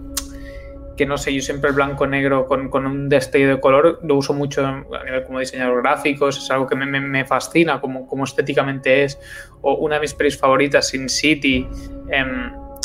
que 0.97 1.07
no 1.07 1.19
sé, 1.19 1.35
yo 1.35 1.43
siempre 1.43 1.71
el 1.71 1.77
blanco-negro 1.77 2.47
con, 2.47 2.69
con, 2.69 2.87
un 2.87 3.09
destello 3.09 3.49
de 3.49 3.61
color 3.61 4.01
lo 4.03 4.17
uso 4.17 4.33
mucho 4.33 4.67
a 4.67 5.05
nivel 5.05 5.25
como 5.25 5.41
diseñador 5.41 5.83
gráficos, 5.83 6.39
es 6.39 6.51
algo 6.51 6.67
que 6.67 6.75
me, 6.75 6.87
me, 6.87 7.01
me 7.01 7.25
fascina 7.25 7.81
como, 7.81 8.07
como, 8.07 8.25
estéticamente 8.25 9.05
es. 9.05 9.19
O 9.61 9.75
una 9.75 9.97
de 9.97 10.03
mis 10.03 10.15
pelis 10.15 10.39
favoritas, 10.39 10.89
Sin 10.89 11.09
City, 11.09 11.69
eh, 12.11 12.25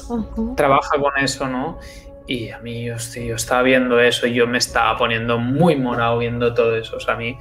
uh 0.09 0.15
-huh. 0.15 0.55
trabaja 0.55 0.99
con 0.99 1.17
eso, 1.17 1.47
¿no? 1.47 1.79
Y 2.27 2.49
a 2.49 2.59
mí, 2.59 2.89
hostia, 2.89 3.23
yo 3.23 3.35
estaba 3.35 3.63
viendo 3.63 3.99
eso 3.99 4.27
y 4.27 4.33
yo 4.33 4.47
me 4.47 4.57
estaba 4.57 4.97
poniendo 4.97 5.37
muy 5.37 5.75
morado 5.75 6.19
viendo 6.19 6.53
todo 6.53 6.77
eso. 6.77 6.97
O 6.97 6.99
sea, 6.99 7.15
a 7.15 7.17
mí, 7.17 7.37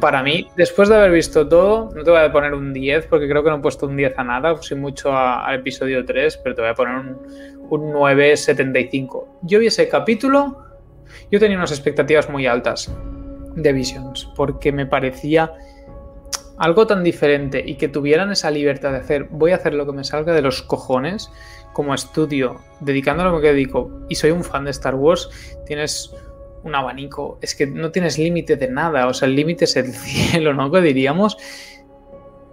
para 0.00 0.22
mí, 0.22 0.48
después 0.56 0.88
de 0.88 0.96
haber 0.96 1.12
visto 1.12 1.46
todo, 1.46 1.90
no 1.94 2.02
te 2.02 2.10
voy 2.10 2.20
a 2.20 2.32
poner 2.32 2.54
un 2.54 2.72
10 2.72 3.06
porque 3.06 3.28
creo 3.28 3.44
que 3.44 3.50
no 3.50 3.56
he 3.56 3.60
puesto 3.60 3.86
un 3.86 3.96
10 3.96 4.18
a 4.18 4.24
nada, 4.24 4.54
puse 4.54 4.74
mucho 4.74 5.16
al 5.16 5.54
episodio 5.54 6.04
3, 6.04 6.38
pero 6.38 6.54
te 6.54 6.62
voy 6.62 6.70
a 6.70 6.74
poner 6.74 6.96
un, 6.96 7.18
un 7.70 7.92
9,75. 7.92 9.24
Yo 9.42 9.58
vi 9.58 9.66
ese 9.66 9.88
capítulo, 9.88 10.64
yo 11.30 11.38
tenía 11.38 11.56
unas 11.56 11.72
expectativas 11.72 12.28
muy 12.28 12.46
altas 12.46 12.92
de 13.54 13.72
Visions, 13.72 14.28
porque 14.36 14.72
me 14.72 14.86
parecía 14.86 15.52
algo 16.58 16.86
tan 16.86 17.04
diferente 17.04 17.62
y 17.64 17.74
que 17.74 17.88
tuvieran 17.88 18.30
esa 18.32 18.50
libertad 18.50 18.92
de 18.92 18.98
hacer, 18.98 19.28
voy 19.30 19.52
a 19.52 19.56
hacer 19.56 19.74
lo 19.74 19.86
que 19.86 19.92
me 19.92 20.04
salga 20.04 20.32
de 20.32 20.42
los 20.42 20.62
cojones 20.62 21.30
como 21.72 21.94
estudio, 21.94 22.60
dedicándolo 22.80 23.30
a 23.30 23.32
lo 23.32 23.40
que 23.40 23.48
dedico, 23.48 23.90
y 24.08 24.14
soy 24.14 24.30
un 24.30 24.42
fan 24.42 24.64
de 24.64 24.70
Star 24.70 24.94
Wars, 24.94 25.28
tienes 25.66 26.14
un 26.62 26.74
abanico, 26.74 27.38
es 27.42 27.54
que 27.54 27.66
no 27.66 27.90
tienes 27.90 28.18
límite 28.18 28.56
de 28.56 28.68
nada, 28.68 29.06
o 29.06 29.14
sea, 29.14 29.28
el 29.28 29.36
límite 29.36 29.66
es 29.66 29.76
el 29.76 29.92
cielo, 29.92 30.54
¿no? 30.54 30.70
Que 30.70 30.80
diríamos. 30.80 31.36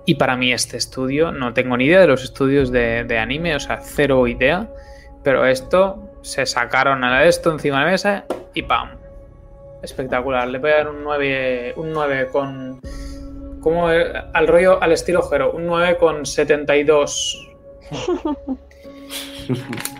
Y 0.06 0.16
para 0.16 0.36
mí 0.36 0.52
este 0.52 0.76
estudio, 0.76 1.32
no 1.32 1.54
tengo 1.54 1.78
ni 1.78 1.86
idea 1.86 2.02
de 2.02 2.08
los 2.08 2.24
estudios 2.26 2.72
de, 2.72 3.06
de 3.06 3.18
anime, 3.18 3.56
o 3.56 3.60
sea, 3.60 3.80
cero 3.82 4.28
idea, 4.28 4.70
pero 5.24 5.46
esto 5.46 6.18
se 6.22 6.46
sacaron 6.46 7.04
a 7.04 7.24
esto 7.26 7.52
encima 7.52 7.80
de 7.80 7.86
la 7.86 7.92
mesa 7.92 8.26
y 8.54 8.64
¡pam! 8.64 8.98
Espectacular. 9.82 10.48
Le 10.48 10.60
voy 10.60 10.72
a 10.72 10.78
dar 10.78 10.90
un 10.90 11.04
9, 11.04 11.74
un 11.78 11.92
9 11.92 12.28
con. 12.32 12.82
Como 13.60 13.88
al 13.88 14.48
rollo, 14.48 14.82
al 14.82 14.92
estilo 14.92 15.22
Jero, 15.24 15.52
un 15.54 15.66
9 15.66 15.98
con 15.98 16.26
72. 16.26 17.50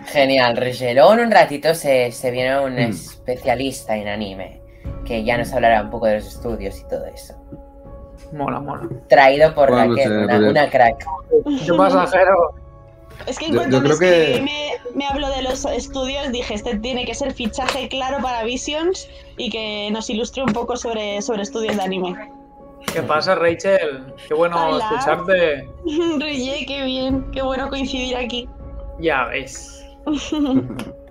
Genial, 0.06 0.56
Regelón 0.56 1.20
un 1.20 1.30
ratito 1.30 1.74
se, 1.74 2.10
se 2.12 2.30
viene 2.30 2.58
un 2.60 2.74
mm. 2.74 2.78
especialista 2.78 3.96
en 3.96 4.08
anime 4.08 4.62
que 5.04 5.22
ya 5.24 5.36
nos 5.36 5.52
hablará 5.52 5.82
un 5.82 5.90
poco 5.90 6.06
de 6.06 6.16
los 6.16 6.26
estudios 6.26 6.80
y 6.80 6.84
todo 6.88 7.04
eso. 7.06 7.34
Mola, 8.32 8.60
mola. 8.60 8.88
Traído 9.08 9.54
por 9.54 9.70
bueno, 9.70 9.94
Raquel, 9.94 10.12
una, 10.24 10.38
una, 10.50 10.70
crack. 10.70 11.04
¿Qué 11.66 11.72
pasa, 11.74 12.06
Jero? 12.06 12.54
Es 13.26 13.38
que 13.38 13.46
en 13.46 13.54
cuanto 13.54 13.82
yo, 13.82 13.88
yo 13.88 13.98
que... 13.98 14.40
me, 14.42 14.74
me 14.94 15.06
hablo 15.06 15.28
de 15.30 15.42
los 15.42 15.64
estudios, 15.64 16.30
dije, 16.32 16.54
este 16.54 16.78
tiene 16.78 17.04
que 17.04 17.14
ser 17.14 17.32
fichaje 17.32 17.88
claro 17.88 18.18
para 18.22 18.44
Visions 18.44 19.08
y 19.36 19.50
que 19.50 19.88
nos 19.90 20.10
ilustre 20.10 20.42
un 20.42 20.52
poco 20.52 20.76
sobre, 20.76 21.22
sobre 21.22 21.42
estudios 21.42 21.76
de 21.76 21.82
anime. 21.82 22.30
¿Qué 22.92 23.02
pasa, 23.02 23.34
Rachel? 23.34 24.04
Qué 24.28 24.34
bueno 24.34 24.56
Hola. 24.68 24.84
escucharte. 24.90 25.68
Reye, 26.18 26.66
qué 26.66 26.84
bien, 26.84 27.30
qué 27.32 27.42
bueno 27.42 27.68
coincidir 27.68 28.16
aquí. 28.16 28.48
Ya 29.00 29.24
ves. 29.26 29.84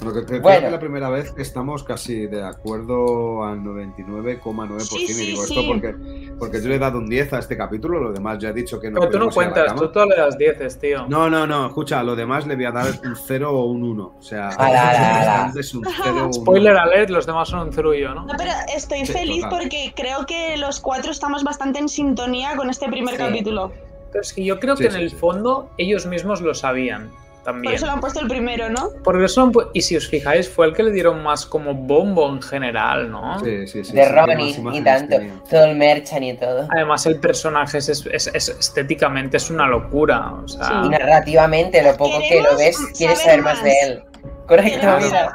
Bueno, 0.00 0.14
que, 0.14 0.26
que 0.26 0.38
bueno. 0.38 0.66
es 0.66 0.72
la 0.72 0.78
primera 0.78 1.10
vez 1.10 1.32
que 1.32 1.42
estamos 1.42 1.82
casi 1.82 2.26
de 2.26 2.42
acuerdo 2.44 3.44
al 3.44 3.58
99,9%. 3.60 4.80
Sí, 4.80 5.08
sí, 5.08 5.22
y 5.22 5.26
digo 5.26 5.44
sí. 5.44 5.54
esto 5.54 5.66
porque, 5.66 5.94
porque 6.38 6.62
yo 6.62 6.68
le 6.68 6.76
he 6.76 6.78
dado 6.78 6.98
un 6.98 7.08
10 7.08 7.32
a 7.32 7.38
este 7.40 7.56
capítulo, 7.56 7.98
lo 7.98 8.12
demás 8.12 8.38
ya 8.38 8.50
he 8.50 8.52
dicho 8.52 8.78
que 8.78 8.90
no. 8.90 9.00
Pero 9.00 9.12
tú 9.12 9.18
no 9.18 9.30
cuentas, 9.30 9.74
tú 9.74 9.90
todo 9.90 10.06
le 10.06 10.16
das 10.16 10.38
10, 10.38 10.78
tío. 10.78 11.06
No, 11.08 11.28
no, 11.28 11.46
no, 11.46 11.66
escucha, 11.66 12.02
lo 12.02 12.14
demás 12.14 12.46
le 12.46 12.54
voy 12.54 12.66
a 12.66 12.70
dar 12.70 12.86
un 13.04 13.16
0 13.16 13.50
o 13.50 13.64
un 13.66 13.82
1. 13.82 14.14
O 14.18 14.22
sea, 14.22 14.50
ala, 14.50 14.90
ala, 15.20 15.52
un 15.54 15.84
0 15.84 16.28
o 16.28 16.32
Spoiler 16.32 16.76
alert, 16.76 17.10
los 17.10 17.26
demás 17.26 17.48
son 17.48 17.66
un 17.66 17.72
0 17.72 17.94
y 17.94 18.02
yo, 18.02 18.14
¿no? 18.14 18.24
No, 18.24 18.34
pero 18.36 18.52
estoy 18.74 19.04
sí, 19.04 19.12
feliz 19.12 19.42
total. 19.42 19.58
porque 19.58 19.92
creo 19.96 20.26
que 20.26 20.56
los 20.58 20.80
cuatro 20.80 21.10
estamos 21.10 21.42
bastante 21.42 21.80
en 21.80 21.88
sintonía 21.88 22.56
con 22.56 22.70
este 22.70 22.88
primer 22.88 23.16
capítulo. 23.16 23.72
Pero 24.12 24.22
es 24.22 24.32
que 24.32 24.44
yo 24.44 24.58
creo 24.60 24.76
que 24.76 24.86
en 24.86 24.94
el 24.94 25.10
fondo 25.10 25.70
ellos 25.76 26.06
mismos 26.06 26.40
lo 26.40 26.54
sabían. 26.54 27.10
También. 27.48 27.72
Por 27.72 27.74
eso 27.76 27.86
lo 27.86 27.92
han 27.92 28.00
puesto 28.00 28.20
el 28.20 28.28
primero, 28.28 28.68
¿no? 28.68 28.90
Por 29.02 29.24
eso 29.24 29.40
han 29.42 29.52
y 29.72 29.80
si 29.80 29.96
os 29.96 30.06
fijáis, 30.06 30.46
fue 30.46 30.66
el 30.66 30.74
que 30.74 30.82
le 30.82 30.90
dieron 30.90 31.22
más 31.22 31.46
como 31.46 31.72
bombo 31.72 32.28
en 32.28 32.42
general, 32.42 33.10
¿no? 33.10 33.42
Sí, 33.42 33.66
sí, 33.66 33.84
sí. 33.84 33.94
De 33.94 34.04
sí, 34.04 34.62
y 34.74 34.80
tanto. 34.82 35.16
Todo 35.48 35.64
el 35.64 35.76
merchan 35.76 36.24
y 36.24 36.36
todo. 36.36 36.68
Además, 36.70 37.06
el 37.06 37.18
personaje 37.18 37.78
es, 37.78 37.88
es, 37.88 38.26
es, 38.26 38.48
estéticamente 38.50 39.38
es 39.38 39.48
una 39.48 39.66
locura. 39.66 40.30
O 40.44 40.46
sea... 40.46 40.62
sí. 40.62 40.74
Y 40.84 40.88
narrativamente, 40.90 41.82
lo 41.82 41.96
poco 41.96 42.18
que 42.28 42.42
lo 42.42 42.54
ves, 42.58 42.76
quieres 42.94 43.22
saber 43.22 43.40
más. 43.40 43.54
más 43.54 43.64
de 43.64 43.72
él. 43.82 44.04
Correcto, 44.46 44.86
mira. 45.00 45.34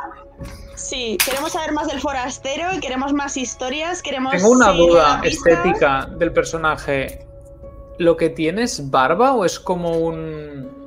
Sí, 0.75 1.17
queremos 1.25 1.53
saber 1.53 1.71
más 1.71 1.87
del 1.87 1.99
forastero, 1.99 2.65
queremos 2.79 3.11
más 3.11 3.37
historias, 3.37 4.03
queremos. 4.03 4.33
Tengo 4.33 4.51
una 4.51 4.71
duda 4.71 5.19
estética 5.23 6.07
del 6.15 6.31
personaje. 6.31 7.25
¿Lo 7.97 8.17
que 8.17 8.29
tiene 8.29 8.63
es 8.63 8.91
barba 8.91 9.33
o 9.33 9.45
es 9.45 9.59
como 9.59 9.97
un 9.97 10.82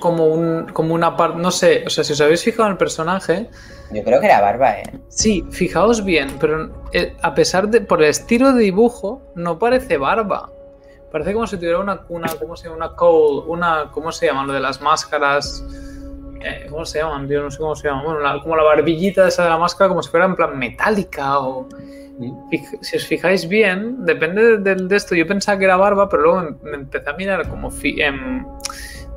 como 0.00 0.26
un 0.26 0.66
como 0.72 0.94
una 0.94 1.16
parte, 1.16 1.38
no 1.38 1.50
sé, 1.50 1.84
o 1.86 1.90
sea, 1.90 2.02
si 2.02 2.14
os 2.14 2.20
habéis 2.20 2.42
fijado 2.42 2.66
en 2.66 2.72
el 2.72 2.78
personaje, 2.78 3.48
Yo 3.92 4.02
creo 4.02 4.18
que 4.20 4.26
era 4.26 4.40
barba, 4.40 4.72
¿eh? 4.80 4.82
sí, 5.08 5.44
fijaos 5.50 6.04
bien, 6.04 6.28
pero 6.40 6.70
eh, 6.92 7.14
a 7.22 7.34
pesar 7.34 7.68
de 7.68 7.80
por 7.82 8.02
el 8.02 8.08
estilo 8.10 8.52
de 8.52 8.62
dibujo 8.62 9.22
no 9.34 9.58
parece 9.58 9.96
barba. 9.98 10.50
Parece 11.12 11.32
como 11.32 11.46
si 11.46 11.56
tuviera 11.56 11.78
una 11.80 12.02
una 12.08 12.28
¿cómo 12.40 12.56
se 12.56 12.64
llama? 12.64 12.76
Una 12.76 12.96
cowl, 12.96 13.44
una 13.48 13.90
¿cómo 13.92 14.10
se 14.12 14.26
llaman 14.26 14.46
lo 14.46 14.52
de 14.52 14.60
las 14.60 14.80
máscaras? 14.80 15.64
Eh, 16.42 16.66
¿Cómo 16.70 16.84
se 16.86 17.00
llaman? 17.00 17.28
Yo 17.28 17.42
no 17.42 17.50
sé 17.50 17.58
cómo 17.58 17.74
se 17.76 17.88
llaman. 17.88 18.04
Bueno, 18.04 18.20
la- 18.20 18.40
como 18.40 18.56
la 18.56 18.62
barbillita 18.62 19.26
esa 19.28 19.42
de 19.44 19.50
la 19.50 19.58
máscara 19.58 19.88
como 19.88 20.02
si 20.02 20.08
fuera 20.10 20.26
en 20.26 20.34
plan 20.36 20.58
metálica 20.58 21.40
o 21.40 21.68
Fij- 22.50 22.78
si 22.82 22.96
os 22.98 23.06
fijáis 23.06 23.48
bien, 23.48 24.04
depende 24.04 24.58
del 24.58 24.88
de 24.88 24.96
esto. 24.96 25.14
Yo 25.14 25.26
pensaba 25.26 25.58
que 25.58 25.64
era 25.64 25.76
barba, 25.76 26.06
pero 26.08 26.22
luego 26.22 26.42
me, 26.62 26.70
me 26.70 26.76
empecé 26.76 27.08
a 27.08 27.14
mirar 27.14 27.48
como 27.48 27.70
fi- 27.70 28.00
em, 28.00 28.44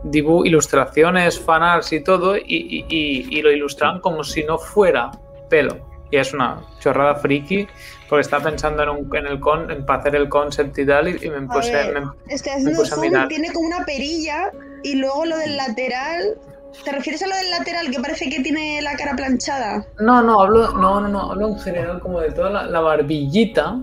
dibu- 0.03 0.45
ilustraciones, 0.45 1.39
fanarts 1.39 1.93
y 1.93 2.03
todo, 2.03 2.37
y, 2.37 2.41
y- 2.45 2.85
y- 2.89 3.37
y 3.37 3.41
lo 3.41 3.51
ilustraban 3.51 3.99
como 4.01 4.23
si 4.23 4.43
no 4.43 4.57
fuera 4.57 5.11
pelo. 5.49 5.91
Y 6.11 6.17
es 6.17 6.31
una 6.33 6.61
chorrada 6.79 7.15
friki, 7.15 7.67
porque 8.07 8.21
estaba 8.21 8.43
pensando 8.43 8.83
en, 8.83 8.89
un, 8.89 9.15
en 9.15 9.25
el 9.25 9.39
con, 9.39 9.71
en 9.71 9.83
para 9.85 9.99
hacer 10.01 10.15
el 10.15 10.29
concept 10.29 10.77
y 10.77 10.85
tal, 10.85 11.07
y, 11.07 11.29
me 11.29 11.41
puse. 11.47 11.71
ver. 11.73 11.93
me- 12.01 12.11
Estoy 12.33 12.51
Me 12.51 12.57
haciendo 12.59 12.79
puse 12.79 12.91
a 12.93 12.95
zoom, 12.95 13.07
mirar. 13.07 13.27
tiene 13.27 13.51
como 13.51 13.65
una 13.67 13.83
perilla 13.83 14.51
y 14.83 14.95
luego 14.95 15.25
lo 15.25 15.37
del 15.37 15.57
lateral. 15.57 16.37
¿Te 16.83 16.91
refieres 16.91 17.21
a 17.21 17.27
lo 17.27 17.35
del 17.35 17.51
lateral 17.51 17.91
que 17.91 17.99
parece 17.99 18.29
que 18.29 18.39
tiene 18.41 18.81
la 18.81 18.95
cara 18.95 19.15
planchada? 19.15 19.85
No, 19.99 20.21
no, 20.23 20.41
hablo, 20.41 20.71
no, 20.73 20.99
no, 21.01 21.07
no, 21.07 21.31
hablo 21.31 21.47
en 21.49 21.59
general 21.59 21.99
como 21.99 22.19
de 22.19 22.31
toda 22.31 22.49
la, 22.49 22.63
la 22.65 22.79
barbillita. 22.79 23.77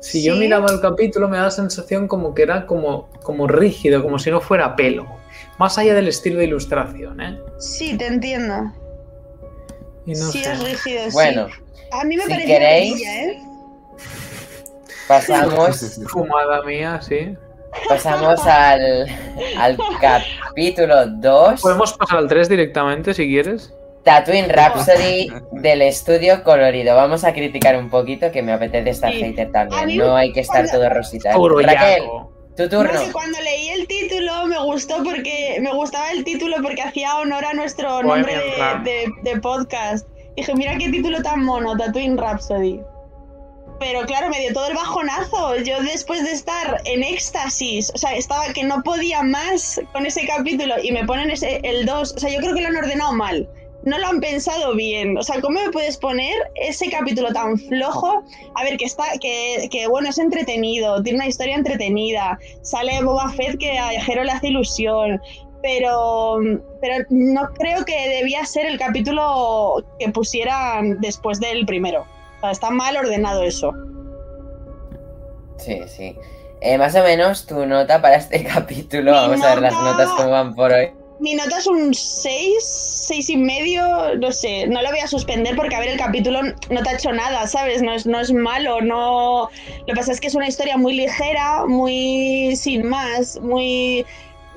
Si 0.00 0.22
yo 0.22 0.34
Sí. 0.34 0.40
miraba 0.40 0.70
el 0.70 0.80
capítulo 0.80 1.28
me 1.28 1.36
da 1.36 1.44
la 1.44 1.50
sensación 1.50 2.06
como 2.06 2.34
que 2.34 2.42
era 2.42 2.64
como, 2.66 3.08
como 3.24 3.48
rígido, 3.48 4.02
como 4.04 4.18
si 4.20 4.30
no 4.30 4.40
fuera 4.40 4.76
pelo. 4.76 5.06
Más 5.58 5.76
allá 5.78 5.94
del 5.94 6.08
estilo 6.08 6.38
de 6.38 6.44
ilustración, 6.46 7.20
¿eh? 7.20 7.38
Sí, 7.58 7.96
te 7.96 8.06
entiendo. 8.06 8.72
Y 10.06 10.12
no 10.12 10.30
sí, 10.30 10.42
sé. 10.44 10.52
es 10.52 10.62
rígido, 10.62 11.04
sí. 11.06 11.10
Bueno, 11.12 11.46
A 11.92 12.04
mí 12.04 12.16
me 12.16 12.24
si 12.24 12.30
parece 12.30 12.46
queréis- 12.46 12.92
perilla, 12.92 13.22
¿eh? 13.24 13.38
pasamos, 15.06 16.00
Fumada 16.08 16.62
mía, 16.62 17.00
sí. 17.02 17.34
pasamos 17.88 18.40
al, 18.46 19.06
al 19.58 19.78
capítulo 20.00 21.06
2. 21.06 21.60
Podemos 21.60 21.92
pasar 21.94 22.18
al 22.18 22.28
3 22.28 22.48
directamente 22.48 23.14
si 23.14 23.26
quieres. 23.26 23.72
Tatooine 24.04 24.48
Rhapsody 24.48 25.28
del 25.52 25.82
estudio 25.82 26.42
colorido. 26.44 26.94
Vamos 26.96 27.24
a 27.24 27.32
criticar 27.34 27.76
un 27.76 27.90
poquito 27.90 28.30
que 28.30 28.42
me 28.42 28.52
apetece 28.52 28.90
estar 28.90 29.12
Sí. 29.12 29.18
hater 29.20 29.50
también. 29.52 29.98
No 29.98 30.16
hay 30.16 30.32
que 30.32 30.40
estar 30.40 30.70
todo 30.70 30.88
rosita. 30.88 31.32
Puro 31.34 31.58
Raquel. 31.58 32.04
Tu 32.58 32.68
turno. 32.68 32.92
No 32.92 32.98
sé, 33.06 33.12
cuando 33.12 33.40
leí 33.40 33.68
el 33.70 33.86
título 33.86 34.46
me 34.46 34.58
gustó 34.58 35.02
porque 35.02 35.58
me 35.62 35.72
gustaba 35.72 36.10
el 36.10 36.24
título 36.24 36.56
porque 36.62 36.82
hacía 36.82 37.16
honor 37.16 37.44
a 37.44 37.54
nuestro 37.54 38.02
Bohemian 38.02 38.20
nombre 38.22 38.84
de- 38.84 39.06
de 39.22 39.40
podcast. 39.40 40.06
Dije, 40.36 40.54
mira 40.54 40.76
qué 40.76 40.88
título 40.90 41.22
tan 41.22 41.42
mono, 41.44 41.76
Tatooine 41.76 42.16
Rhapsody. 42.18 42.80
Pero 43.80 44.02
claro, 44.06 44.28
me 44.28 44.40
dio 44.40 44.52
todo 44.52 44.66
el 44.66 44.74
bajonazo. 44.74 45.56
Yo 45.58 45.80
después 45.82 46.24
de 46.24 46.32
estar 46.32 46.80
en 46.84 47.02
éxtasis, 47.04 47.90
o 47.94 47.98
sea, 47.98 48.12
estaba 48.16 48.52
que 48.52 48.64
no 48.64 48.82
podía 48.82 49.22
más 49.22 49.80
con 49.92 50.04
ese 50.04 50.26
capítulo 50.26 50.74
y 50.82 50.90
me 50.92 51.04
ponen 51.04 51.30
ese, 51.30 51.60
el 51.62 51.86
2. 51.86 52.14
O 52.16 52.18
sea, 52.18 52.28
yo 52.30 52.40
creo 52.40 52.54
que 52.54 52.60
lo 52.60 52.68
han 52.68 52.76
ordenado 52.76 53.12
mal. 53.12 53.48
No 53.84 53.96
lo 53.98 54.06
han 54.08 54.20
pensado 54.20 54.74
bien. 54.74 55.16
O 55.16 55.22
sea, 55.22 55.40
¿cómo 55.40 55.60
me 55.60 55.70
puedes 55.70 55.96
poner 55.96 56.34
ese 56.56 56.90
capítulo 56.90 57.32
tan 57.32 57.56
flojo? 57.58 58.22
A 58.54 58.64
ver, 58.64 58.76
que 58.76 58.84
está, 58.84 59.04
que, 59.20 59.68
que 59.70 59.86
bueno, 59.86 60.08
es 60.10 60.18
entretenido, 60.18 61.02
tiene 61.02 61.18
una 61.20 61.28
historia 61.28 61.54
entretenida. 61.54 62.38
Sale 62.62 63.02
Boba 63.02 63.30
Fett 63.30 63.56
que 63.58 63.78
a 63.78 63.88
Jero 64.02 64.24
le 64.24 64.32
hace 64.32 64.48
ilusión. 64.48 65.20
Pero, 65.62 66.38
pero 66.80 67.04
no 67.10 67.48
creo 67.54 67.84
que 67.84 68.08
debía 68.18 68.44
ser 68.44 68.66
el 68.66 68.78
capítulo 68.78 69.84
que 69.98 70.08
pusieran 70.10 71.00
después 71.00 71.40
del 71.40 71.66
primero. 71.66 72.02
O 72.36 72.40
sea, 72.42 72.50
está 72.52 72.70
mal 72.70 72.96
ordenado 72.96 73.42
eso. 73.42 73.72
Sí, 75.56 75.80
sí. 75.88 76.16
Eh, 76.60 76.78
más 76.78 76.94
o 76.94 77.02
menos 77.02 77.46
tu 77.46 77.64
nota 77.66 78.00
para 78.00 78.16
este 78.16 78.44
capítulo. 78.54 79.12
Mi 79.12 79.16
Vamos 79.18 79.42
a 79.42 79.54
ver 79.54 79.62
las 79.62 79.72
nota- 79.72 79.90
notas 79.92 80.08
cómo 80.16 80.30
van 80.30 80.54
por 80.54 80.72
hoy. 80.72 80.90
Mi 81.20 81.34
nota 81.34 81.58
es 81.58 81.66
un 81.66 81.92
6, 81.92 82.62
6 83.08 83.30
y 83.30 83.36
medio, 83.36 84.14
no 84.20 84.30
sé, 84.30 84.68
no 84.68 84.80
lo 84.82 84.90
voy 84.90 85.00
a 85.00 85.08
suspender 85.08 85.56
porque 85.56 85.74
a 85.74 85.80
ver, 85.80 85.88
el 85.88 85.98
capítulo 85.98 86.42
no 86.42 86.82
te 86.82 86.90
ha 86.90 86.94
hecho 86.94 87.10
nada, 87.12 87.44
¿sabes? 87.48 87.82
No 87.82 87.92
es, 87.92 88.06
no 88.06 88.20
es 88.20 88.32
malo, 88.32 88.80
no... 88.80 89.48
Lo 89.80 89.86
que 89.86 89.94
pasa 89.94 90.12
es 90.12 90.20
que 90.20 90.28
es 90.28 90.36
una 90.36 90.46
historia 90.46 90.76
muy 90.76 90.94
ligera, 90.94 91.66
muy 91.66 92.54
sin 92.54 92.86
más, 92.88 93.40
muy... 93.40 94.06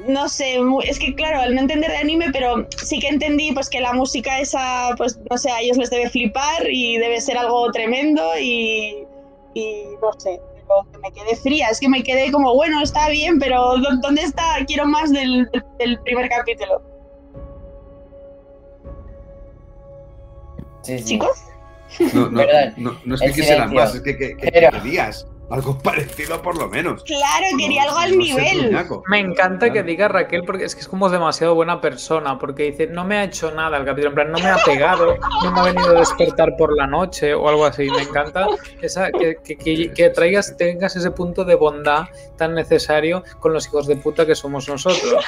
No 0.07 0.29
sé, 0.29 0.59
muy- 0.59 0.85
es 0.87 0.99
que 0.99 1.15
claro, 1.15 1.41
al 1.41 1.53
no 1.55 1.61
entender 1.61 1.89
de 1.91 1.97
anime, 1.97 2.27
pero 2.31 2.67
sí 2.83 2.99
que 2.99 3.07
entendí 3.07 3.51
pues 3.53 3.67
que 3.69 3.81
la 3.81 3.93
música 3.93 4.39
esa, 4.39 4.89
pues 4.97 5.19
no 5.29 5.37
sé, 5.37 5.49
a 5.51 5.61
ellos 5.61 5.77
les 5.77 5.89
debe 5.89 6.09
flipar 6.09 6.69
y 6.69 6.97
debe 6.97 7.21
ser 7.21 7.37
algo 7.37 7.71
tremendo 7.71 8.23
y, 8.39 9.03
y 9.55 9.83
no 10.01 10.11
sé, 10.19 10.39
me 11.01 11.11
quedé 11.11 11.35
fría, 11.35 11.67
es 11.69 11.79
que 11.79 11.89
me 11.89 12.03
quedé 12.03 12.31
como, 12.31 12.53
bueno, 12.55 12.81
está 12.81 13.09
bien, 13.09 13.39
pero 13.39 13.77
¿dó- 13.77 13.97
¿dónde 14.01 14.21
está? 14.23 14.43
Quiero 14.67 14.85
más 14.85 15.11
del, 15.11 15.49
del 15.79 15.99
primer 16.01 16.29
capítulo. 16.29 16.81
Sí, 20.83 20.97
sí. 20.99 21.03
Chicos, 21.05 21.37
No, 22.13 22.29
no, 22.29 22.41
no, 22.77 22.97
no 23.05 23.15
es 23.15 23.21
que 23.21 23.27
quisieran 23.33 23.73
más, 23.73 23.93
es 23.95 24.01
que, 24.01 24.17
que, 24.17 24.35
que 24.37 24.51
Pero- 24.51 24.71
querías 24.71 25.27
algo 25.51 25.77
parecido 25.83 26.41
por 26.41 26.57
lo 26.57 26.67
menos. 26.69 27.03
claro, 27.03 27.45
quería 27.57 27.83
No- 27.83 27.89
algo 27.89 27.99
al 27.99 28.11
no 28.11 28.17
nivel. 28.17 28.77
Me 29.07 29.19
encanta 29.19 29.71
que 29.71 29.83
diga 29.83 30.07
Raquel 30.07 30.43
porque 30.45 30.65
es 30.65 30.75
que 30.75 30.81
es 30.81 30.87
como 30.87 31.09
demasiado 31.09 31.55
buena 31.55 31.81
persona, 31.81 32.37
porque 32.39 32.63
dice, 32.71 32.87
no 32.87 33.03
me 33.05 33.17
ha 33.17 33.23
hecho 33.23 33.51
nada 33.51 33.77
el 33.77 33.85
capítulo, 33.85 34.09
en 34.09 34.15
plan, 34.15 34.31
no 34.31 34.39
me 34.39 34.47
ha 34.49 34.57
pegado, 34.65 35.17
no 35.43 35.51
me 35.51 35.59
ha 35.59 35.63
venido 35.63 35.89
a 35.95 35.99
despertar 35.99 36.55
por 36.57 36.75
la 36.75 36.87
noche 36.87 37.33
o 37.33 37.47
algo 37.49 37.65
así. 37.65 37.89
Me 37.89 38.01
encanta 38.01 38.47
esa, 38.81 39.11
que, 39.11 39.37
que- 39.43 39.57
que- 39.57 39.91
que 39.93 40.09
traigas, 40.09 40.55
tengas 40.57 40.95
ese 40.95 41.11
punto 41.11 41.43
de 41.45 41.55
bondad 41.55 42.05
tan 42.37 42.55
necesario 42.55 43.23
con 43.39 43.53
los 43.53 43.67
hijos 43.67 43.87
de 43.87 43.95
puta 43.97 44.25
que 44.25 44.35
somos 44.35 44.67
nosotros. 44.67 45.25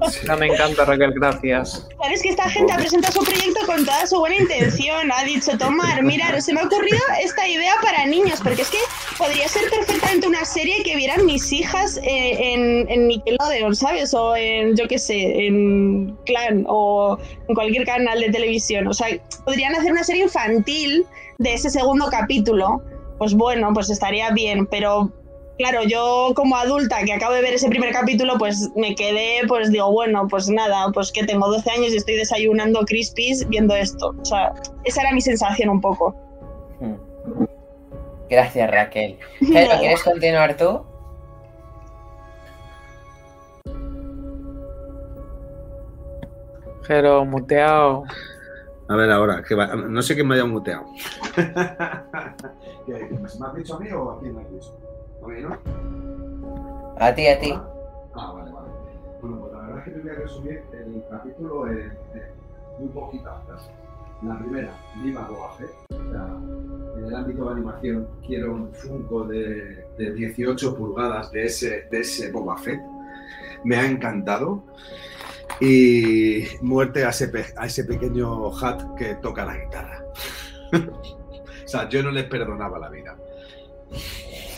O 0.00 0.10
sea, 0.10 0.36
me 0.36 0.46
encanta 0.46 0.84
Raquel, 0.84 1.12
gracias. 1.14 1.86
Sabes 2.02 2.22
que 2.22 2.28
esta 2.30 2.48
gente 2.50 2.72
ha 2.72 2.76
presentado 2.76 3.12
su 3.20 3.24
proyecto 3.24 3.66
con 3.66 3.84
toda 3.84 4.06
su 4.06 4.18
buena 4.18 4.36
intención. 4.36 5.10
Ha 5.12 5.24
dicho, 5.24 5.56
tomar, 5.58 6.02
mirar, 6.02 6.40
se 6.40 6.52
me 6.54 6.60
ha 6.60 6.64
ocurrido 6.64 6.98
esta 7.22 7.46
idea 7.48 7.74
para 7.82 8.06
niños, 8.06 8.40
porque 8.42 8.62
es 8.62 8.70
que 8.70 8.78
podría 9.24 9.48
ser 9.48 9.70
perfectamente 9.70 10.26
una 10.26 10.44
serie 10.44 10.82
que 10.82 10.96
vieran 10.96 11.24
mis 11.24 11.50
hijas 11.50 11.98
eh, 12.02 12.86
en, 12.88 13.08
Nickelodeon, 13.08 13.74
¿sabes? 13.74 14.12
O 14.12 14.36
en, 14.36 14.76
yo 14.76 14.86
qué 14.86 14.98
sé, 14.98 15.46
en 15.46 16.14
Clan 16.26 16.64
o 16.68 17.16
en 17.48 17.54
cualquier 17.54 17.86
canal 17.86 18.20
de 18.20 18.30
televisión. 18.30 18.86
O 18.86 18.92
sea, 18.92 19.08
podrían 19.44 19.74
hacer 19.74 19.92
una 19.92 20.04
serie 20.04 20.24
infantil 20.24 21.06
de 21.38 21.54
ese 21.54 21.70
segundo 21.70 22.06
capítulo. 22.10 22.82
Pues 23.18 23.32
bueno, 23.32 23.70
pues 23.72 23.88
estaría 23.90 24.30
bien, 24.30 24.66
pero 24.66 25.10
Claro, 25.56 25.84
yo 25.84 26.32
como 26.34 26.56
adulta 26.56 27.04
que 27.04 27.12
acabo 27.12 27.32
de 27.32 27.40
ver 27.40 27.54
ese 27.54 27.68
primer 27.68 27.92
capítulo, 27.92 28.36
pues 28.38 28.70
me 28.74 28.96
quedé, 28.96 29.46
pues 29.46 29.70
digo, 29.70 29.92
bueno, 29.92 30.26
pues 30.28 30.48
nada, 30.48 30.90
pues 30.92 31.12
que 31.12 31.22
tengo 31.22 31.46
12 31.46 31.70
años 31.70 31.92
y 31.92 31.96
estoy 31.96 32.16
desayunando 32.16 32.80
crispies 32.80 33.48
viendo 33.48 33.72
esto. 33.76 34.16
O 34.20 34.24
sea, 34.24 34.52
esa 34.82 35.02
era 35.02 35.12
mi 35.12 35.20
sensación 35.20 35.68
un 35.68 35.80
poco. 35.80 36.12
Gracias, 38.34 38.70
Raquel. 38.70 39.18
Pedro, 39.40 39.78
¿quieres 39.78 40.02
continuar 40.02 40.56
tú? 40.56 40.84
Pero 46.86 47.24
muteado. 47.24 48.04
A 48.88 48.96
ver 48.96 49.10
ahora, 49.10 49.42
que 49.42 49.54
va- 49.54 49.74
no 49.74 50.02
sé 50.02 50.14
quién 50.14 50.28
me 50.28 50.34
haya 50.34 50.44
muteado. 50.44 50.84
¿Qué- 51.36 51.42
¿Me 52.86 53.46
has 53.46 53.54
dicho 53.54 53.76
a 53.76 53.80
mí 53.80 53.90
o 53.92 54.10
a 54.10 54.20
quién 54.20 54.34
me 54.34 54.42
has 54.42 54.50
dicho? 54.50 54.72
A 55.24 55.28
mí, 55.28 55.40
¿no? 55.40 55.58
A 56.98 57.14
ti, 57.14 57.26
a 57.26 57.38
ti. 57.40 57.52
Ah, 58.14 58.32
vale, 58.34 58.52
vale. 58.52 58.68
Bueno, 59.22 59.38
pues 59.40 59.52
la 59.54 59.60
verdad 59.60 59.78
es 59.78 59.84
que 59.84 59.90
te 59.92 60.00
voy 60.00 60.10
a 60.10 60.14
resumir 60.14 60.64
el 60.72 61.04
capítulo 61.10 61.66
en, 61.68 61.78
en 61.80 61.98
muy 62.78 62.88
poquitas 62.88 63.42
frases. 63.46 63.70
La 64.26 64.38
primera, 64.38 64.74
viva 65.02 65.28
Boba 65.28 65.52
Fett. 65.54 65.70
O 65.90 66.10
sea, 66.10 66.38
en 66.96 67.04
el 67.04 67.14
ámbito 67.14 67.44
de 67.44 67.52
animación 67.52 68.08
quiero 68.26 68.54
un 68.54 68.72
Funko 68.72 69.24
de, 69.24 69.84
de 69.98 70.14
18 70.14 70.76
pulgadas 70.76 71.30
de 71.30 71.44
ese, 71.44 71.88
de 71.90 72.00
ese 72.00 72.32
Boba 72.32 72.56
Fett. 72.56 72.80
Me 73.64 73.76
ha 73.76 73.84
encantado. 73.84 74.64
Y 75.60 76.44
muerte 76.62 77.04
a 77.04 77.10
ese, 77.10 77.30
a 77.56 77.66
ese 77.66 77.84
pequeño 77.84 78.50
Hat 78.56 78.94
que 78.96 79.14
toca 79.16 79.44
la 79.44 79.58
guitarra. 79.58 80.04
o 80.72 81.68
sea, 81.68 81.88
yo 81.88 82.02
no 82.02 82.10
le 82.10 82.24
perdonaba 82.24 82.78
la 82.78 82.88
vida. 82.88 83.16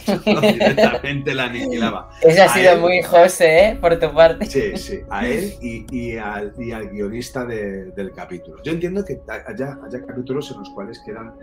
Directamente 0.53 1.35
la 1.35 1.45
aniquilaba. 1.45 2.11
Ese 2.23 2.42
ha 2.42 2.49
sido 2.49 2.73
él- 2.73 2.81
muy 2.81 3.03
José, 3.03 3.69
¿eh? 3.71 3.79
Por 3.81 3.99
tu 3.99 4.12
parte. 4.14 4.47
Sí, 4.47 4.77
sí, 4.77 5.01
a 5.11 5.27
él 5.27 5.55
y, 5.61 5.87
y 5.90 6.16
al, 6.16 6.53
y 6.59 6.73
al 6.73 6.88
guionista 6.90 7.45
de- 7.45 7.87
del 7.92 8.12
capítulo. 8.12 8.62
Yo 8.62 8.73
entiendo 8.73 9.05
que 9.05 9.21
haya, 9.29 9.79
haya 9.87 10.07
capítulos 10.07 10.51
en 10.53 10.59
los 10.61 10.71
cuales 10.71 11.01
quieran 11.01 11.35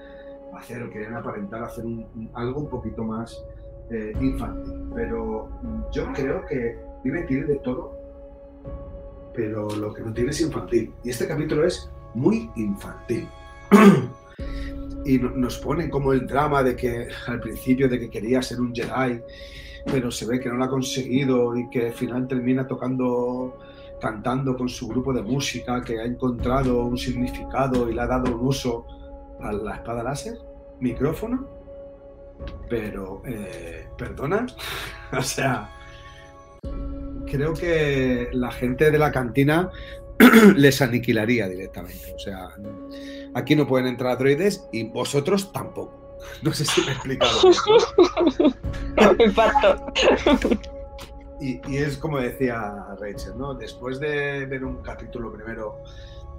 hacer 0.58 0.84
o 0.84 0.89
quieren 0.91 1.15
aparentar 1.15 1.63
hacer 1.63 1.86
un- 1.86 2.06
un- 2.15 2.30
algo 2.36 2.62
un 2.62 2.69
poquito 2.69 3.04
más 3.04 3.43
eh, 3.91 4.13
infantil, 4.21 4.73
pero 4.95 5.49
yo 5.91 6.12
creo 6.13 6.45
que 6.45 6.78
Vive 7.04 7.23
tiene 7.23 7.45
de 7.47 7.56
todo 7.58 8.02
pero 9.36 9.67
lo 9.71 9.91
que 9.93 10.04
no 10.04 10.13
tiene 10.13 10.30
es 10.30 10.41
infantil. 10.41 10.93
Y 11.04 11.10
este 11.10 11.28
capítulo 11.28 11.65
es 11.65 11.89
muy 12.13 12.52
infantil. 12.56 13.28
y 15.06 15.18
no- 15.20 15.32
nos 15.32 15.58
ponen 15.58 15.89
como 15.89 16.13
el 16.13 16.26
drama 16.28 16.63
de 16.63 16.76
que 16.76 17.08
al 17.28 17.39
principio 17.39 17.88
de 17.89 18.00
que 18.00 18.10
quería 18.10 18.42
ser 18.42 18.60
un 18.62 18.74
Jedi, 18.74 19.22
pero 19.86 20.10
se 20.12 20.26
ve 20.26 20.39
que 20.39 20.50
no 20.50 20.56
lo 20.56 20.63
ha 20.66 20.70
conseguido 20.70 21.56
y 21.58 21.70
que 21.70 21.88
al 21.88 21.94
final 21.94 22.28
termina 22.28 22.66
tocando, 22.66 23.60
cantando 24.00 24.56
con 24.56 24.70
su 24.70 24.88
grupo 24.88 25.13
de 25.13 25.22
música, 25.22 25.82
que 25.82 26.00
ha 26.00 26.06
encontrado 26.06 26.86
un 26.86 26.98
significado 26.98 27.89
y 27.89 27.94
le 27.94 28.02
ha 28.02 28.08
dado 28.08 28.36
un 28.36 28.48
uso 28.48 28.86
a 29.42 29.52
la 29.52 29.76
espada 29.76 30.04
láser, 30.04 30.38
micrófono. 30.80 31.48
Pero, 32.70 33.22
eh, 33.26 33.88
perdona, 33.98 34.46
o 35.18 35.22
sea, 35.22 35.70
creo 37.28 37.54
que 37.54 38.30
la 38.34 38.52
gente 38.52 38.89
de 38.92 38.98
la 38.98 39.12
cantina 39.12 39.70
les 40.56 40.82
aniquilaría 40.82 41.47
directamente. 41.47 42.13
O 42.13 42.19
sea, 42.19 42.49
aquí 43.34 43.56
no 43.56 43.67
pueden 43.67 43.88
entrar 43.88 44.17
droides 44.17 44.67
y 44.71 44.84
vosotros 44.84 45.52
tampoco. 45.52 46.17
No 46.41 46.54
sé 46.54 46.65
si 46.65 46.82
me 46.82 46.88
he 46.88 46.93
explicado. 46.93 47.39
Impacto. 49.19 49.93
Y, 51.41 51.60
y 51.67 51.78
es 51.78 51.97
como 51.97 52.19
decía 52.19 52.86
Rachel, 52.97 53.38
¿no? 53.38 53.54
Después 53.54 53.99
de 53.99 54.45
ver 54.45 54.63
un 54.63 54.82
capítulo 54.82 55.34
primero 55.34 55.84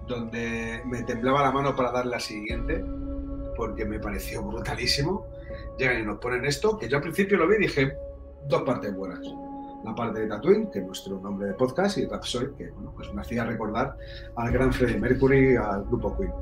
donde 0.06 0.82
me 0.86 1.02
temblaba 1.02 1.42
la 1.42 1.50
mano 1.50 1.74
para 1.74 1.90
dar 1.90 2.06
la 2.06 2.20
siguiente, 2.20 2.82
porque 3.56 3.84
me 3.84 3.98
pareció 3.98 4.42
brutalísimo, 4.42 5.26
llegan 5.78 6.00
y 6.00 6.06
nos 6.06 6.18
ponen 6.18 6.44
esto, 6.44 6.78
que 6.78 6.88
yo 6.88 6.96
al 6.96 7.02
principio 7.02 7.36
lo 7.36 7.48
vi 7.48 7.56
y 7.56 7.60
dije, 7.60 7.96
dos 8.46 8.62
partes 8.62 8.94
buenas. 8.94 9.20
La 9.84 9.94
parte 9.94 10.20
de 10.20 10.28
Tatooine, 10.28 10.70
que 10.70 10.78
es 10.78 10.86
nuestro 10.86 11.20
nombre 11.20 11.48
de 11.48 11.54
podcast, 11.54 11.98
y 11.98 12.06
Rhapsody, 12.06 12.54
que 12.56 12.70
bueno, 12.70 12.92
pues 12.96 13.12
me 13.12 13.20
hacía 13.20 13.44
recordar 13.44 13.96
al 14.36 14.52
gran 14.52 14.72
Freddie 14.72 14.98
Mercury, 14.98 15.56
al 15.56 15.84
grupo 15.84 16.16
Queen. 16.16 16.32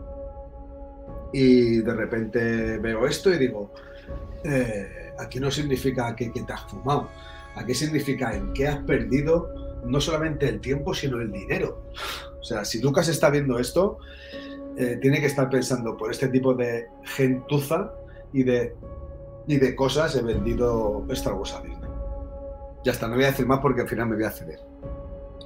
Y 1.32 1.78
de 1.78 1.94
repente 1.94 2.78
veo 2.78 3.06
esto 3.06 3.32
y 3.32 3.38
digo, 3.38 3.72
eh, 4.44 5.12
aquí 5.18 5.40
no 5.40 5.50
significa 5.50 6.14
que, 6.14 6.30
que 6.30 6.42
te 6.42 6.52
has 6.52 6.62
fumado, 6.70 7.08
aquí 7.56 7.74
significa 7.74 8.34
en 8.34 8.52
qué 8.52 8.68
has 8.68 8.78
perdido 8.84 9.48
no 9.84 10.00
solamente 10.00 10.48
el 10.48 10.60
tiempo, 10.60 10.94
sino 10.94 11.20
el 11.20 11.32
dinero. 11.32 11.84
O 12.40 12.44
sea, 12.44 12.64
si 12.64 12.80
Lucas 12.80 13.08
está 13.08 13.30
viendo 13.30 13.58
esto, 13.58 13.98
eh, 14.76 14.98
tiene 15.00 15.20
que 15.20 15.26
estar 15.26 15.50
pensando 15.50 15.96
por 15.96 16.10
este 16.10 16.28
tipo 16.28 16.54
de 16.54 16.88
gentuza 17.02 17.92
y 18.32 18.42
de, 18.42 18.74
y 19.46 19.56
de 19.58 19.74
cosas 19.74 20.16
he 20.16 20.22
vendido 20.22 21.04
Star 21.10 21.34
a 21.34 21.62
Disney. 21.62 21.91
Ya 22.84 22.92
está, 22.92 23.06
no 23.06 23.14
voy 23.14 23.24
a 23.24 23.28
decir 23.28 23.46
más 23.46 23.60
porque 23.60 23.82
al 23.82 23.88
final 23.88 24.06
me 24.06 24.16
voy 24.16 24.24
a 24.24 24.30
ceder. 24.30 24.58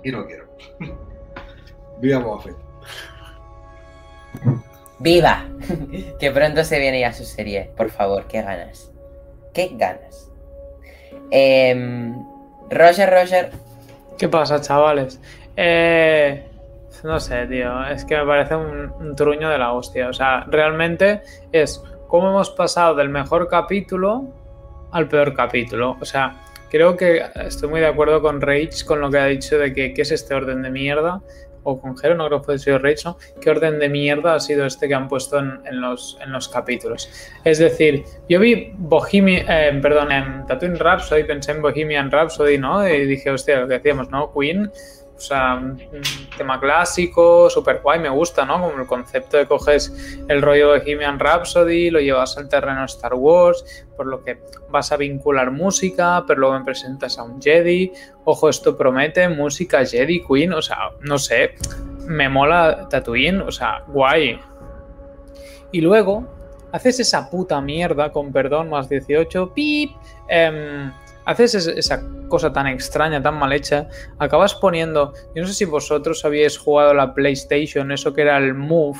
Y 0.02 0.10
no 0.10 0.26
quiero. 0.26 0.46
Viva 2.00 2.18
Boba 2.18 2.42
Fett. 2.42 2.56
¡Viva! 4.98 5.44
que 6.20 6.30
pronto 6.30 6.64
se 6.64 6.78
viene 6.78 7.00
ya 7.00 7.12
su 7.12 7.24
serie. 7.24 7.70
Por 7.76 7.90
favor, 7.90 8.26
qué 8.26 8.42
ganas. 8.42 8.90
Qué 9.52 9.70
ganas. 9.72 10.30
Em, 11.30 12.14
Roger, 12.70 13.10
Roger. 13.10 13.50
¿Qué 14.16 14.28
pasa, 14.28 14.60
chavales? 14.60 15.20
Eh, 15.56 16.48
no 17.04 17.20
sé, 17.20 17.46
tío. 17.46 17.84
Es 17.86 18.04
que 18.04 18.16
me 18.16 18.26
parece 18.26 18.54
un, 18.54 18.92
un 18.98 19.16
truño 19.16 19.50
de 19.50 19.58
la 19.58 19.72
hostia. 19.72 20.08
O 20.08 20.12
sea, 20.12 20.44
realmente 20.48 21.22
es 21.52 21.82
cómo 22.08 22.30
hemos 22.30 22.50
pasado 22.50 22.94
del 22.94 23.10
mejor 23.10 23.48
capítulo 23.48 24.24
al 24.92 25.08
peor 25.08 25.34
capítulo. 25.34 25.96
O 26.00 26.04
sea, 26.04 26.42
creo 26.70 26.96
que 26.96 27.22
estoy 27.36 27.68
muy 27.68 27.80
de 27.80 27.86
acuerdo 27.86 28.20
con 28.22 28.40
Rage 28.40 28.84
con 28.86 29.00
lo 29.00 29.10
que 29.10 29.18
ha 29.18 29.26
dicho 29.26 29.58
de 29.58 29.72
que 29.72 29.94
qué 29.94 30.02
es 30.02 30.10
este 30.10 30.34
orden 30.34 30.62
de 30.62 30.70
mierda. 30.70 31.20
O 31.68 31.80
con 31.80 31.98
Jero, 31.98 32.14
no 32.14 32.28
creo 32.28 32.42
que 32.42 32.58
sido 32.60 32.78
Rage, 32.78 33.02
¿no? 33.06 33.18
¿Qué 33.40 33.50
orden 33.50 33.80
de 33.80 33.88
mierda 33.88 34.36
ha 34.36 34.40
sido 34.40 34.66
este 34.66 34.86
que 34.86 34.94
han 34.94 35.08
puesto 35.08 35.40
en, 35.40 35.60
en 35.64 35.80
los, 35.80 36.16
en 36.22 36.30
los 36.30 36.48
capítulos? 36.48 37.10
Es 37.42 37.58
decir, 37.58 38.04
yo 38.28 38.38
vi 38.38 38.70
Bohemian, 38.76 39.46
eh, 39.48 39.76
perdón, 39.82 40.12
en 40.12 40.46
Tatooine 40.46 40.78
Rhapsody, 40.78 41.24
pensé 41.24 41.50
en 41.50 41.62
Bohemian 41.62 42.08
Rhapsody, 42.12 42.56
¿no? 42.56 42.88
Y 42.88 43.06
dije, 43.06 43.32
hostia, 43.32 43.58
lo 43.58 43.66
que 43.66 43.74
decíamos, 43.74 44.10
¿no? 44.10 44.32
Queen, 44.32 44.70
o 45.16 45.20
sea, 45.20 45.54
un 45.54 45.78
tema 46.36 46.60
clásico, 46.60 47.48
súper 47.48 47.80
guay, 47.82 47.98
me 47.98 48.10
gusta, 48.10 48.44
¿no? 48.44 48.60
Como 48.60 48.78
el 48.80 48.86
concepto 48.86 49.36
de 49.38 49.46
coges 49.46 50.20
el 50.28 50.42
rollo 50.42 50.72
de 50.72 50.80
Bohemian 50.80 51.18
Rhapsody, 51.18 51.90
lo 51.90 52.00
llevas 52.00 52.36
al 52.36 52.48
terreno 52.48 52.84
Star 52.84 53.14
Wars, 53.14 53.86
por 53.96 54.06
lo 54.06 54.22
que 54.22 54.38
vas 54.68 54.92
a 54.92 54.96
vincular 54.96 55.50
música, 55.50 56.24
pero 56.26 56.40
luego 56.40 56.58
me 56.58 56.64
presentas 56.64 57.18
a 57.18 57.22
un 57.22 57.40
Jedi, 57.40 57.92
ojo, 58.24 58.48
esto 58.48 58.76
promete 58.76 59.28
música 59.28 59.84
Jedi, 59.84 60.22
Queen, 60.22 60.52
o 60.52 60.60
sea, 60.60 60.90
no 61.00 61.18
sé, 61.18 61.54
me 62.06 62.28
mola 62.28 62.86
Tatooine, 62.88 63.40
o 63.40 63.50
sea, 63.50 63.82
guay. 63.88 64.38
Y 65.72 65.80
luego 65.80 66.26
haces 66.72 67.00
esa 67.00 67.30
puta 67.30 67.60
mierda, 67.60 68.12
con 68.12 68.32
perdón, 68.32 68.68
más 68.70 68.88
18, 68.88 69.52
pip, 69.54 69.92
em, 70.28 70.92
haces 71.26 71.54
es- 71.54 71.66
esa 71.66 72.02
cosa 72.28 72.52
tan 72.52 72.66
extraña, 72.66 73.22
tan 73.22 73.38
mal 73.38 73.52
hecha, 73.52 73.88
acabas 74.18 74.54
poniendo, 74.54 75.12
yo 75.34 75.42
no 75.42 75.48
sé 75.48 75.54
si 75.54 75.64
vosotros 75.64 76.24
habíais 76.24 76.58
jugado 76.58 76.92
la 76.94 77.14
PlayStation, 77.14 77.92
eso 77.92 78.14
que 78.14 78.22
era 78.22 78.36
el 78.38 78.54
Move, 78.54 78.98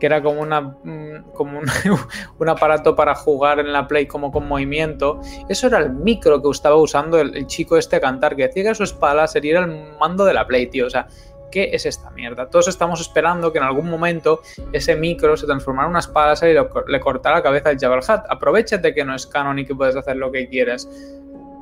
que 0.00 0.06
era 0.06 0.22
como 0.22 0.40
una 0.40 0.60
mm, 0.60 1.24
un, 2.38 2.48
aparato 2.48 2.96
para 2.96 3.14
jugar 3.14 3.60
en 3.60 3.72
la 3.72 3.86
Play 3.86 4.06
como 4.06 4.32
con 4.32 4.48
movimiento, 4.48 5.20
eso 5.48 5.66
era 5.68 5.78
el 5.78 5.90
micro 5.90 6.42
que 6.42 6.48
estaba 6.50 6.76
usando 6.76 7.20
el, 7.20 7.46
chico 7.46 7.76
este 7.76 7.96
a 7.96 8.00
cantar, 8.00 8.34
que 8.34 8.48
decía 8.48 8.64
que 8.64 8.74
su 8.74 8.84
espada 8.84 9.26
sería 9.26 9.60
el 9.60 9.96
mando 10.00 10.24
de 10.24 10.34
la 10.34 10.46
Play, 10.46 10.66
tío, 10.68 10.86
o 10.86 10.90
sea, 10.90 11.06
¿qué 11.52 11.70
es 11.72 11.86
esta 11.86 12.10
mierda? 12.10 12.50
Todos 12.50 12.66
estamos 12.66 13.00
esperando 13.00 13.52
que 13.52 13.58
en 13.58 13.64
algún 13.64 13.88
momento 13.88 14.40
ese 14.72 14.96
micro 14.96 15.36
se 15.36 15.46
transformara 15.46 15.86
en 15.86 15.90
una 15.90 16.00
espada 16.00 16.34
y 16.48 16.52
lo- 16.52 16.68
le 16.88 16.98
cortara 16.98 17.36
la 17.36 17.42
cabeza 17.44 17.68
al 17.68 17.78
Jabal 17.78 18.00
Hutt. 18.00 18.24
Aprovechate 18.28 18.92
que 18.92 19.04
no 19.04 19.14
es 19.14 19.24
canon 19.28 19.60
y 19.60 19.64
que 19.64 19.72
puedes 19.76 19.94
hacer 19.94 20.16
lo 20.16 20.32
que 20.32 20.48
quieras. 20.48 20.88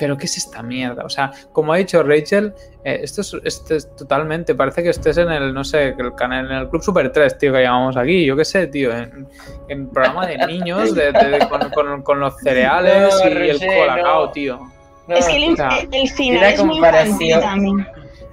Pero 0.02 0.16
¿qué 0.18 0.24
es 0.26 0.36
esta 0.36 0.64
mierda? 0.64 1.04
O 1.04 1.08
sea, 1.08 1.30
como 1.52 1.72
ha 1.72 1.76
dicho 1.76 2.02
Rachel, 2.02 2.52
eh, 2.82 2.98
esto, 3.04 3.20
es, 3.20 3.36
esto 3.44 3.76
es 3.76 3.94
totalmente, 3.94 4.52
parece 4.56 4.82
que 4.82 4.88
estés 4.90 5.16
en 5.16 5.30
el, 5.30 5.54
no 5.54 5.62
sé, 5.62 5.94
el 5.96 6.14
canal, 6.16 6.46
en 6.50 6.56
el 6.58 6.68
Club 6.68 6.82
Super 6.82 7.12
3, 7.12 7.38
tío, 7.38 7.52
que 7.52 7.62
llamamos 7.62 7.96
aquí, 7.96 8.24
yo 8.26 8.36
qué 8.36 8.44
sé, 8.44 8.66
tío, 8.66 8.92
en, 8.96 9.28
en 9.68 9.88
programa 9.90 10.26
de 10.26 10.38
niños 10.44 10.92
de, 10.92 11.12
de- 11.12 11.28
de- 11.38 11.48
con, 11.48 11.70
con- 11.70 12.02
con 12.02 12.18
los 12.18 12.34
cereales 12.38 13.14
No, 13.22 13.28
y 13.28 13.32
el 13.32 13.52
Roger, 13.60 13.78
colacao, 13.78 14.26
no. 14.26 14.32
tío. 14.32 14.58
No, 15.06 15.16
es 15.16 15.26
que 15.28 15.36
el, 15.46 15.52
o 15.52 15.56
sea, 15.56 15.70
el 15.92 16.08
final 16.10 16.52
es 16.52 16.64
muy 16.64 16.76
infantil 16.78 17.40
también. 17.40 17.86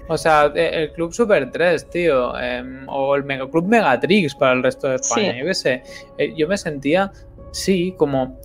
O 0.08 0.18
sea, 0.18 0.52
eh, 0.56 0.72
el 0.86 0.92
Club 0.94 1.14
Super 1.14 1.52
3, 1.52 1.88
tío, 1.92 2.36
em, 2.40 2.84
o 2.90 3.16
el 3.16 3.24
Mega 3.26 3.48
Club 3.48 3.68
Megatrix 3.68 4.34
para 4.34 4.54
el 4.54 4.64
resto 4.64 4.88
de 4.88 4.96
España, 4.96 5.34
Sí. 5.34 5.40
yo 5.40 5.46
qué 5.46 5.54
sé. 5.54 5.84
Eh, 6.18 6.34
yo 6.36 6.48
me 6.48 6.58
sentía, 6.58 7.12
sí, 7.52 7.94
como... 7.96 8.40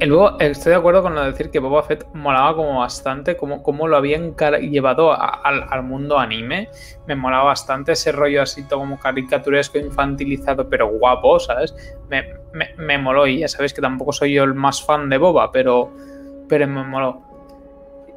eh, 0.00 0.06
Luego 0.06 0.38
estoy 0.38 0.70
de 0.70 0.76
acuerdo 0.78 1.02
con 1.02 1.14
lo 1.14 1.22
de 1.22 1.32
decir 1.32 1.50
que 1.50 1.58
Boba 1.58 1.82
Fett 1.82 2.06
molaba 2.14 2.54
como 2.54 2.78
bastante, 2.80 3.36
como, 3.36 3.62
como 3.62 3.88
lo 3.88 3.96
habían 3.96 4.34
llevado 4.70 5.12
a- 5.12 5.40
al, 5.44 5.64
al 5.68 5.82
mundo 5.82 6.18
anime. 6.18 6.68
Me 7.06 7.16
molaba 7.16 7.44
bastante 7.44 7.92
ese 7.92 8.12
rollo 8.12 8.42
así 8.42 8.62
como 8.64 8.98
caricaturesco, 8.98 9.78
infantilizado, 9.78 10.68
pero 10.68 10.88
guapo, 10.88 11.38
¿sabes? 11.40 11.74
Me, 12.08 12.24
me, 12.52 12.74
me 12.76 12.98
moló 12.98 13.26
y 13.26 13.40
ya 13.40 13.48
sabéis 13.48 13.74
que 13.74 13.80
tampoco 13.80 14.12
soy 14.12 14.34
yo 14.34 14.44
el 14.44 14.54
más 14.54 14.84
fan 14.84 15.08
de 15.08 15.18
Boba, 15.18 15.50
pero, 15.52 15.90
pero 16.48 16.66
me 16.68 16.84
moló. 16.84 17.22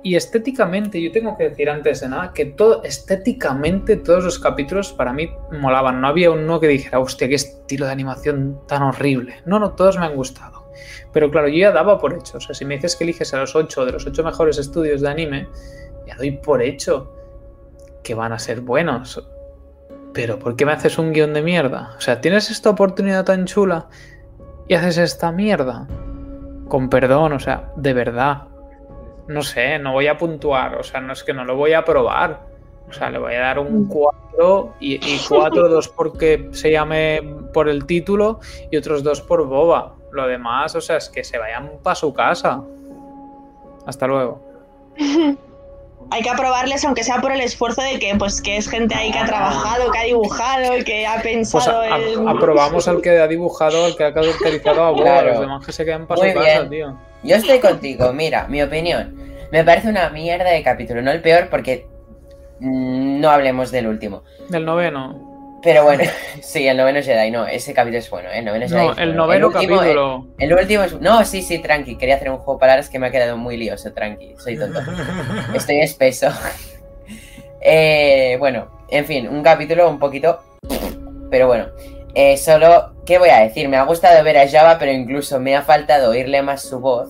Y 0.04 0.16
estéticamente, 0.16 1.00
yo 1.02 1.12
tengo 1.12 1.38
que 1.38 1.50
decir 1.50 1.70
antes 1.70 2.02
de 2.02 2.10
nada 2.10 2.34
que 2.34 2.46
todo, 2.46 2.84
estéticamente 2.84 3.98
todos 3.98 4.24
los 4.24 4.40
capítulos 4.40 4.94
para 4.94 5.14
mí 5.14 5.30
molaban. 5.52 6.02
No 6.02 6.08
había 6.08 6.32
uno 6.32 6.60
que 6.60 6.68
dijera, 6.68 7.00
hostia, 7.00 7.28
qué 7.30 7.36
estilo 7.36 7.86
de 7.86 7.92
animación 7.92 8.60
tan 8.68 8.82
horrible. 8.82 9.36
No, 9.46 9.60
no, 9.60 9.74
todos 9.74 10.00
me 10.00 10.06
han 10.06 10.16
gustado. 10.16 10.61
Pero 11.12 11.30
claro, 11.32 11.48
yo 11.48 11.58
ya 11.58 11.72
daba 11.72 11.98
por 12.00 12.14
hecho. 12.14 12.38
O 12.38 12.42
sea, 12.42 12.56
si 12.56 12.66
me 12.66 12.76
dices 12.76 12.96
que 12.96 13.04
eliges 13.04 13.34
a 13.34 13.40
los 13.40 13.56
8 13.56 13.86
de 13.86 13.92
los 13.92 14.06
8 14.06 14.24
mejores 14.24 14.58
estudios 14.58 15.02
de 15.02 15.10
anime, 15.10 15.48
ya 16.08 16.16
doy 16.16 16.32
por 16.32 16.62
hecho 16.62 17.14
que 18.04 18.16
van 18.16 18.34
a 18.34 18.40
ser 18.40 18.62
buenos. 18.62 19.24
Pero 20.14 20.40
¿por 20.40 20.56
qué 20.56 20.66
me 20.66 20.74
haces 20.74 20.98
un 20.98 21.14
guion 21.14 21.34
de 21.34 21.42
mierda? 21.42 21.96
O 21.98 22.02
sea, 22.02 22.20
tienes 22.20 22.52
esta 22.52 22.70
oportunidad 22.70 23.24
tan 23.24 23.46
chula 23.46 23.88
y 24.68 24.74
haces 24.74 24.98
esta 24.98 25.32
mierda. 25.32 25.88
Con 26.68 26.90
perdón, 26.90 27.34
o 27.34 27.40
sea, 27.40 27.72
de 27.76 27.94
verdad 27.94 28.48
no 29.32 29.42
sé, 29.42 29.80
no 29.80 29.94
voy 29.94 30.08
a 30.08 30.18
puntuar, 30.18 30.76
o 30.76 30.84
sea, 30.84 31.00
no 31.02 31.14
es 31.14 31.24
que 31.24 31.34
no 31.34 31.46
lo 31.46 31.56
voy 31.56 31.74
a 31.74 31.84
probar. 31.84 32.52
O 32.90 32.94
sea, 32.94 33.10
le 33.10 33.20
voy 33.20 33.34
a 33.36 33.40
dar 33.40 33.60
un 33.60 33.88
4 33.88 34.76
y, 34.82 34.96
y 34.96 35.22
4, 35.28 35.70
dos 35.70 35.88
porque 35.88 36.50
se 36.52 36.72
llame 36.72 37.22
por 37.54 37.70
el 37.70 37.86
título 37.86 38.40
y 38.70 38.76
otros 38.76 39.02
dos 39.02 39.22
por 39.22 39.46
boba. 39.48 39.96
Lo 40.12 40.28
demás, 40.28 40.76
o 40.76 40.82
sea, 40.82 40.98
es 40.98 41.10
que 41.10 41.24
se 41.24 41.38
vayan 41.38 41.72
para 41.84 41.96
su 41.96 42.14
casa. 42.14 42.62
Hasta 43.86 44.08
luego. 44.08 44.42
Hay 46.10 46.24
que 46.24 46.30
aprobarles, 46.30 46.84
aunque 46.84 47.04
sea 47.04 47.22
por 47.22 47.32
el 47.32 47.40
esfuerzo 47.42 47.82
de 47.82 48.00
que, 48.00 48.14
pues, 48.18 48.42
que 48.42 48.58
es 48.58 48.68
gente 48.68 48.94
ahí 48.96 49.12
que 49.12 49.20
ha 49.20 49.26
trabajado, 49.26 49.92
que 49.92 50.00
ha 50.00 50.04
dibujado, 50.04 50.74
que 50.84 51.06
ha 51.08 51.14
Pues 51.22 51.24
pensado 51.24 51.80
a- 51.82 51.98
el... 51.98 52.28
a- 52.28 52.32
aprobamos 52.32 52.88
al 52.88 53.02
que 53.02 53.18
ha 53.20 53.28
dibujado, 53.28 53.86
al 53.86 53.96
que 53.96 54.04
ha 54.06 54.14
caracterizado 54.14 54.84
a. 54.84 54.96
Claro. 54.96 55.28
Los 55.30 55.40
demás 55.42 55.66
que 55.66 55.72
se 55.72 55.86
quedan 55.86 56.08
para 56.08 56.20
Muy 56.22 56.32
su 56.32 56.38
casa, 56.40 56.60
bien. 56.64 56.70
tío. 56.70 56.98
Yo 57.24 57.36
estoy 57.36 57.60
contigo, 57.60 58.12
mira, 58.14 58.48
mi 58.48 58.62
opinión. 58.62 59.16
Me 59.52 59.64
parece 59.64 59.90
una 59.90 60.10
mierda 60.10 60.50
de 60.50 60.64
capítulo, 60.64 61.02
no 61.02 61.12
el 61.12 61.22
peor 61.22 61.50
porque 61.50 61.86
mm, 62.60 63.20
no 63.22 63.30
hablemos 63.30 63.70
del 63.72 63.88
último. 63.88 64.24
Del 64.50 64.66
noveno. 64.66 65.31
Pero 65.62 65.84
bueno, 65.84 66.04
sí, 66.42 66.68
el 66.68 66.78
noveno 66.78 67.02
Jedi, 67.02 67.32
no, 67.32 67.46
ese 67.46 67.74
capítulo 67.74 68.00
es 68.00 68.10
bueno, 68.10 68.30
¿eh? 68.30 68.40
el 68.40 68.46
noveno 68.46 68.68
Jedi. 68.68 68.86
No, 68.86 68.92
es 68.92 68.98
el 68.98 69.08
bueno. 69.10 69.26
noveno 69.26 69.48
último, 69.48 69.78
capítulo. 69.78 70.28
El, 70.38 70.52
el 70.52 70.58
último 70.58 70.84
es. 70.84 70.94
No, 71.00 71.24
sí, 71.26 71.42
sí, 71.42 71.60
tranqui. 71.60 71.98
Quería 71.98 72.16
hacer 72.16 72.30
un 72.30 72.38
juego 72.38 72.54
de 72.54 72.60
palabras 72.60 72.90
que 72.90 73.00
me 73.00 73.08
ha 73.08 73.12
quedado 73.12 73.38
muy 73.38 73.58
lioso, 73.58 73.94
tranqui. 73.94 74.36
Soy 74.38 74.58
tonto. 74.58 74.80
Estoy 75.54 75.80
espeso. 75.80 76.28
Eh, 77.64 78.38
bueno, 78.40 78.72
en 78.90 79.06
fin, 79.06 79.28
un 79.28 79.44
capítulo 79.44 79.88
un 79.88 80.00
poquito. 80.00 80.40
Pero 81.30 81.46
bueno, 81.46 81.68
eh, 82.16 82.36
solo. 82.36 82.94
¿Qué 83.06 83.20
voy 83.20 83.30
a 83.30 83.42
decir? 83.42 83.70
Me 83.70 83.78
ha 83.78 83.84
gustado 83.84 84.24
ver 84.24 84.40
a 84.40 84.50
Java, 84.50 84.80
pero 84.80 84.92
incluso 84.92 85.40
me 85.40 85.56
ha 85.56 85.62
faltado 85.62 86.10
oírle 86.10 86.42
más 86.42 86.64
su 86.64 86.80
voz. 86.80 87.10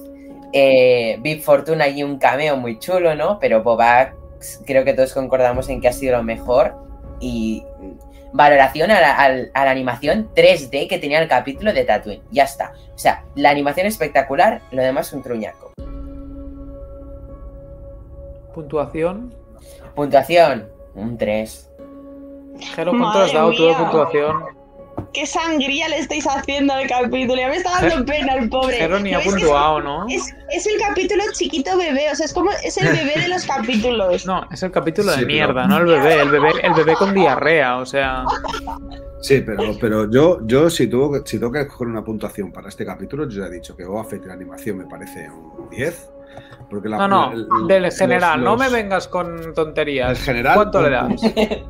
Eh, 0.51 1.17
Big 1.21 1.41
Fortuna 1.41 1.87
y 1.87 2.03
un 2.03 2.19
cameo 2.19 2.57
muy 2.57 2.79
chulo, 2.79 3.15
¿no? 3.15 3.39
Pero 3.39 3.63
Boba, 3.63 4.13
creo 4.65 4.83
que 4.83 4.93
todos 4.93 5.13
concordamos 5.13 5.69
en 5.69 5.79
que 5.79 5.87
ha 5.87 5.93
sido 5.93 6.17
lo 6.17 6.23
mejor. 6.23 6.75
Y 7.21 7.63
valoración 8.33 8.91
a 8.91 8.99
la, 9.01 9.15
a 9.15 9.29
la- 9.29 9.45
a 9.53 9.65
la 9.65 9.71
animación 9.71 10.29
3D 10.35 10.87
que 10.87 10.97
tenía 10.99 11.19
el 11.21 11.27
capítulo 11.27 11.73
de 11.73 11.83
Tatooine. 11.83 12.23
Ya 12.31 12.43
está. 12.43 12.73
O 12.93 12.97
sea, 12.97 13.23
la 13.35 13.49
animación 13.49 13.87
espectacular, 13.87 14.61
lo 14.71 14.81
demás 14.81 15.11
un 15.13 15.21
truñaco. 15.23 15.71
Puntuación. 18.53 19.33
Puntuación, 19.95 20.69
un 20.95 21.17
3. 21.17 21.69
Jero, 22.75 22.91
¿cuánto 22.91 23.19
has 23.19 23.33
dado 23.33 23.51
de 23.51 23.57
mía. 23.57 23.77
puntuación? 23.77 24.43
¿Qué 25.13 25.25
sangría 25.25 25.89
le 25.89 25.97
estáis 25.99 26.25
haciendo 26.25 26.73
al 26.73 26.87
capítulo? 26.87 27.35
Ya 27.35 27.49
me 27.49 27.57
está 27.57 27.81
dando 27.81 28.05
pena 28.05 28.35
el 28.35 28.49
pobre. 28.49 28.77
Jero 28.77 28.99
ni 28.99 29.11
¿No 29.11 29.17
ha 29.17 29.21
que 29.21 29.27
es- 29.27 29.33
puntuado, 29.35 29.81
¿no? 29.81 30.07
Es, 30.07 30.33
es 30.53 30.65
el 30.67 30.79
capítulo 30.79 31.23
chiquito 31.33 31.77
bebé, 31.77 32.09
o 32.11 32.15
sea, 32.15 32.25
es 32.25 32.33
como 32.33 32.49
es 32.51 32.77
el 32.77 32.87
bebé 32.95 33.19
de 33.21 33.27
los 33.27 33.45
capítulos. 33.45 34.25
No, 34.25 34.45
es 34.51 34.63
el 34.63 34.71
capítulo 34.71 35.11
de 35.11 35.17
pero- 35.17 35.27
mierda, 35.27 35.67
no 35.67 35.77
el 35.77 35.85
bebé, 35.85 36.21
el 36.21 36.29
bebé, 36.29 36.51
el 36.63 36.73
bebé 36.73 36.93
con 36.95 37.13
diarrea, 37.13 37.77
o 37.77 37.85
sea. 37.85 38.23
Sí, 39.21 39.41
pero, 39.45 39.77
pero 39.79 40.09
yo, 40.09 40.39
yo 40.47 40.69
si, 40.69 40.87
tuvo, 40.87 41.11
que- 41.11 41.29
si 41.29 41.37
tengo 41.39 41.51
que 41.51 41.67
coger 41.67 41.87
una 41.87 42.03
puntuación 42.03 42.51
para 42.53 42.69
este 42.69 42.85
capítulo, 42.85 43.27
yo 43.27 43.41
ya 43.41 43.47
he 43.47 43.51
dicho 43.51 43.75
que 43.75 43.83
Boba 43.85 44.05
Fett 44.05 44.23
y 44.23 44.27
la 44.27 44.33
animación 44.33 44.77
me 44.77 44.85
parece 44.85 45.29
un 45.29 45.69
10. 45.69 46.09
Porque 46.69 46.87
la, 46.87 46.97
No, 46.97 47.07
no, 47.09 47.31
el- 47.33 47.47
del 47.67 47.83
los- 47.83 47.97
general, 47.97 48.41
no 48.41 48.55
me 48.55 48.69
vengas 48.69 49.09
con 49.09 49.53
tonterías. 49.53 50.11
El 50.11 50.17
general, 50.17 50.55
¿Cuánto 50.55 50.81
le 50.81 50.87
un- 50.87 50.93
das? 50.93 51.21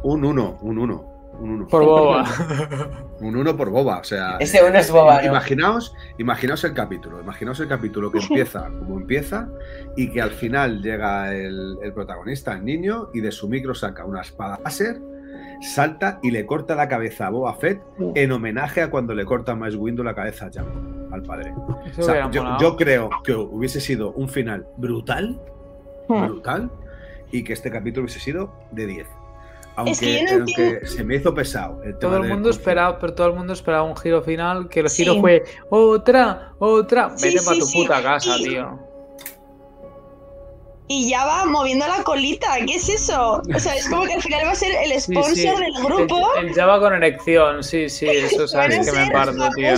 Un 0.04 0.24
1, 0.26 0.60
un 0.62 0.78
1. 0.78 1.11
Un 1.42 1.50
1. 1.52 1.68
Por 1.68 1.84
boba. 1.84 2.26
Un 3.20 3.36
1 3.36 3.58
por 3.58 3.70
boba. 3.70 4.00
O 4.00 4.04
sea, 4.04 4.38
Ese 4.40 4.64
uno 4.64 4.78
es 4.78 4.92
boba, 4.92 5.22
¿no? 5.22 5.28
Imaginaos, 5.28 5.94
imaginaos 6.18 6.64
el 6.64 6.74
capítulo. 6.74 7.20
Imaginaos 7.20 7.60
el 7.60 7.68
capítulo 7.68 8.12
que 8.12 8.20
empieza 8.20 8.66
como 8.80 8.98
empieza 9.00 9.48
y 9.96 10.10
que 10.12 10.22
al 10.22 10.32
final 10.32 10.82
llega 10.82 11.34
el, 11.34 11.78
el 11.82 11.94
protagonista, 11.94 12.54
el 12.54 12.64
niño, 12.66 13.10
y 13.14 13.22
de 13.22 13.32
su 13.32 13.48
micro 13.50 13.74
saca 13.74 14.06
una 14.06 14.22
espada 14.22 14.60
láser, 14.64 15.00
salta 15.62 16.20
y 16.24 16.32
le 16.32 16.46
corta 16.46 16.76
la 16.76 16.88
cabeza 16.88 17.28
a 17.28 17.30
Boba 17.30 17.54
Fett 17.56 17.82
en 18.16 18.32
homenaje 18.32 18.82
a 18.82 18.90
cuando 18.90 19.14
le 19.14 19.26
corta 19.26 19.52
a 19.52 19.56
Mace 19.56 19.78
Windu 19.78 20.04
la 20.04 20.16
cabeza 20.16 20.48
a 20.48 20.52
Jango, 20.52 21.14
al 21.14 21.22
padre. 21.24 21.54
O 21.98 22.02
sea, 22.02 22.30
yo, 22.32 22.58
yo 22.60 22.76
creo 22.76 23.10
que 23.24 23.34
hubiese 23.34 23.80
sido 23.82 24.12
un 24.14 24.30
final 24.30 24.68
brutal, 24.78 25.40
Hmm. 26.08 26.26
brutal, 26.26 26.72
y 27.32 27.44
que 27.44 27.54
este 27.54 27.72
capítulo 27.72 28.04
hubiese 28.06 28.20
sido 28.20 28.52
de 28.72 28.86
10. 28.88 29.08
Aunque, 29.76 29.92
Es 29.94 30.00
que 30.00 30.14
yo 30.14 30.24
no 30.24 30.30
aunque 30.44 30.52
entiendo- 30.68 30.88
se 30.88 31.04
me 31.04 31.16
hizo 31.16 31.34
pesado 31.34 31.82
el 31.84 31.98
Todo 31.98 32.18
el 32.18 32.28
mundo 32.30 32.50
esperaba, 32.50 33.00
pero 33.00 33.14
todo 33.14 33.28
el 33.28 33.34
mundo 33.34 33.54
esperaba 33.54 33.84
un 33.84 33.96
giro 33.96 34.22
final, 34.22 34.68
que 34.70 34.82
el 34.82 34.90
Sí. 34.90 35.04
giro 35.04 35.20
fue 35.22 35.44
otra, 35.70 36.54
otra. 36.60 37.12
Sí, 37.18 37.30
Vete 37.30 37.42
para 37.46 37.58
tu 37.60 37.66
sí. 37.66 37.78
puta 37.82 38.02
casa, 38.04 38.36
Y- 38.38 38.44
tío. 38.44 38.80
Y 40.88 41.10
ya 41.10 41.24
va 41.26 41.46
moviendo 41.46 41.88
la 41.88 42.04
colita, 42.04 42.50
¿qué 42.68 42.76
es 42.76 42.90
eso? 42.90 43.42
O 43.56 43.60
sea, 43.60 43.76
es 43.76 43.88
como 43.88 44.04
que 44.04 44.14
al 44.14 44.22
final 44.22 44.46
va 44.46 44.52
a 44.52 44.56
ser 44.56 44.74
el 44.84 45.00
sponsor 45.00 45.36
sí. 45.36 45.48
del 45.48 45.74
grupo. 45.86 46.20
El, 46.38 46.48
el 46.50 46.54
Java 46.54 46.82
con 46.82 46.94
erección, 46.94 47.64
sí, 47.64 47.88
sí, 47.88 48.08
eso 48.42 48.46
sabes 48.46 48.86
que 48.86 48.92
me 48.98 49.10
parto, 49.10 49.50
tío. 49.56 49.70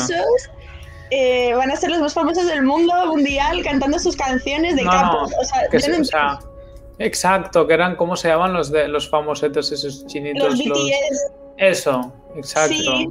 eh, 1.12 1.54
van 1.54 1.70
a 1.70 1.76
ser 1.76 1.92
los 1.92 2.00
más 2.00 2.14
famosos 2.16 2.48
del 2.48 2.64
mundo 2.64 2.94
mundial 3.06 3.62
cantando 3.64 4.00
sus 4.00 4.16
canciones 4.16 4.76
de 4.76 4.84
No, 4.84 5.24
o 5.26 5.44
sea, 5.44 5.68
Que 5.70 5.78
yo 5.78 5.86
se- 5.86 5.92
no 5.92 6.02
o 6.02 6.04
sea, 6.06 6.40
exacto, 7.00 7.68
que 7.68 7.74
eran, 7.74 7.96
¿cómo 7.96 8.16
se 8.16 8.28
llaman 8.30 8.54
los 8.54 8.72
de 8.72 8.88
los 8.88 9.10
famosetos 9.10 9.72
esos 9.72 10.06
chinitos? 10.08 10.50
los 10.50 10.60
BTS. 10.60 11.32
Eso, 11.58 12.14
exacto. 12.36 12.74
Sí. 12.76 13.10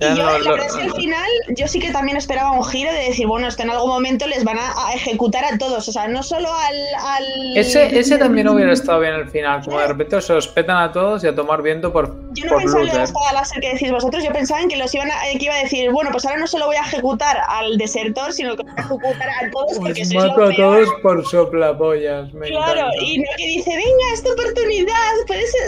Y 0.00 0.06
yo, 0.06 0.14
los- 0.14 0.18
la 0.18 0.38
los- 0.38 0.48
verdad 0.48 0.66
es 0.66 0.74
que 0.74 0.82
al 0.82 0.92
final, 0.94 1.30
yo 1.56 1.68
sí 1.68 1.78
que 1.78 1.90
también 1.92 2.16
esperaba 2.16 2.50
un 2.52 2.64
giro 2.64 2.92
de 2.92 2.98
decir, 2.98 3.26
bueno, 3.26 3.46
esto 3.46 3.62
en 3.62 3.70
algún 3.70 3.88
momento 3.90 4.26
les 4.26 4.42
van 4.44 4.58
a, 4.58 4.88
a 4.88 4.92
ejecutar 4.94 5.44
a 5.44 5.56
todos. 5.56 5.88
O 5.88 5.92
sea, 5.92 6.08
no 6.08 6.22
solo 6.22 6.52
al. 6.52 6.76
al- 7.00 7.56
Ese, 7.56 7.98
ese 7.98 8.18
también 8.18 8.48
hubiera 8.48 8.72
estado 8.72 9.00
bien 9.00 9.12
al 9.14 9.28
final, 9.30 9.62
como 9.64 9.78
de 9.78 9.86
repente 9.86 10.20
se 10.20 10.32
los 10.34 10.48
petan 10.48 10.76
a 10.78 10.92
todos 10.92 11.22
y 11.24 11.28
a 11.28 11.34
tomar 11.34 11.62
viento 11.62 11.92
por, 11.92 12.16
Yo 12.34 12.44
no 12.44 12.50
por 12.52 12.62
pensaba 12.62 12.82
en 12.82 12.88
la 12.88 13.32
láser 13.40 13.60
que 13.60 13.72
decís 13.72 13.90
vosotros, 13.92 14.22
yo 14.24 14.32
pensaba 14.32 14.60
en 14.60 14.68
que 14.68 14.76
los 14.76 14.92
iban 14.94 15.10
a, 15.10 15.14
que 15.38 15.44
iba 15.44 15.54
a 15.54 15.58
decir, 15.62 15.90
bueno, 15.90 16.10
pues 16.10 16.24
ahora 16.26 16.38
no 16.38 16.46
solo 16.48 16.66
voy 16.66 16.76
a 16.76 16.80
ejecutar 16.82 17.38
al 17.48 17.78
desertor, 17.78 18.32
sino 18.32 18.56
que 18.56 18.64
voy 18.64 18.72
a 18.76 18.80
ejecutar 18.80 19.28
a 19.28 19.50
todos 19.52 19.78
porque 19.78 20.02
Os 20.02 20.08
sois 20.08 20.14
mato 20.24 20.40
lo 20.40 20.44
a 20.44 20.48
peor. 20.48 20.56
todos 20.84 20.88
por 21.02 21.26
soplapollas. 21.26 22.32
Me 22.34 22.48
Claro, 22.48 22.80
encanta. 22.80 22.96
y 23.04 23.18
no 23.18 23.24
que 23.36 23.46
dice, 23.46 23.70
venga, 23.70 24.12
esta 24.12 24.32
oportunidad, 24.32 24.92
puedes 25.26 25.50
ser 25.52 25.63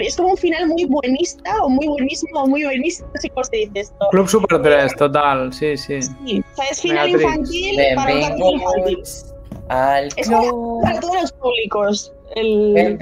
es 0.00 0.16
como 0.16 0.30
un 0.30 0.36
final 0.36 0.66
muy 0.68 0.84
buenista, 0.84 1.62
o 1.62 1.68
muy 1.68 1.86
buenísimo, 1.86 2.42
o 2.42 2.46
muy 2.46 2.64
buenísimo, 2.64 3.08
no 3.14 3.20
sé 3.20 3.30
cómo 3.30 3.44
se 3.44 3.56
dice 3.56 3.80
esto. 3.80 4.08
Club 4.10 4.28
Super 4.28 4.62
3, 4.62 4.96
total, 4.96 5.52
sí, 5.52 5.76
sí. 5.76 6.02
Sí, 6.02 6.44
o 6.52 6.56
sea, 6.56 6.64
es 6.70 6.80
final 6.80 7.08
infantil 7.10 7.80
para 7.94 8.14
un 8.14 8.20
infantil. 8.20 8.42
Benvinguts 8.42 9.34
al 9.68 10.08
Es 10.16 10.28
club. 10.28 10.82
Para 10.82 11.00
todos 11.00 11.22
los 11.22 11.32
públicos. 11.32 12.12
El, 12.36 12.98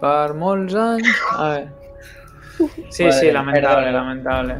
per 0.00 0.34
molts 0.34 0.74
anys. 0.74 1.12
A 1.36 1.48
ver. 1.50 1.68
Sí, 2.88 3.12
sí, 3.12 3.30
lamentable, 3.30 3.92
lamentable. 3.92 4.56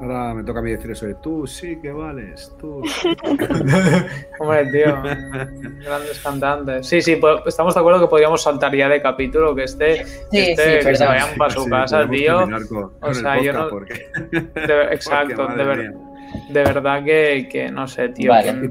Ahora 0.00 0.32
me 0.32 0.44
toca 0.44 0.60
a 0.60 0.62
mí 0.62 0.70
decir 0.70 0.90
eso 0.92 1.06
de 1.06 1.14
tú 1.16 1.46
sí 1.46 1.76
que 1.80 1.90
vales, 1.90 2.54
tú. 2.60 2.82
Hombre, 4.40 4.66
tío, 4.70 5.02
grandes 5.82 6.20
cantantes. 6.22 6.86
Sí, 6.86 7.00
sí, 7.02 7.16
pues 7.16 7.40
estamos 7.46 7.74
de 7.74 7.80
acuerdo 7.80 8.00
que 8.00 8.06
podríamos 8.06 8.42
saltar 8.42 8.74
ya 8.74 8.88
de 8.88 9.02
capítulo, 9.02 9.54
que 9.54 9.64
este, 9.64 10.04
Sí, 10.04 10.38
este, 10.38 10.82
sí, 10.82 10.86
que 10.88 10.94
se 10.96 11.04
vayan 11.06 11.36
para 11.36 11.50
su 11.50 11.64
Sí, 11.64 11.70
casa, 11.70 12.08
tío. 12.08 12.38
terminar 12.38 12.66
con- 12.68 12.90
con 12.98 13.08
el 13.10 13.14
sea, 13.16 13.42
yo 13.42 13.52
no- 13.52 13.68
porque- 13.68 14.08
De- 14.30 14.82
exacto, 14.94 15.34
porque, 15.36 15.56
de, 15.56 15.64
madre 15.64 15.82
ver- 15.82 15.90
mía. 15.90 15.98
de 16.50 16.62
verdad 16.62 17.04
que, 17.04 17.48
que 17.50 17.70
no 17.70 17.88
sé, 17.88 18.08
tío. 18.10 18.30
Vale, 18.30 18.68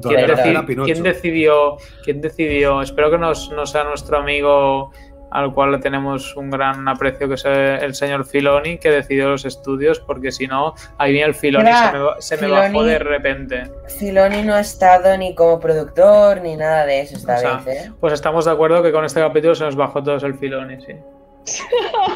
no 0.76 0.84
decidió? 1.02 1.76
¿Quién 2.04 2.20
decidió? 2.22 2.80
Espero 2.82 3.10
que 3.10 3.18
nos- 3.18 3.50
no 3.52 3.66
sea 3.66 3.84
nuestro 3.84 4.16
amigo 4.18 4.92
al 5.30 5.52
cual 5.52 5.72
le 5.72 5.78
tenemos 5.78 6.36
un 6.36 6.50
gran 6.50 6.86
aprecio, 6.88 7.28
que 7.28 7.34
es 7.34 7.44
el 7.44 7.94
señor 7.94 8.26
Filoni, 8.26 8.78
que 8.78 8.90
decidió 8.90 9.28
los 9.28 9.44
estudios, 9.44 10.00
porque 10.00 10.32
si 10.32 10.46
no, 10.46 10.74
ahí 10.96 11.12
viene 11.12 11.28
el 11.28 11.34
Filoni, 11.34 11.68
Era 11.68 12.16
se 12.18 12.36
me, 12.36 12.48
bajó 12.48 12.82
de 12.84 12.98
repente. 12.98 13.70
Filoni 13.98 14.42
no 14.42 14.54
ha 14.54 14.60
estado 14.60 15.16
ni 15.16 15.34
como 15.34 15.60
productor 15.60 16.40
ni 16.40 16.56
nada 16.56 16.86
de 16.86 17.00
eso 17.00 17.16
esta 17.16 17.36
O 17.36 17.38
sea, 17.38 17.56
vez, 17.58 17.86
¿eh? 17.86 17.92
Pues 18.00 18.12
estamos 18.12 18.44
de 18.44 18.52
acuerdo 18.52 18.82
que 18.82 18.92
con 18.92 19.04
este 19.04 19.20
capítulo 19.20 19.54
se 19.54 19.64
nos 19.64 19.76
bajó 19.76 20.02
todos 20.02 20.22
el 20.22 20.34
Filoni, 20.34 20.80
sí. 20.84 20.92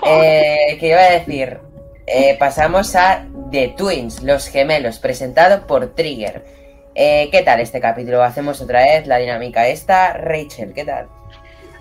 Eh, 0.07 0.77
¿Qué 0.79 0.89
iba 0.89 1.01
a 1.01 1.11
decir? 1.13 1.59
Eh, 2.07 2.37
pasamos 2.39 2.95
a 2.97 3.27
The 3.51 3.75
Twins, 3.77 4.23
los 4.23 4.49
gemelos, 4.49 4.99
presentado 4.99 5.67
por 5.67 5.95
Trigger. 5.95 6.45
Eh, 6.95 7.29
¿Qué 7.31 7.43
tal 7.43 7.61
este 7.61 7.81
capítulo? 7.81 8.23
Hacemos 8.23 8.61
otra 8.61 8.81
vez 8.81 9.07
la 9.07 9.19
dinámica 9.19 9.69
esta. 9.69 10.15
Rachel, 10.15 10.73
¿qué 10.75 10.85
tal? 10.85 11.09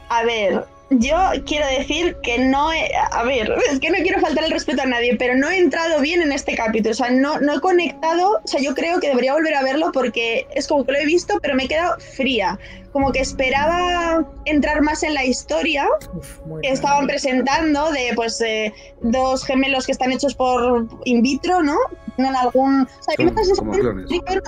A 0.10 0.24
ver, 0.24 0.64
yo 0.92 1.16
quiero 1.46 1.66
decir 1.68 2.16
que 2.22 2.38
no 2.40 2.72
he, 2.74 2.90
a 3.12 3.24
ver, 3.24 3.54
es 3.72 3.80
que 3.80 3.90
no 3.90 3.98
quiero 4.04 4.20
faltar 4.20 4.44
el 4.44 4.52
respeto 4.52 4.82
a 4.82 4.86
nadie, 4.86 5.16
pero 5.18 5.36
no 5.36 5.50
he 5.50 5.58
entrado 5.58 6.02
bien 6.02 6.22
en 6.22 6.32
este 6.32 6.56
capítulo, 6.56 6.92
o 6.92 6.96
sea, 6.96 7.10
no, 7.10 7.40
no 7.40 7.56
he 7.56 7.62
conectado, 7.62 8.42
o 8.44 8.48
sea, 8.48 8.60
yo 8.62 8.74
creo 8.76 9.00
que 9.00 9.08
debería 9.08 9.34
volver 9.34 9.56
a 9.56 9.64
verlo 9.64 9.92
porque 9.94 10.46
es 10.54 10.68
como 10.68 10.86
que 10.86 10.92
lo 10.92 10.98
he 11.00 11.06
visto, 11.06 11.40
pero 11.42 11.56
me 11.56 11.64
he 11.64 11.68
quedado 11.68 11.98
fría, 12.00 12.60
como 12.92 13.12
que 13.14 13.20
esperaba 13.22 14.26
entrar 14.46 14.82
más 14.82 15.02
en 15.04 15.14
la 15.14 15.24
historia 15.24 15.88
Uf, 16.14 16.40
que 16.40 16.60
bien. 16.62 16.74
estaban 16.74 17.08
presentando 17.08 17.90
de 17.92 18.12
pues 18.16 18.42
eh, 18.42 18.74
dos 19.02 19.46
gemelos 19.46 19.86
que 19.86 19.94
están 19.94 20.12
hechos 20.12 20.36
por 20.36 20.88
in 21.06 21.22
vitro, 21.22 21.64
¿no? 21.64 21.78
Tienen 22.18 22.36
algún, 22.36 22.82
o 22.82 23.04
sea, 23.04 23.16
como 23.56 23.72
clones. 23.72 24.10
que- 24.10 24.42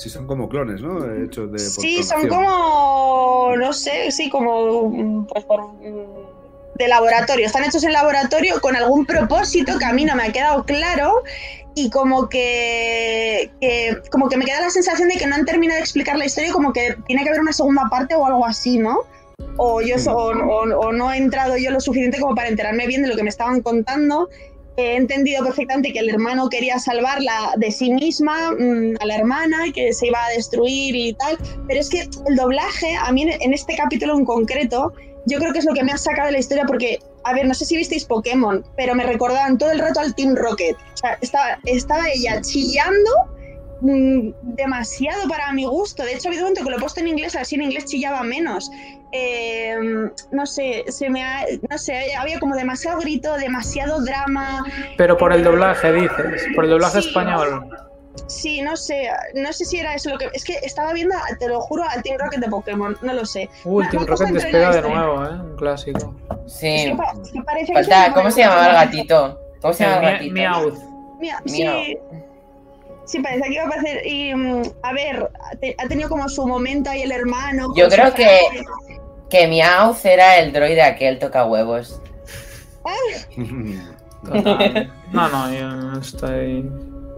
Sí, 0.00 0.08
son 0.08 0.26
como 0.26 0.48
clones, 0.48 0.80
¿no? 0.80 1.04
Hechos 1.24 1.52
de. 1.52 1.58
Sí, 1.58 2.02
son 2.02 2.22
como, 2.28 3.54
no 3.56 3.72
sé, 3.72 4.10
sí, 4.10 4.30
como 4.30 4.88
mm, 4.88 5.26
pues 5.26 5.44
por, 5.44 5.60
mm, 5.74 6.76
de 6.76 6.88
laboratorio. 6.88 7.44
Están 7.44 7.64
hechos 7.64 7.84
en 7.84 7.92
laboratorio 7.92 8.60
con 8.62 8.74
algún 8.76 9.04
propósito 9.04 9.78
que 9.78 9.84
a 9.84 9.92
mí 9.92 10.04
no 10.06 10.16
me 10.16 10.22
ha 10.24 10.32
quedado 10.32 10.64
claro 10.64 11.22
y 11.74 11.90
como 11.90 12.28
que, 12.30 13.50
que- 13.60 13.98
como 14.10 14.28
que 14.30 14.36
me 14.38 14.44
queda 14.46 14.62
la 14.62 14.70
sensación 14.70 15.08
de 15.08 15.16
que 15.16 15.26
no 15.26 15.34
han 15.34 15.44
terminado 15.44 15.76
de 15.76 15.82
explicar 15.82 16.16
la 16.16 16.24
historia, 16.24 16.50
como 16.52 16.72
que 16.72 16.96
tiene 17.06 17.22
que 17.22 17.28
haber 17.28 17.42
una 17.42 17.52
segunda 17.52 17.82
parte 17.90 18.14
o 18.14 18.24
algo 18.26 18.46
así, 18.46 18.78
¿no? 18.78 19.00
O 19.58 19.82
yo 19.82 19.96
o- 20.10 20.62
o 20.86 20.92
no 20.92 21.12
he 21.12 21.18
entrado 21.18 21.56
yo 21.58 21.70
lo 21.70 21.80
suficiente 21.80 22.18
como 22.18 22.34
para 22.34 22.48
enterarme 22.48 22.86
bien 22.86 23.02
de 23.02 23.08
lo 23.08 23.16
que 23.16 23.22
me 23.22 23.28
estaban 23.28 23.60
contando. 23.60 24.30
He 24.80 24.96
entendido 24.96 25.44
perfectamente 25.44 25.92
que 25.92 26.00
el 26.00 26.08
hermano 26.08 26.48
quería 26.48 26.78
salvarla 26.78 27.52
de 27.56 27.70
sí 27.70 27.92
misma, 27.92 28.52
mm, 28.52 28.96
a 29.00 29.06
la 29.06 29.16
hermana, 29.16 29.58
que 29.74 29.92
se 29.92 30.08
iba 30.08 30.24
a 30.24 30.30
destruir 30.30 30.94
y 30.94 31.12
tal. 31.14 31.38
Pero 31.66 31.80
es 31.80 31.88
que 31.88 32.08
el 32.26 32.36
doblaje, 32.36 32.96
a 32.96 33.10
mí 33.12 33.22
en 33.22 33.52
este 33.52 33.76
capítulo 33.76 34.16
en 34.16 34.24
concreto, 34.24 34.92
yo 35.26 35.38
creo 35.38 35.52
que 35.52 35.58
es 35.58 35.64
lo 35.64 35.74
que 35.74 35.84
me 35.84 35.92
ha 35.92 35.98
sacado 35.98 36.26
de 36.26 36.32
la 36.32 36.38
historia 36.38 36.64
porque, 36.66 36.98
a 37.24 37.34
ver, 37.34 37.46
no 37.46 37.54
sé 37.54 37.64
si 37.64 37.76
visteis 37.76 38.04
Pokémon, 38.04 38.64
pero 38.76 38.94
me 38.94 39.04
recordaban 39.04 39.58
todo 39.58 39.70
el 39.70 39.78
rato 39.78 40.00
al 40.00 40.14
Team 40.14 40.34
Rocket. 40.34 40.76
O 40.76 40.96
sea, 40.96 41.18
estaba, 41.20 41.58
estaba 41.64 42.08
ella 42.08 42.40
chillando 42.40 43.10
mm, 43.80 44.30
demasiado 44.42 45.28
para 45.28 45.52
mi 45.52 45.64
gusto. 45.64 46.02
De 46.02 46.12
hecho, 46.14 46.28
ha 46.28 46.30
habido 46.30 46.44
un 46.44 46.48
momento 46.52 46.64
que 46.64 46.70
lo 46.70 46.76
he 46.76 46.80
puesto 46.80 47.00
en 47.00 47.08
inglés, 47.08 47.34
así 47.36 47.54
en 47.56 47.62
inglés 47.62 47.84
chillaba 47.86 48.22
menos. 48.22 48.70
Eh, 49.12 49.76
no 50.30 50.46
sé, 50.46 50.84
se 50.88 51.10
me 51.10 51.22
ha- 51.24 51.44
no 51.68 51.78
sé, 51.78 52.14
había 52.14 52.38
como 52.38 52.54
demasiado 52.54 53.00
grito, 53.00 53.36
demasiado 53.36 54.00
drama. 54.04 54.64
Pero 54.96 55.16
por 55.16 55.32
el 55.32 55.42
doblaje, 55.44 55.92
dices, 55.92 56.46
por 56.54 56.64
el 56.64 56.70
doblaje 56.70 57.02
Sí. 57.02 57.08
español. 57.08 57.68
Sí, 58.26 58.60
no 58.60 58.76
sé, 58.76 59.08
no 59.34 59.52
sé 59.52 59.64
si 59.64 59.78
era 59.78 59.94
eso 59.94 60.10
lo 60.10 60.18
que. 60.18 60.28
Es 60.32 60.44
que 60.44 60.54
estaba 60.62 60.92
viendo, 60.92 61.14
te 61.38 61.48
lo 61.48 61.60
juro, 61.60 61.84
al 61.88 62.02
Team 62.02 62.18
Rocket 62.18 62.40
de 62.40 62.48
Pokémon, 62.48 62.96
no 63.02 63.12
lo 63.12 63.24
sé. 63.24 63.48
Uy, 63.64 63.88
Team 63.88 64.04
Rocket 64.06 64.28
despega 64.28 64.70
de 64.72 64.78
historia. 64.78 64.96
nuevo, 64.98 65.24
¿eh? 65.24 65.28
Un 65.30 65.56
clásico. 65.56 66.14
Sí. 66.46 66.92
pa- 66.96 67.14
parece 67.44 67.72
Falta, 67.72 68.12
¿cómo 68.12 68.30
se 68.30 68.40
llamaba 68.40 68.66
el 68.66 68.72
gatito? 68.74 69.40
¿Cómo 69.60 69.74
se 69.74 69.84
llama 69.84 69.96
el 69.96 70.12
gatito? 70.12 70.32
Meowth. 70.34 70.78
Sí. 73.10 73.20
Parece 73.20 73.42
que 73.48 73.54
iba 73.54 73.64
a 73.64 73.66
aparecer. 73.66 74.06
Y, 74.06 74.34
mm, 74.34 74.62
a 74.82 74.92
ver, 74.92 75.30
ha 75.40 75.56
te- 75.56 75.74
ha 75.78 75.86
tenido 75.88 76.08
como 76.08 76.28
su 76.28 76.46
momento 76.46 76.90
ahí 76.90 77.02
el 77.02 77.12
hermano. 77.12 77.72
Yo 77.76 77.88
creo 77.88 78.12
que- 78.14 78.22
frase. 78.24 79.00
Que 79.28 79.46
Meowth 79.46 80.04
era 80.06 80.38
el 80.38 80.52
droide 80.52 80.82
aquel 80.82 81.18
toca 81.18 81.44
huevos. 81.44 82.00
Total. 84.24 84.92
No, 85.12 85.28
no, 85.28 85.52
yo 85.52 85.68
no 85.70 85.98
estoy. 86.00 86.68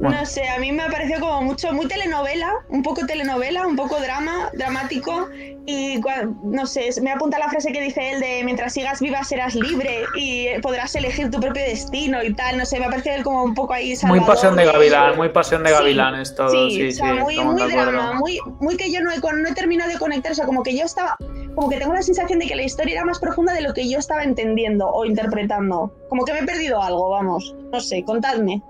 Bueno. 0.02 0.18
No 0.18 0.26
sé, 0.26 0.48
a 0.48 0.58
mí 0.58 0.72
me 0.72 0.82
ha 0.82 0.88
parecido 0.88 1.20
como 1.20 1.42
mucho, 1.42 1.72
muy 1.72 1.86
telenovela, 1.86 2.52
un 2.70 2.82
poco 2.82 3.06
telenovela, 3.06 3.64
un 3.68 3.76
poco 3.76 4.00
drama, 4.00 4.50
dramático. 4.52 5.28
Y 5.64 6.00
no 6.42 6.66
sé, 6.66 6.88
me 7.02 7.12
apunta 7.12 7.38
la 7.38 7.48
frase 7.48 7.70
que 7.70 7.80
dice 7.80 8.10
él 8.10 8.20
de 8.20 8.42
mientras 8.44 8.72
sigas 8.72 9.00
viva 9.00 9.22
serás 9.22 9.54
libre 9.54 10.02
y 10.16 10.48
podrás 10.60 10.96
elegir 10.96 11.30
tu 11.30 11.38
propio 11.38 11.62
destino 11.62 12.20
y 12.20 12.34
tal. 12.34 12.58
No 12.58 12.66
sé, 12.66 12.80
me 12.80 12.86
ha 12.86 12.90
parecido 12.90 13.14
él 13.14 13.22
como 13.22 13.44
un 13.44 13.54
poco 13.54 13.74
ahí 13.74 13.90
Muy 13.90 13.96
salvador 13.96 14.26
pasión 14.26 14.56
de 14.56 14.64
gavilán, 14.64 15.16
muy 15.16 15.28
pasión 15.28 15.62
de 15.62 15.68
Sí, 15.68 15.74
gavilanes 15.76 16.34
todo. 16.34 16.50
Sí, 16.50 16.70
Sí, 16.72 16.92
sí, 16.92 17.00
o 17.00 17.04
sea, 17.04 17.14
muy, 17.14 17.34
estamos 17.34 17.54
muy 17.54 17.62
acuerdo. 17.62 17.92
drama, 17.92 18.12
muy, 18.14 18.40
muy 18.58 18.76
que 18.76 18.90
yo 18.90 19.00
no 19.02 19.12
he, 19.12 19.20
no 19.20 19.48
he 19.48 19.54
terminado 19.54 19.88
de 19.88 19.98
conectar, 19.98 20.32
o 20.32 20.34
sea, 20.34 20.46
como 20.46 20.64
que 20.64 20.76
yo 20.76 20.84
estaba, 20.84 21.16
como 21.54 21.68
que 21.68 21.76
tengo 21.76 21.94
la 21.94 22.02
sensación 22.02 22.40
de 22.40 22.48
que 22.48 22.56
la 22.56 22.64
historia 22.64 22.94
era 22.94 23.04
más 23.04 23.20
profunda 23.20 23.52
de 23.52 23.60
lo 23.60 23.72
que 23.72 23.88
yo 23.88 23.98
estaba 23.98 24.24
entendiendo 24.24 24.88
o 24.88 25.04
interpretando. 25.04 25.94
Como 26.08 26.24
que 26.24 26.32
me 26.32 26.40
he 26.40 26.44
perdido 26.44 26.82
algo, 26.82 27.08
vamos. 27.10 27.54
No 27.70 27.78
sé, 27.78 28.02
contadme. 28.04 28.62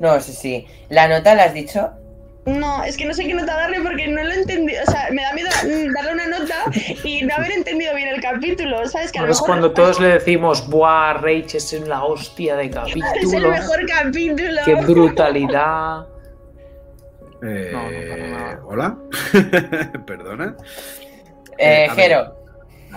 No, 0.00 0.20
sí, 0.20 0.32
sí. 0.32 0.66
¿La 0.88 1.08
nota 1.08 1.34
la 1.34 1.44
has 1.44 1.54
dicho? 1.54 1.90
No, 2.46 2.82
es 2.82 2.96
que 2.96 3.04
no 3.04 3.12
sé 3.12 3.26
qué 3.26 3.34
nota 3.34 3.54
darle 3.54 3.80
porque 3.80 4.08
no 4.08 4.22
lo 4.22 4.30
he 4.30 4.36
entendido. 4.36 4.80
O 4.86 4.90
sea, 4.90 5.08
me 5.10 5.22
da 5.22 5.32
miedo 5.34 5.50
mm, 5.64 5.92
darle 5.92 6.12
una 6.12 6.26
nota 6.28 6.54
y 7.04 7.22
no 7.22 7.34
haber 7.34 7.52
entendido 7.52 7.94
bien 7.94 8.08
el 8.08 8.22
capítulo, 8.22 8.86
¿sabes? 8.88 9.12
Que 9.12 9.18
a 9.18 9.22
lo 9.22 9.26
Ahora 9.26 9.32
es 9.32 9.38
mejor 9.38 9.46
cuando 9.46 9.72
todos 9.72 10.00
le 10.00 10.08
decimos, 10.08 10.66
¡buah, 10.68 11.14
Rage 11.14 11.58
es 11.58 11.72
en 11.74 11.88
la 11.88 12.04
hostia 12.04 12.56
de 12.56 12.64
es 12.66 12.70
el 12.70 13.00
capítulo! 13.02 13.50
mejor 13.50 13.86
capítulo. 13.86 14.60
¡Qué 14.64 14.74
brutalidad! 14.76 16.06
Eh, 17.42 17.70
No, 17.72 17.90
no 17.90 18.00
pasa 18.08 18.26
nada. 18.26 18.60
Hola, 18.66 18.98
perdona. 20.06 20.56
Eh, 21.58 21.86
ver. 21.88 21.90
Jero. 21.90 22.37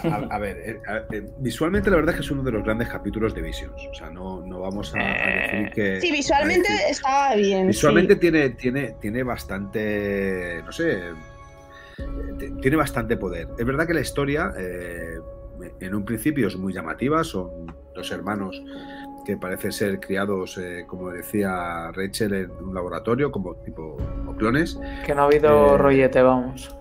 A, 0.04 0.36
a 0.36 0.40
ver, 0.40 0.58
eh, 0.58 0.82
a- 0.88 1.14
eh, 1.14 1.28
visualmente 1.40 1.90
la 1.90 1.98
verdad 1.98 2.12
es 2.16 2.22
que 2.22 2.26
es 2.26 2.32
uno 2.32 2.44
de 2.44 2.52
los 2.52 2.64
grandes 2.64 2.88
capítulos 2.90 3.34
de 3.36 3.42
Visions. 3.42 3.88
O 3.90 3.94
sea, 3.94 4.10
no, 4.10 4.42
no 4.46 4.60
vamos 4.60 4.94
a, 4.96 5.00
a 5.00 5.04
decir 5.04 5.68
Eh, 5.68 5.72
que. 5.74 6.02
Sí, 6.02 6.12
visualmente 6.12 6.70
decir- 6.72 6.86
estaba 6.90 7.36
bien. 7.36 7.68
Visualmente 7.68 8.14
sí. 8.16 8.20
tiene, 8.20 8.50
tiene, 8.52 8.96
tiene 9.00 9.24
bastante. 9.24 10.62
No 10.66 10.72
sé. 10.72 10.92
eh, 12.00 12.52
Tiene 12.62 12.78
bastante 12.78 13.18
poder. 13.18 13.48
Es 13.58 13.66
verdad 13.66 13.86
que 13.86 13.94
la 13.94 14.02
historia, 14.02 14.52
eh, 14.58 15.20
en 15.80 15.94
un 15.96 16.04
principio, 16.06 16.48
es 16.48 16.56
muy 16.58 16.74
llamativa. 16.74 17.24
Son 17.24 17.68
dos 17.94 18.12
hermanos 18.12 18.62
que 19.26 19.38
parecen 19.38 19.72
ser 19.72 20.00
criados, 20.00 20.58
eh, 20.58 20.86
como 20.88 21.12
decía 21.12 21.92
Rachel, 21.92 22.34
en 22.34 22.52
un 22.52 22.74
laboratorio, 22.74 23.32
como 23.32 23.54
tipo 23.58 23.98
como 23.98 24.36
clones. 24.36 24.80
Que 25.06 25.14
no 25.14 25.22
ha 25.22 25.26
habido 25.26 25.76
Eh, 25.76 25.78
rollete, 25.78 26.22
vamos. 26.24 26.76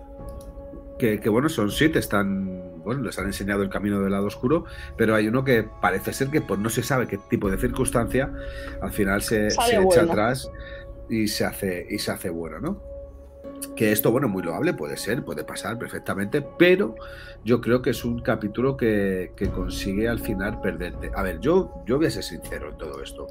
que, 0.97 1.19
que, 1.19 1.29
bueno, 1.29 1.49
son 1.49 1.69
siete, 1.69 1.99
están, 1.99 2.60
bueno, 2.83 3.01
les 3.01 3.17
han 3.19 3.25
enseñado 3.25 3.63
el 3.63 3.69
camino 3.69 4.01
del 4.01 4.11
lado 4.11 4.27
oscuro, 4.27 4.65
pero 4.97 5.15
hay 5.15 5.27
uno 5.27 5.43
que 5.43 5.67
parece 5.81 6.13
ser 6.13 6.29
que 6.29 6.41
por 6.41 6.59
no 6.59 6.69
se 6.69 6.83
sabe 6.83 7.07
qué 7.07 7.17
tipo 7.29 7.49
de 7.49 7.57
circunstancia, 7.57 8.31
al 8.81 8.91
final 8.91 9.21
se, 9.21 9.47
echa 9.47 10.01
atrás 10.01 10.51
y 11.09 11.27
se 11.27 11.45
hace, 11.45 11.87
y 11.89 11.99
se 11.99 12.11
hace 12.11 12.29
bueno, 12.29 12.59
¿no? 12.59 12.91
Que 13.75 13.91
esto, 13.91 14.11
bueno, 14.11 14.27
muy 14.27 14.41
loable, 14.41 14.73
puede 14.73 14.97
ser, 14.97 15.23
puede 15.23 15.43
pasar 15.43 15.77
perfectamente, 15.77 16.41
pero 16.57 16.95
yo 17.43 17.61
creo 17.61 17.81
que 17.81 17.91
es 17.91 18.03
un 18.03 18.21
capítulo 18.21 18.75
que, 18.75 19.33
que 19.35 19.49
consigue 19.49 20.07
al 20.07 20.19
final 20.19 20.59
perderte. 20.61 21.11
A 21.15 21.21
ver, 21.21 21.39
yo, 21.39 21.83
yo 21.85 21.97
voy 21.97 22.07
a 22.07 22.11
ser 22.11 22.23
sincero 22.23 22.69
en 22.69 22.77
todo 22.77 23.03
esto. 23.03 23.27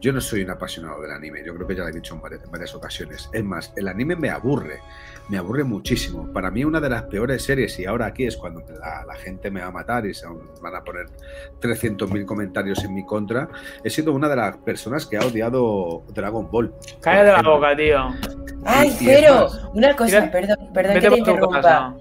Yo 0.00 0.12
no 0.12 0.20
soy 0.20 0.42
un 0.42 0.50
apasionado 0.50 1.00
del 1.02 1.10
anime, 1.10 1.42
yo 1.44 1.54
creo 1.54 1.66
que 1.66 1.74
ya 1.74 1.82
lo 1.82 1.88
he 1.88 1.92
dicho 1.92 2.14
en 2.14 2.20
varias, 2.20 2.44
en 2.44 2.50
varias 2.50 2.74
ocasiones. 2.74 3.28
Es 3.32 3.42
más, 3.44 3.72
el 3.76 3.88
anime 3.88 4.14
me 4.14 4.30
aburre, 4.30 4.80
me 5.28 5.38
aburre 5.38 5.64
muchísimo. 5.64 6.32
Para 6.32 6.50
mí 6.50 6.64
una 6.64 6.80
de 6.80 6.88
las 6.88 7.02
peores 7.04 7.42
series, 7.42 7.78
y 7.80 7.84
ahora 7.86 8.06
aquí 8.06 8.24
es 8.26 8.36
cuando 8.36 8.62
la, 8.78 9.04
la 9.04 9.14
gente 9.16 9.50
me 9.50 9.60
va 9.60 9.66
a 9.66 9.72
matar 9.72 10.06
y 10.06 10.14
se 10.14 10.26
van 10.26 10.74
a 10.74 10.84
poner 10.84 11.06
300.000 11.60 12.24
comentarios 12.24 12.84
en 12.84 12.94
mi 12.94 13.04
contra, 13.04 13.48
he 13.82 13.90
sido 13.90 14.12
una 14.12 14.28
de 14.28 14.36
las 14.36 14.56
personas 14.58 15.04
que 15.06 15.16
ha 15.16 15.20
odiado 15.20 16.04
Dragon 16.14 16.48
Ball. 16.50 16.72
Cállate 17.00 17.26
la 17.26 17.32
ejemplo. 17.32 17.56
boca, 17.56 17.76
tío. 17.76 17.98
¡Ay, 18.64 18.90
más, 18.90 19.60
Una 19.74 19.96
cosa, 19.96 20.30
perdón, 20.30 20.56
perdón 20.72 21.00
que 21.00 21.10
te 21.10 21.18
interrumpa. 21.18 21.60
casa. 21.62 21.94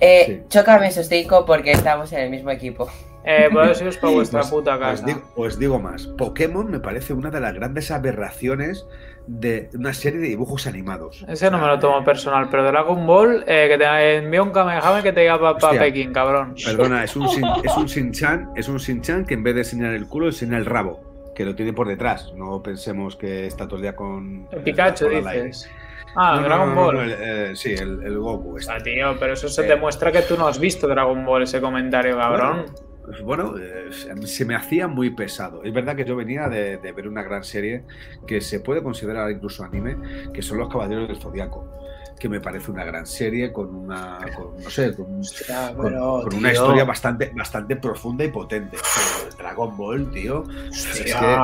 Eh, 0.00 0.24
Sí. 0.26 0.42
Chócame, 0.48 0.90
Sostico, 0.90 1.44
porque 1.46 1.72
estamos 1.72 2.12
en 2.12 2.20
el 2.20 2.30
mismo 2.30 2.50
equipo. 2.50 2.88
Eh, 3.28 3.48
pues 3.52 3.80
eso 3.80 3.88
es 3.88 3.96
para 3.98 4.12
vuestra 4.12 4.40
Pues- 4.40 4.50
puta 4.52 4.74
Os 4.74 4.80
casa. 4.80 5.04
digo, 5.04 5.22
os 5.34 5.58
digo 5.58 5.78
más, 5.80 6.06
Pokémon 6.06 6.70
me 6.70 6.78
parece 6.78 7.12
una 7.12 7.28
de 7.30 7.40
las 7.40 7.52
grandes 7.54 7.90
aberraciones 7.90 8.86
de 9.26 9.68
una 9.74 9.92
serie 9.92 10.20
de 10.20 10.28
dibujos 10.28 10.68
animados. 10.68 11.24
Ese 11.28 11.50
no 11.50 11.58
me 11.58 11.66
lo 11.66 11.78
tomo 11.80 12.04
personal, 12.04 12.46
pero 12.48 12.62
Dragon 12.64 13.04
Ball, 13.04 13.42
eh, 13.48 13.66
que 13.68 13.78
te 13.78 14.16
envío 14.18 14.44
un 14.44 14.50
Kamehameha 14.52 15.02
que 15.02 15.12
te 15.12 15.20
diga 15.22 15.40
para 15.40 15.50
Hostia. 15.56 15.80
Pekín, 15.80 16.12
cabrón. 16.12 16.54
Perdona, 16.64 17.02
es 17.02 17.16
un, 17.16 17.26
Shin- 17.26 17.62
es 17.64 17.76
un 17.76 17.86
Shin-Chan, 17.88 18.50
es 18.54 18.68
un 18.68 18.76
Shin-Chan 18.78 19.24
que 19.24 19.34
en 19.34 19.42
vez 19.42 19.54
de 19.56 19.60
enseñar 19.62 19.92
el 19.94 20.06
culo, 20.06 20.26
enseña 20.26 20.56
el 20.58 20.64
rabo, 20.64 21.32
que 21.34 21.44
lo 21.44 21.56
tiene 21.56 21.72
por 21.72 21.88
detrás. 21.88 22.32
No 22.36 22.62
pensemos 22.62 23.16
que 23.16 23.46
está 23.48 23.66
todo 23.66 23.76
el 23.76 23.82
día 23.82 23.96
con. 23.96 24.46
El 24.52 24.60
Pikachu, 24.60 25.08
dices. 25.08 25.68
Ah, 26.14 26.36
No, 26.36 26.42
Dragon 26.46 26.68
no, 26.68 26.74
no, 26.76 26.80
Ball. 26.82 26.94
no, 26.94 27.02
el- 27.02 27.16
eh, 27.18 27.56
sí, 27.56 27.72
el, 27.74 28.02
el 28.04 28.18
Goku. 28.20 28.56
este. 28.58 28.72
Ah, 28.72 28.78
tío, 28.78 29.16
pero 29.18 29.32
eso 29.34 29.48
se 29.48 29.64
Eh. 29.64 29.68
demuestra 29.68 30.12
que 30.12 30.22
tú 30.22 30.36
no 30.38 30.46
has 30.46 30.58
visto 30.60 30.86
Dragon 30.86 31.24
Ball, 31.26 31.42
ese 31.42 31.60
comentario, 31.60 32.16
cabrón. 32.16 32.64
Pues 32.66 32.82
Bueno, 33.24 33.56
eh, 33.58 33.90
se 34.24 34.44
me 34.44 34.54
hacía 34.56 34.88
muy 34.88 35.10
pesado. 35.10 35.62
Es 35.62 35.72
verdad 35.72 35.94
que 35.96 36.04
yo 36.04 36.16
venía 36.16 36.48
de, 36.48 36.78
de 36.78 36.92
ver 36.92 37.06
una 37.08 37.22
gran 37.22 37.44
serie 37.44 37.84
que 38.26 38.40
se 38.40 38.60
puede 38.60 38.82
considerar 38.82 39.30
incluso 39.30 39.62
anime, 39.64 39.98
que 40.32 40.42
son 40.42 40.58
Los 40.58 40.68
Caballeros 40.68 41.06
del 41.08 41.18
Zodiaco, 41.18 41.70
que 42.18 42.28
me 42.28 42.40
parece 42.40 42.70
una 42.70 42.84
gran 42.84 43.06
serie 43.06 43.52
con 43.52 43.74
una, 43.74 44.18
con, 44.34 44.62
no 44.62 44.70
sé, 44.70 44.94
con, 44.94 45.20
Hostia, 45.20 45.72
con- 45.74 45.84
pero, 45.84 46.22
con 46.24 46.34
una 46.34 46.52
historia 46.52 46.84
bastante, 46.84 47.30
bastante 47.34 47.76
profunda 47.76 48.24
y 48.24 48.28
potente. 48.28 48.76
Pero 48.78 49.36
Dragon 49.36 49.76
Ball, 49.76 50.10
tío. 50.10 50.44
Es 50.70 50.86
que 51.14 51.36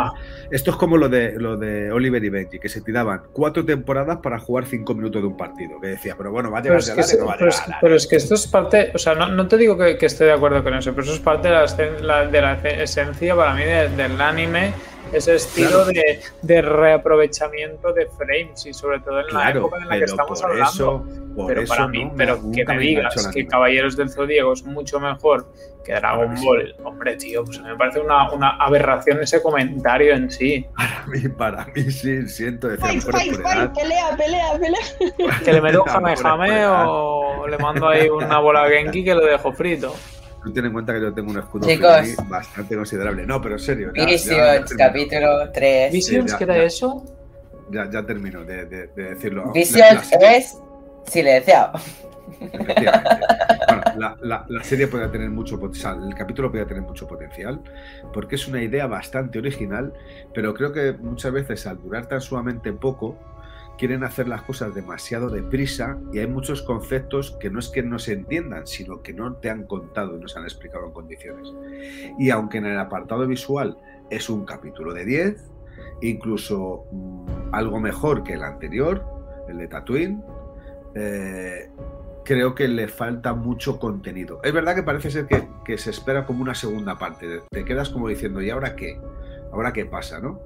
esto 0.51 0.71
es 0.71 0.77
como 0.77 0.97
lo 0.97 1.09
de, 1.09 1.33
lo 1.39 1.57
de 1.57 1.91
Oliver 1.93 2.23
y 2.25 2.29
Benji, 2.29 2.59
que 2.59 2.69
se 2.69 2.81
tiraban 2.81 3.23
cuatro 3.33 3.65
temporadas 3.65 4.19
para 4.19 4.39
jugar 4.39 4.65
cinco 4.67 4.95
minutos 4.95 5.23
de 5.23 5.29
un 5.29 5.37
partido. 5.37 5.81
Que 5.81 5.89
decía, 5.89 6.15
pero 6.17 6.31
bueno, 6.33 6.51
va 6.51 6.59
a 6.59 6.63
Pero 6.63 6.79
llegar 6.79 6.99
es, 7.01 7.07
ya 7.11 7.15
que, 7.17 7.21
no 7.21 7.27
va 7.27 7.37
pero, 7.39 7.49
es, 7.51 7.55
llegar, 7.57 7.69
dale". 7.69 7.79
pero 7.81 7.95
es 7.97 8.07
que 8.07 8.17
esto 8.17 8.35
es 8.35 8.47
parte, 8.47 8.91
o 8.95 8.99
sea, 8.99 9.15
no, 9.15 9.29
no 9.29 9.47
te 9.49 9.57
digo 9.57 9.77
que, 9.79 9.97
que 9.99 10.07
estoy 10.07 10.27
de 10.29 10.33
acuerdo 10.35 10.63
con 10.63 10.75
eso, 10.75 10.91
pero 10.93 11.03
eso 11.05 11.15
es 11.15 11.21
parte 11.21 11.49
de 11.49 12.01
la, 12.03 12.27
de 12.27 12.41
la 12.41 12.53
esencia 12.55 13.35
para 13.37 13.55
mí 13.55 13.63
de- 13.65 13.89
del 13.91 14.21
anime, 14.21 14.73
ese 15.13 15.35
estilo 15.37 15.69
Claro. 15.71 15.87
de, 15.87 16.21
de 16.43 16.63
reaprovechamiento 16.63 17.93
de 17.93 18.07
frames 18.07 18.65
y 18.67 18.73
sobre 18.73 19.01
todo 19.01 19.21
en 19.21 19.35
la 19.35 19.51
época 19.51 19.79
en 19.79 19.89
la 19.89 19.99
que 19.99 20.05
estamos 20.05 20.41
por 20.41 20.51
hablando. 20.51 20.71
eso, 20.73 21.05
por 21.37 21.47
pero 21.49 21.61
eso 21.63 21.75
para 21.75 21.89
mí, 21.89 22.05
no, 22.05 22.13
pero 22.17 22.39
que 22.53 22.65
me 22.65 22.79
digas 22.79 23.29
que. 23.33 23.47
Caballeros 23.47 23.97
del 23.97 24.11
Zodíaco 24.11 24.53
es 24.53 24.65
mucho 24.65 24.99
mejor 25.01 25.47
que 25.85 25.95
Dragon. 25.95 26.35
Ball, 26.45 26.75
hombre, 26.85 27.17
tío, 27.17 27.45
pues 27.45 27.59
a 27.59 27.63
mí 27.63 27.69
me 27.71 27.77
parece 27.77 28.01
una, 28.01 28.31
una 28.33 28.51
aberración 28.57 29.21
ese 29.21 29.43
comentario 29.43 30.15
en 30.15 30.31
sí. 30.31 30.65
Para 30.77 31.07
mí, 31.07 31.29
para 31.29 31.67
mí 31.75 31.91
sí, 31.91 32.27
siento 32.29 32.69
decir, 32.69 32.85
a 32.85 32.89
Fight, 32.89 33.03
fight, 33.03 33.35
fight, 33.43 33.55
edad. 33.59 33.73
pelea, 33.75 34.17
pelea, 34.17 34.59
pelea. 34.59 35.39
Que 35.45 35.53
le 35.53 35.61
meto 35.61 35.85
A 35.89 35.91
Jamehame 35.91 36.49
edad. 36.61 36.85
o 36.87 37.47
le 37.49 37.59
mando 37.59 37.89
ahí 37.89 38.09
una 38.09 38.39
bola 38.39 38.69
Genki 38.69 39.03
que 39.05 39.15
lo 39.15 39.25
dejo 39.27 39.53
frito. 39.53 39.95
Tú 40.45 40.53
ten 40.53 40.65
en 40.67 40.73
cuenta 40.73 40.93
que 40.93 41.01
yo 41.01 41.13
tengo 41.15 41.31
un 41.31 41.39
escudo 41.39 41.69
Chicos. 41.69 42.17
bastante 42.29 42.75
considerable. 42.77 43.25
No, 43.27 43.41
pero 43.41 43.55
en 43.55 43.61
serio. 43.61 43.93
ya- 43.95 44.05
Visions, 44.05 44.71
ya 44.71 44.77
capítulo 44.77 45.51
3. 45.53 45.93
¿Visions 45.93 46.33
ya, 46.33 46.39
qué 46.39 46.45
era 46.45 46.57
ya. 46.57 46.63
eso? 46.65 47.05
Ya, 47.71 47.89
ya 47.91 48.05
termino 48.05 48.45
de, 48.45 48.67
de- 48.67 48.87
de 48.89 49.03
decirlo. 49.15 49.53
Visions 49.53 50.11
la- 50.21 50.33
es 50.37 50.59
silenciado. 51.07 51.73
Efectivamente. 52.41 53.11
Bueno, 53.69 53.83
la, 53.97 54.17
la- 54.21 54.45
la 54.49 54.65
serie 54.65 54.87
puede 54.87 55.09
tener 55.09 55.31
mucho 55.31 55.59
potencial, 55.59 56.07
el 56.07 56.15
capítulo 56.15 56.51
puede 56.51 56.67
tener 56.67 56.83
mucho 56.83 57.07
potencial, 57.07 57.61
porque 58.13 58.35
es 58.35 58.47
una 58.47 58.61
idea 58.63 58.87
bastante 58.87 59.39
original, 59.39 59.95
pero 60.35 60.53
creo 60.53 60.73
que 60.73 60.93
muchas 60.93 61.33
veces 61.33 61.67
al 61.67 61.81
durar 61.81 62.07
tan 62.07 62.21
sumamente 62.21 62.71
poco, 62.75 63.17
quieren 63.83 64.05
hacer 64.05 64.29
las 64.29 64.43
cosas 64.43 64.77
demasiado 64.77 65.29
deprisa 65.29 65.99
y 66.13 66.21
hay 66.21 66.29
muchos 66.29 66.63
conceptos 66.63 67.37
que 67.41 67.51
no 67.51 67.59
es 67.59 67.69
que 67.69 67.83
no 67.83 67.99
se 67.99 68.13
entiendan, 68.13 68.65
sino 68.65 69.03
que 69.03 69.13
no 69.13 69.35
te 69.35 69.51
han 69.51 69.65
contado 69.65 70.17
y 70.17 70.21
no 70.21 70.29
se 70.29 70.39
han 70.39 70.45
explicado 70.45 70.87
en 70.87 70.93
condiciones. 70.93 71.53
Y 72.17 72.31
aunque 72.31 72.59
en 72.59 72.67
el 72.67 72.79
apartado 72.79 73.27
visual 73.27 73.77
es 74.09 74.31
un 74.31 74.45
capítulo 74.45 74.95
de 74.95 75.05
10, 75.05 75.51
incluso 76.01 76.85
mm, 76.93 77.27
algo 77.51 77.81
mejor 77.81 78.23
que 78.23 78.35
el 78.35 78.45
anterior, 78.45 79.05
el 79.49 79.59
de 79.59 79.67
Tatooine, 79.67 80.23
eh, 80.95 81.69
creo 82.25 82.55
que 82.55 82.69
le 82.69 82.87
falta 82.87 83.35
mucho 83.35 83.81
contenido. 83.81 84.39
Es 84.45 84.53
verdad 84.53 84.77
que 84.77 84.85
parece 84.85 85.11
ser 85.11 85.27
que, 85.27 85.49
que 85.65 85.77
se 85.77 85.91
espera 85.91 86.25
como 86.25 86.41
una 86.41 86.55
segunda 86.55 87.01
parte. 87.01 87.41
Te 87.51 87.65
quedas 87.65 87.89
como 87.89 88.07
diciendo, 88.07 88.41
¿y 88.43 88.49
ahora 88.49 88.77
qué? 88.77 89.01
¿Ahora 89.53 89.73
qué 89.73 89.87
pasa, 89.87 90.21
no? 90.21 90.41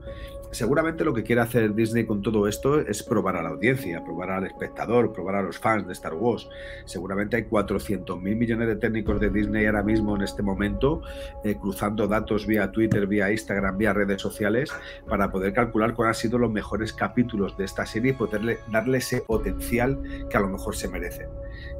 Seguramente 0.50 1.04
lo 1.04 1.12
que 1.12 1.22
quiere 1.22 1.42
hacer 1.42 1.74
Disney 1.74 2.06
con 2.06 2.22
todo 2.22 2.48
esto 2.48 2.80
es 2.80 3.02
probar 3.02 3.36
a 3.36 3.42
la 3.42 3.50
audiencia, 3.50 4.02
probar 4.04 4.30
al 4.30 4.46
espectador, 4.46 5.12
probar 5.12 5.36
a 5.36 5.42
los 5.42 5.58
fans 5.58 5.86
de 5.86 5.92
Star 5.92 6.14
Wars. 6.14 6.48
Seguramente 6.84 7.36
hay 7.36 7.44
400 7.44 8.20
mil 8.20 8.36
millones 8.36 8.68
de 8.68 8.76
técnicos 8.76 9.20
de 9.20 9.30
Disney 9.30 9.66
ahora 9.66 9.82
mismo 9.82 10.16
en 10.16 10.22
este 10.22 10.42
momento 10.42 11.02
eh, 11.44 11.56
cruzando 11.56 12.06
datos 12.08 12.46
vía 12.46 12.70
Twitter, 12.70 13.06
vía 13.06 13.30
Instagram, 13.30 13.76
vía 13.76 13.92
redes 13.92 14.22
sociales 14.22 14.72
para 15.08 15.30
poder 15.30 15.52
calcular 15.52 15.94
cuáles 15.94 16.16
han 16.16 16.22
sido 16.22 16.38
los 16.38 16.50
mejores 16.50 16.92
capítulos 16.92 17.56
de 17.56 17.64
esta 17.64 17.84
serie 17.84 18.12
y 18.12 18.14
poderle 18.14 18.58
darle 18.70 18.98
ese 18.98 19.20
potencial 19.20 20.00
que 20.30 20.36
a 20.36 20.40
lo 20.40 20.48
mejor 20.48 20.76
se 20.76 20.88
merece. 20.88 21.28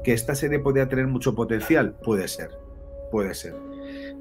Que 0.03 0.13
esta 0.13 0.35
serie 0.35 0.59
podría 0.59 0.89
tener 0.89 1.07
mucho 1.07 1.35
potencial, 1.35 1.95
puede 2.03 2.29
ser, 2.29 2.51
puede 3.11 3.35
ser. 3.35 3.66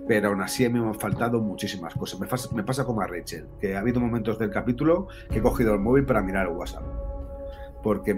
Pero 0.08 0.30
aún 0.30 0.42
así 0.42 0.66
a 0.66 0.70
mí 0.70 0.80
me 0.80 0.88
han 0.88 1.00
faltado 1.00 1.40
muchísimas 1.42 1.94
cosas. 1.96 2.20
Me, 2.20 2.28
pasa- 2.28 2.50
me 2.54 2.64
pasa 2.64 2.86
como 2.86 3.02
a 3.02 3.08
Rachel, 3.08 3.48
que 3.60 3.76
ha 3.76 3.80
habido 3.80 4.00
momentos 4.00 4.38
del 4.38 4.52
capítulo 4.52 5.08
que 5.32 5.40
he 5.40 5.42
cogido 5.42 5.74
el 5.74 5.80
móvil 5.80 6.06
para 6.06 6.22
mirar 6.22 6.48
el 6.48 6.54
WhatsApp. 6.54 6.84
Porque 7.82 8.16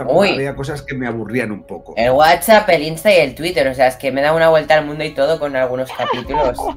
había 0.00 0.54
cosas 0.54 0.82
que 0.82 0.94
me 0.94 1.06
aburrían 1.06 1.50
un 1.52 1.64
poco. 1.64 1.94
El 1.96 2.10
WhatsApp, 2.12 2.68
el 2.70 2.82
Insta 2.82 3.12
y 3.12 3.18
el 3.18 3.34
Twitter. 3.34 3.66
O 3.68 3.74
sea, 3.74 3.88
es 3.88 3.96
que 3.96 4.12
me 4.12 4.20
da 4.22 4.32
una 4.32 4.48
vuelta 4.48 4.74
al 4.74 4.84
mundo 4.86 5.04
y 5.04 5.10
todo 5.14 5.38
con 5.38 5.54
algunos 5.56 5.90
capítulos. 5.92 6.58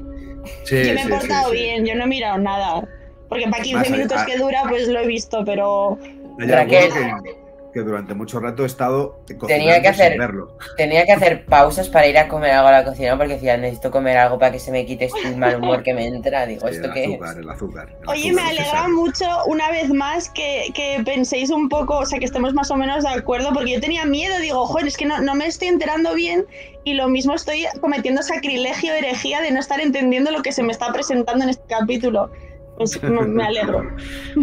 Sí, 0.64 0.76
yo 0.82 0.94
me 0.94 1.00
he 1.00 1.04
sí, 1.04 1.08
portado 1.10 1.50
sí, 1.50 1.56
sí. 1.58 1.62
bien, 1.62 1.84
yo 1.84 1.94
no 1.94 2.04
he 2.04 2.06
mirado 2.06 2.38
nada. 2.38 2.80
Porque 3.28 3.48
para 3.50 3.62
15 3.62 3.76
Más 3.76 3.86
hay- 3.86 3.92
minutos 3.92 4.16
ah. 4.18 4.24
que 4.26 4.38
dura, 4.38 4.62
pues 4.66 4.88
lo 4.88 4.98
he 5.00 5.06
visto, 5.06 5.44
pero 5.44 5.98
Raquel. 6.38 6.90
que, 6.90 7.36
que 7.72 7.80
durante 7.80 8.14
mucho 8.14 8.40
rato 8.40 8.62
he 8.62 8.66
estado 8.66 9.20
Tenía 9.26 9.38
cocinando 9.38 9.82
que 9.82 9.88
hacer- 9.88 10.12
sin 10.12 10.18
verlo. 10.20 10.56
Tenía 10.76 11.04
que 11.04 11.12
hacer 11.12 11.44
pausas 11.46 11.88
para 11.88 12.06
ir 12.06 12.16
a 12.18 12.26
comer 12.28 12.52
algo 12.52 12.68
a 12.68 12.72
la 12.72 12.84
cocina 12.84 13.16
porque 13.16 13.34
decía, 13.34 13.56
necesito 13.56 13.90
comer 13.90 14.16
algo 14.16 14.38
para 14.38 14.52
que 14.52 14.58
se 14.58 14.72
me 14.72 14.86
quite 14.86 15.04
este 15.06 15.36
mal 15.36 15.56
humor 15.56 15.82
que 15.82 15.92
me 15.94 16.06
entra. 16.06 16.46
Digo, 16.46 16.66
Sí, 16.68 16.74
¿esto 16.74 16.88
el 16.88 16.92
qué 16.94 17.04
azúcar, 17.04 17.30
es? 17.30 17.36
el 17.38 17.50
azúcar. 17.50 17.88
el 18.02 18.08
Oye, 18.08 18.28
azúcar 18.30 18.44
me 18.44 18.50
alegra 18.50 18.88
mucho 18.88 19.26
una 19.46 19.70
vez 19.70 19.90
más 19.92 20.28
que, 20.30 20.70
que 20.74 21.02
penséis 21.04 21.50
un 21.50 21.68
poco, 21.68 21.98
o 21.98 22.06
sea, 22.06 22.18
que 22.18 22.24
estemos 22.24 22.54
más 22.54 22.70
o 22.70 22.76
menos 22.76 23.04
de 23.04 23.10
acuerdo, 23.10 23.52
porque 23.52 23.72
yo 23.72 23.80
tenía 23.80 24.04
miedo, 24.06 24.38
digo, 24.40 24.66
joder, 24.66 24.86
es 24.86 24.96
que 24.96 25.04
no, 25.06 25.20
no 25.20 25.34
me 25.34 25.46
estoy 25.46 25.68
enterando 25.68 26.14
bien 26.14 26.46
y 26.84 26.94
lo 26.94 27.08
mismo 27.08 27.34
estoy 27.34 27.66
cometiendo 27.80 28.22
sacrilegio, 28.22 28.94
herejía 28.94 29.40
de 29.42 29.50
no 29.50 29.60
estar 29.60 29.80
entendiendo 29.80 30.30
lo 30.30 30.42
que 30.42 30.52
se 30.52 30.62
me 30.62 30.72
está 30.72 30.90
presentando 30.92 31.44
en 31.44 31.50
este 31.50 31.64
capítulo. 31.68 32.30
Pues 32.78 33.02
me 33.02 33.10
me 33.26 33.44
alegro. 33.46 33.90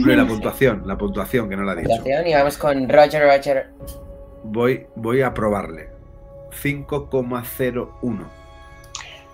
Pero 0.04 0.16
la 0.22 0.28
puntuación, 0.28 0.84
la 0.86 0.98
puntuación 0.98 1.50
que 1.50 1.56
no 1.56 1.64
la 1.64 1.74
he 1.74 1.76
dicho. 1.78 1.90
Puntuación, 1.90 2.28
Y 2.28 2.34
vamos 2.34 2.58
con 2.58 2.90
Roger, 2.90 3.24
Roger. 3.24 3.68
Voy, 4.44 4.86
voy 4.96 5.22
a 5.22 5.34
probarle. 5.34 5.90
5,01. 6.62 8.28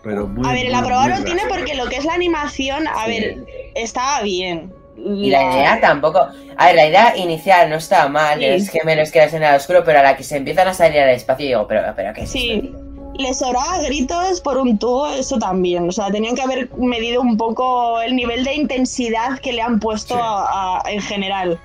Pero 0.03 0.27
muy 0.27 0.47
A 0.49 0.53
ver, 0.53 0.65
el 0.65 0.71
muy 0.73 1.09
lo 1.09 1.23
tiene 1.23 1.41
porque 1.47 1.75
lo 1.75 1.85
que 1.85 1.97
es 1.97 2.05
la 2.05 2.13
animación, 2.15 2.87
a 2.87 3.05
Sí. 3.05 3.11
ver, 3.11 3.45
estaba 3.75 4.21
bien. 4.23 4.73
Y 4.97 5.29
la 5.29 5.43
idea 5.53 5.79
tampoco. 5.79 6.19
A 6.57 6.65
ver, 6.67 6.75
la 6.75 6.87
idea 6.87 7.17
inicial 7.17 7.69
no 7.69 7.75
estaba 7.77 8.07
mal, 8.09 8.39
Sí. 8.39 8.47
los 8.47 8.69
gemelos 8.69 9.11
que 9.11 9.19
eran 9.19 9.35
en 9.35 9.43
el 9.43 9.55
oscuro, 9.55 9.83
pero 9.83 9.99
a 9.99 10.03
la 10.03 10.17
que 10.17 10.23
se 10.23 10.37
empiezan 10.37 10.67
a 10.67 10.73
salir 10.73 10.99
al 10.99 11.09
espacio, 11.09 11.45
digo, 11.45 11.67
pero, 11.67 11.81
pero 11.95 12.13
¿qué 12.13 12.21
es 12.23 12.31
Sí. 12.31 12.71
esto? 12.73 12.90
Les 13.21 13.37
sobraba 13.37 13.79
gritos 13.83 14.41
por 14.41 14.57
un 14.57 14.77
tubo, 14.79 15.07
eso 15.07 15.37
también. 15.37 15.87
O 15.87 15.91
sea, 15.91 16.09
tenían 16.11 16.35
que 16.35 16.41
haber 16.41 16.69
medido 16.77 17.21
un 17.21 17.37
poco 17.37 18.01
el 18.01 18.15
nivel 18.15 18.43
de 18.43 18.55
intensidad 18.55 19.37
que 19.39 19.53
le 19.53 19.61
han 19.61 19.79
puesto 19.79 20.15
Sí. 20.15 20.19
a- 20.23 20.79
a- 20.85 20.91
en 20.91 21.01
general. 21.01 21.59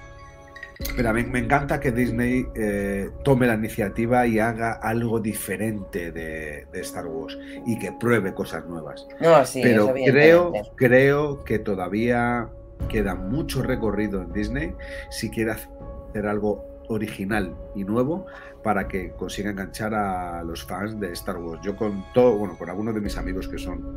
Pero 0.94 1.14
me, 1.14 1.24
me 1.24 1.38
encanta 1.38 1.80
que 1.80 1.90
Disney 1.90 2.44
eh, 2.54 3.08
tome 3.24 3.46
la 3.46 3.54
iniciativa 3.54 4.26
y 4.26 4.38
haga 4.38 4.72
algo 4.82 5.18
diferente 5.20 6.12
de, 6.12 6.66
de 6.70 6.80
Star 6.82 7.06
Wars 7.06 7.38
y 7.66 7.78
que 7.78 7.92
pruebe 7.92 8.34
cosas 8.34 8.66
nuevas. 8.66 9.06
No, 9.20 9.42
sí, 9.46 9.60
Pero 9.62 9.94
eso 9.96 10.12
creo, 10.12 10.52
creo 10.76 11.44
que 11.44 11.58
todavía 11.58 12.48
queda 12.90 13.14
mucho 13.14 13.62
recorrido 13.62 14.20
en 14.20 14.32
Disney 14.34 14.74
si 15.10 15.30
quiere 15.30 15.52
hacer 15.52 16.26
algo 16.26 16.62
original 16.88 17.54
y 17.74 17.82
nuevo 17.84 18.26
para 18.66 18.88
que 18.88 19.10
consiga 19.10 19.50
enganchar 19.50 19.94
a 19.94 20.42
los 20.42 20.64
fans 20.64 20.98
de 20.98 21.12
Star 21.12 21.36
Wars. 21.36 21.60
Yo 21.62 21.76
con 21.76 22.04
todo, 22.12 22.36
bueno, 22.36 22.58
con 22.58 22.68
algunos 22.68 22.96
de 22.96 23.00
mis 23.00 23.16
amigos 23.16 23.46
que 23.46 23.58
son 23.58 23.96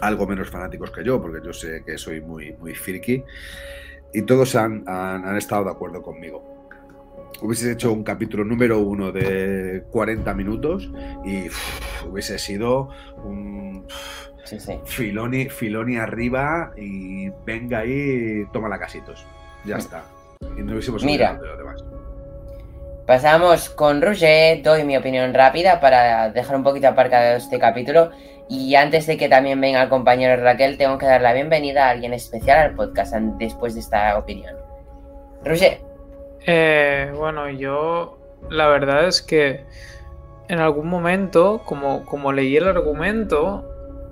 algo 0.00 0.26
menos 0.26 0.50
fanáticos 0.50 0.90
que 0.90 1.04
yo, 1.04 1.22
porque 1.22 1.38
yo 1.46 1.52
sé 1.52 1.84
que 1.86 1.96
soy 1.96 2.20
muy, 2.20 2.54
muy 2.54 2.74
friki, 2.74 3.22
y 4.12 4.22
todos 4.22 4.56
han, 4.56 4.82
han, 4.88 5.24
han 5.24 5.36
estado 5.36 5.66
de 5.66 5.70
acuerdo 5.70 6.02
conmigo. 6.02 6.68
Hubiese 7.40 7.70
hecho 7.70 7.92
un 7.92 8.02
capítulo 8.02 8.44
número 8.44 8.80
uno 8.80 9.12
de 9.12 9.84
40 9.92 10.34
minutos 10.34 10.90
y 11.24 11.46
hubiese 12.04 12.36
sido 12.36 12.88
un 13.22 13.86
Sí, 14.42 14.58
sí. 14.58 14.72
Filoni, 14.86 15.50
Filoni 15.50 15.98
arriba 15.98 16.72
y 16.76 17.30
venga 17.46 17.78
ahí, 17.78 18.44
toma 18.52 18.68
la 18.68 18.80
casitos. 18.80 19.24
Ya 19.64 19.76
está. 19.76 20.02
Y 20.56 20.62
no 20.62 20.72
hubiésemos 20.72 21.04
Mira. 21.04 21.34
de 21.34 21.46
lo 21.46 21.56
demás. 21.58 21.84
Pasamos 23.08 23.70
con 23.70 24.02
Roger, 24.02 24.62
doy 24.62 24.84
mi 24.84 24.94
opinión 24.94 25.32
rápida 25.32 25.80
para 25.80 26.28
dejar 26.28 26.56
un 26.56 26.62
poquito 26.62 26.88
aparcado 26.88 27.38
este 27.38 27.58
capítulo. 27.58 28.10
Y 28.50 28.74
antes 28.74 29.06
de 29.06 29.16
que 29.16 29.30
también 29.30 29.58
venga 29.62 29.82
el 29.82 29.88
compañero 29.88 30.42
Raquel, 30.42 30.76
tengo 30.76 30.98
que 30.98 31.06
dar 31.06 31.22
la 31.22 31.32
bienvenida 31.32 31.86
a 31.86 31.90
alguien 31.92 32.12
especial 32.12 32.58
al 32.58 32.74
podcast 32.74 33.14
después 33.14 33.72
de 33.72 33.80
esta 33.80 34.18
opinión. 34.18 34.54
Roger, 35.42 35.80
Eh, 36.46 37.10
bueno, 37.16 37.48
yo 37.48 38.18
la 38.50 38.66
verdad 38.68 39.08
es 39.08 39.22
que 39.22 39.64
en 40.48 40.58
algún 40.58 40.88
momento, 40.88 41.62
como, 41.64 42.04
como 42.04 42.30
leí 42.30 42.58
el 42.58 42.68
argumento, 42.68 43.64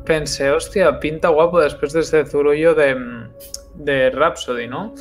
pensé, 0.06 0.50
hostia, 0.50 1.00
pinta 1.00 1.28
guapo 1.28 1.60
después 1.60 1.92
de 1.92 2.00
ese 2.00 2.24
zurullo 2.24 2.74
de, 2.74 2.96
de 3.74 4.08
Rhapsody, 4.08 4.68
¿no? 4.68 4.94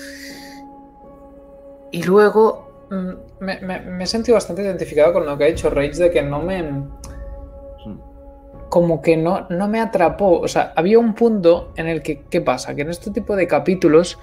Y 1.91 2.03
luego 2.03 2.64
me, 2.89 3.59
me- 3.61 3.79
me 3.81 4.03
he 4.03 4.07
sentido 4.07 4.35
bastante 4.35 4.61
identificado 4.61 5.13
con 5.13 5.25
lo 5.25 5.37
que 5.37 5.43
ha 5.45 5.47
dicho 5.47 5.69
Rage 5.69 5.93
de 5.95 6.11
que 6.11 6.21
no 6.21 6.41
me... 6.41 6.83
Como 8.69 9.01
que 9.01 9.15
no, 9.15 9.47
no 9.49 9.67
me 9.67 9.79
atrapó. 9.79 10.39
O 10.39 10.47
sea, 10.47 10.73
había 10.75 10.99
un 10.99 11.13
punto 11.13 11.71
en 11.75 11.87
el 11.87 12.01
que, 12.01 12.23
¿qué 12.29 12.41
pasa? 12.41 12.75
Que 12.75 12.81
en 12.81 12.89
este 12.89 13.11
tipo 13.11 13.35
de 13.35 13.47
capítulos 13.47 14.19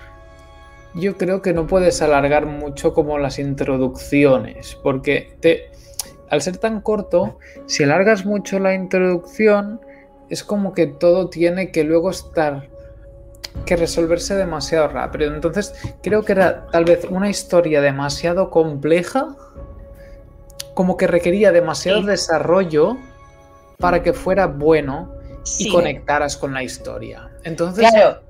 yo 0.95 1.17
creo 1.17 1.41
que 1.41 1.55
no 1.55 1.67
puedes 1.67 2.03
alargar 2.03 2.45
mucho 2.45 2.93
como 2.93 3.19
las 3.19 3.39
introducciones, 3.39 4.79
porque 4.83 5.37
te, 5.41 5.71
al 6.29 6.43
ser 6.43 6.59
tan 6.59 6.83
corto, 6.83 7.39
si 7.65 7.85
alargas 7.85 8.27
mucho 8.27 8.59
la 8.59 8.75
introducción, 8.75 9.81
es 10.29 10.45
como 10.45 10.75
que 10.75 10.87
todo 10.87 11.31
tiene 11.31 11.71
que 11.71 11.85
luego 11.85 12.11
estar 12.11 12.69
que 13.67 13.77
resolverse 13.77 14.35
demasiado 14.35 14.89
rápido. 14.89 15.35
Entonces, 15.35 15.75
creo 16.03 16.25
que 16.25 16.33
era 16.33 16.67
tal 16.69 16.85
vez 16.85 17.05
una 17.09 17.29
historia 17.31 17.81
demasiado 17.81 18.51
compleja, 18.51 19.37
como 20.75 20.97
que 20.97 21.07
requería 21.07 21.53
demasiado 21.53 22.01
Sí. 22.01 22.07
desarrollo 22.07 22.97
para 23.79 24.03
que 24.03 24.13
fuera 24.13 24.47
bueno 24.47 25.13
Sí. 25.45 25.69
y 25.69 25.73
conectaras 25.73 26.37
con 26.37 26.55
la 26.55 26.63
historia. 26.63 27.31
Entonces, 27.45 27.89
claro, 27.91 28.21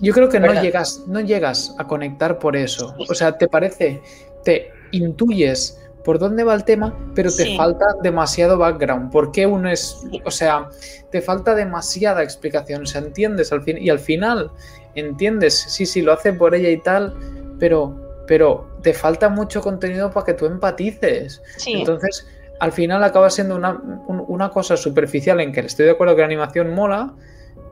yo 0.00 0.12
creo 0.12 0.28
que 0.28 0.40
no 0.40 0.52
llegas, 0.60 1.02
no 1.06 1.20
llegas 1.20 1.74
a 1.78 1.86
conectar 1.86 2.38
por 2.38 2.56
eso. 2.56 2.94
O 3.08 3.14
sea, 3.14 3.36
te 3.38 3.48
parece, 3.48 4.02
te 4.44 4.70
intuyes 4.92 5.80
por 6.04 6.18
dónde 6.18 6.44
va 6.44 6.54
el 6.54 6.64
tema, 6.64 6.94
pero 7.14 7.30
te 7.30 7.44
Sí. 7.44 7.56
falta 7.56 7.84
demasiado 8.02 8.58
background. 8.58 9.10
¿Por 9.10 9.32
qué 9.32 9.46
uno 9.46 9.70
es, 9.70 10.02
o 10.24 10.30
sea, 10.30 10.68
te 11.10 11.20
falta 11.22 11.54
demasiada 11.54 12.22
explicación? 12.22 12.82
O 12.82 12.86
sea, 12.86 13.00
entiendes 13.00 13.50
al 13.52 13.62
fin 13.62 13.78
y 13.78 13.88
al 13.90 13.98
final 13.98 14.50
entiendes, 14.94 15.54
sí, 15.68 15.86
sí, 15.86 16.02
lo 16.02 16.12
hace 16.12 16.32
por 16.32 16.54
ella 16.54 16.68
y 16.70 16.76
tal, 16.80 17.14
pero, 17.58 18.22
pero 18.26 18.68
te 18.82 18.92
falta 18.94 19.28
mucho 19.28 19.60
contenido 19.60 20.10
para 20.10 20.26
que 20.26 20.34
tú 20.34 20.46
empatices. 20.46 21.42
Sí. 21.56 21.72
Entonces, 21.74 22.26
al 22.60 22.70
final 22.72 23.02
acaba 23.02 23.28
siendo 23.30 23.56
una, 23.56 23.72
un- 24.06 24.24
una 24.28 24.50
cosa 24.50 24.76
superficial 24.76 25.40
en 25.40 25.52
que 25.52 25.60
estoy 25.60 25.86
de 25.86 25.92
acuerdo 25.92 26.14
que 26.14 26.20
la 26.20 26.26
animación 26.26 26.72
mola 26.74 27.12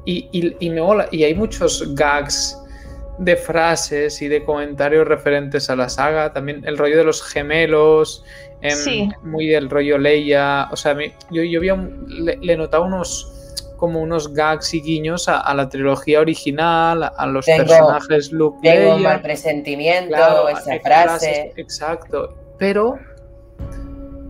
y, 0.05 0.29
y- 0.33 0.57
y 0.59 0.71
me 0.71 0.81
mola. 0.81 1.07
Y 1.13 1.23
hay 1.25 1.35
muchos 1.35 1.95
gags 1.95 2.59
de 3.19 3.37
frases 3.37 4.21
y 4.23 4.29
de 4.29 4.45
comentarios 4.45 5.07
referentes 5.07 5.69
a 5.71 5.77
la 5.77 5.89
saga. 5.89 6.33
También 6.33 6.63
el 6.67 6.79
rollo 6.79 6.97
de 6.97 7.05
los 7.05 7.23
gemelos, 7.23 8.25
em, 8.61 8.71
Sí. 8.71 9.09
muy 9.23 9.47
del 9.49 9.69
rollo 9.71 9.99
Leia. 9.99 10.69
O 10.73 10.77
sea, 10.77 10.97
yo, 11.31 11.43
yo 11.43 11.59
había 11.61 11.75
un- 11.75 12.07
le, 12.09 12.37
le 12.39 12.57
notaba 12.57 12.85
unos 12.87 13.29
como 13.77 14.01
unos 14.01 14.33
gags 14.33 14.75
y 14.75 14.81
guiños 14.81 15.29
a, 15.29 15.41
a 15.41 15.55
la 15.55 15.69
trilogía 15.69 16.21
original, 16.21 17.03
a, 17.03 17.09
a 17.09 17.27
los 17.27 17.45
Tengo- 17.45 17.67
personajes 17.67 18.31
Luke 18.31 18.59
Tengo 18.63 18.91
un 18.95 18.97
Leia. 18.99 19.09
mal 19.09 19.23
presentimiento, 19.23 20.15
Claro, 20.15 20.49
esa 20.49 20.61
frase. 20.63 20.81
frases, 20.81 21.53
exacto. 21.59 22.37
Pero, 22.59 22.97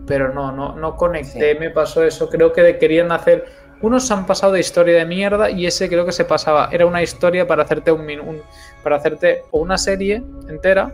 pero 0.05 0.33
no, 0.33 0.51
no, 0.51 0.75
no 0.75 0.95
conecté, 0.97 1.53
Sí. 1.53 1.59
me 1.59 1.69
pasó 1.69 2.03
eso. 2.03 2.29
Creo 2.29 2.51
que 2.51 2.61
de- 2.61 2.77
querían 2.77 3.11
hacer. 3.11 3.45
Unos 3.83 4.09
han 4.11 4.25
pasado 4.25 4.53
de 4.53 4.59
historia 4.61 4.95
de 4.97 5.05
mierda 5.05 5.49
y 5.51 5.65
ese 5.67 5.87
creo 5.89 6.05
que 6.05 6.11
se 6.11 6.25
pasaba. 6.25 6.69
Era 6.71 6.85
una 6.85 7.03
historia 7.03 7.45
para 7.45 7.63
hacerte 7.63 7.91
un, 7.91 8.05
min- 8.05 8.19
un- 8.21 8.41
para 8.81 8.95
hacerte 8.95 9.43
o 9.51 9.59
una 9.59 9.77
serie 9.77 10.23
entera 10.49 10.91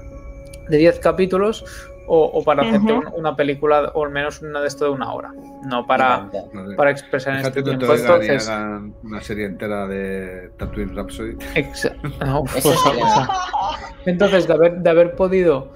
de 0.68 0.78
10 0.78 1.00
capítulos 1.00 1.64
o, 2.08 2.24
o 2.26 2.44
para 2.44 2.64
hacerte 2.64 2.92
una 3.16 3.36
película 3.36 3.92
o 3.94 4.04
al 4.04 4.10
menos 4.12 4.42
una 4.42 4.60
de 4.62 4.68
esto 4.68 4.86
de 4.86 4.92
una 4.92 5.14
hora. 5.14 5.32
No 5.66 5.86
para. 5.86 6.28
No 6.52 6.76
para 6.76 6.90
expresar 6.90 7.34
en 7.36 7.42
este 7.46 7.62
tiempo. 7.62 7.86
Entonces, 7.94 8.50
hagan 8.50 8.96
una 9.04 9.22
serie 9.22 9.46
entera 9.46 9.86
de 9.88 10.50
Tatooine 10.58 10.96
Rhapsody. 10.96 11.36
no, 12.26 12.44
pues, 12.46 12.64
sí. 12.64 12.70
o 12.70 12.74
sea, 12.74 13.30
Entonces, 14.08 14.48
de 14.48 14.54
haber, 14.54 14.78
de 14.80 14.90
haber 14.90 15.16
podido 15.16 15.72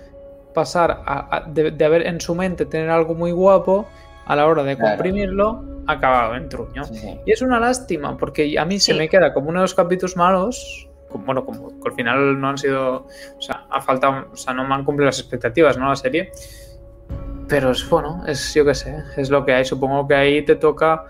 pasar, 0.55 1.03
a, 1.05 1.37
a- 1.37 1.41
de, 1.41 1.69
de 1.71 1.85
haber 1.85 2.07
en 2.07 2.19
su 2.19 2.33
mente 2.33 2.65
tener 2.65 2.89
algo 2.89 3.13
muy 3.13 3.31
guapo, 3.31 3.87
a 4.25 4.35
la 4.35 4.47
hora 4.47 4.63
de 4.63 4.75
Claro. 4.75 4.91
comprimirlo, 4.95 5.63
ha 5.87 5.91
acabado 5.93 6.35
en 6.35 6.49
truño. 6.49 6.83
Sí. 6.85 7.19
Y 7.25 7.31
es 7.31 7.41
una 7.41 7.59
lástima, 7.59 8.17
porque 8.17 8.57
a 8.57 8.65
mí 8.65 8.79
se 8.79 8.93
Sí. 8.93 8.97
me 8.97 9.09
queda 9.09 9.33
como 9.33 9.49
uno 9.49 9.59
de 9.59 9.63
los 9.63 9.73
capítulos 9.75 10.15
malos. 10.17 10.87
como- 11.09 11.25
Bueno, 11.25 11.45
como 11.45 11.69
que 11.79 11.89
al 11.89 11.93
final 11.95 12.41
no 12.41 12.49
han 12.49 12.57
sido. 12.57 13.05
O 13.37 13.41
sea, 13.41 13.65
ha 13.69 13.79
faltado. 13.81 14.25
O 14.33 14.35
sea, 14.35 14.51
no 14.55 14.67
me 14.67 14.73
han 14.73 14.83
cumplido 14.83 15.05
las 15.05 15.19
expectativas, 15.19 15.77
¿no? 15.77 15.87
La 15.87 15.95
serie. 15.95 16.31
Pero 17.47 17.69
es 17.71 17.87
bueno, 17.87 18.23
es 18.25 18.53
yo 18.55 18.65
qué 18.65 18.73
sé, 18.73 18.95
es 19.17 19.29
lo 19.29 19.45
que 19.45 19.53
hay. 19.53 19.63
Supongo 19.65 20.07
que 20.07 20.15
ahí 20.15 20.43
te 20.43 20.55
toca, 20.55 21.05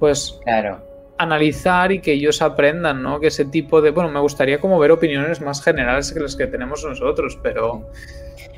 pues, 0.00 0.40
Claro. 0.42 0.82
analizar 1.18 1.92
y 1.92 2.00
que 2.00 2.12
ellos 2.14 2.42
aprendan, 2.42 3.00
¿no? 3.02 3.20
Que 3.20 3.28
ese 3.28 3.44
tipo 3.44 3.80
de. 3.80 3.90
Bueno, 3.92 4.10
me 4.10 4.18
gustaría 4.18 4.60
como 4.60 4.76
ver 4.80 4.90
opiniones 4.90 5.40
más 5.40 5.62
generales 5.62 6.10
que 6.12 6.18
las 6.18 6.34
que 6.34 6.46
tenemos 6.48 6.84
nosotros, 6.84 7.38
pero. 7.42 7.90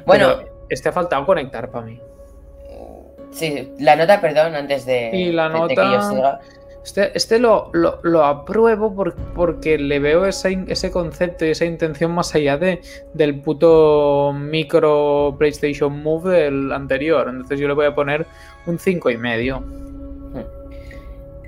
Bueno, 0.07 0.35
pero 0.39 0.67
este 0.71 0.89
ha 0.89 0.93
faltado 0.93 1.27
conectar 1.27 1.71
para 1.71 1.85
mí. 1.85 2.01
Sí, 3.37 3.73
la 3.79 3.95
nota, 3.97 4.21
perdón, 4.21 4.55
antes 4.55 4.85
de, 4.87 5.11
Y 5.13 5.33
la 5.33 5.49
de 5.49 5.55
que 5.55 5.75
nota- 5.75 5.93
yo 5.95 6.03
siga. 6.11 6.41
Este, 6.85 7.11
este 7.19 7.39
lo, 7.41 7.71
lo- 7.73 7.99
lo 8.05 8.25
apruebo 8.25 8.95
por- 8.95 9.17
porque 9.35 9.77
le 9.77 9.99
veo 9.99 10.25
in- 10.51 10.67
ese 10.69 10.93
concepto 10.93 11.45
y 11.45 11.51
esa 11.51 11.65
intención 11.65 12.13
más 12.13 12.33
allá 12.37 12.59
de, 12.59 12.81
del 13.13 13.41
puto 13.41 14.33
micro 14.33 15.35
PlayStation 15.37 16.01
Move 16.01 16.31
del 16.45 16.71
anterior. 16.73 17.27
Entonces 17.29 17.59
yo 17.59 17.67
le 17.67 17.75
voy 17.75 17.87
a 17.87 17.95
poner 17.97 18.25
un 18.67 18.79
5 18.79 19.11
y 19.11 19.17
medio. 19.17 19.65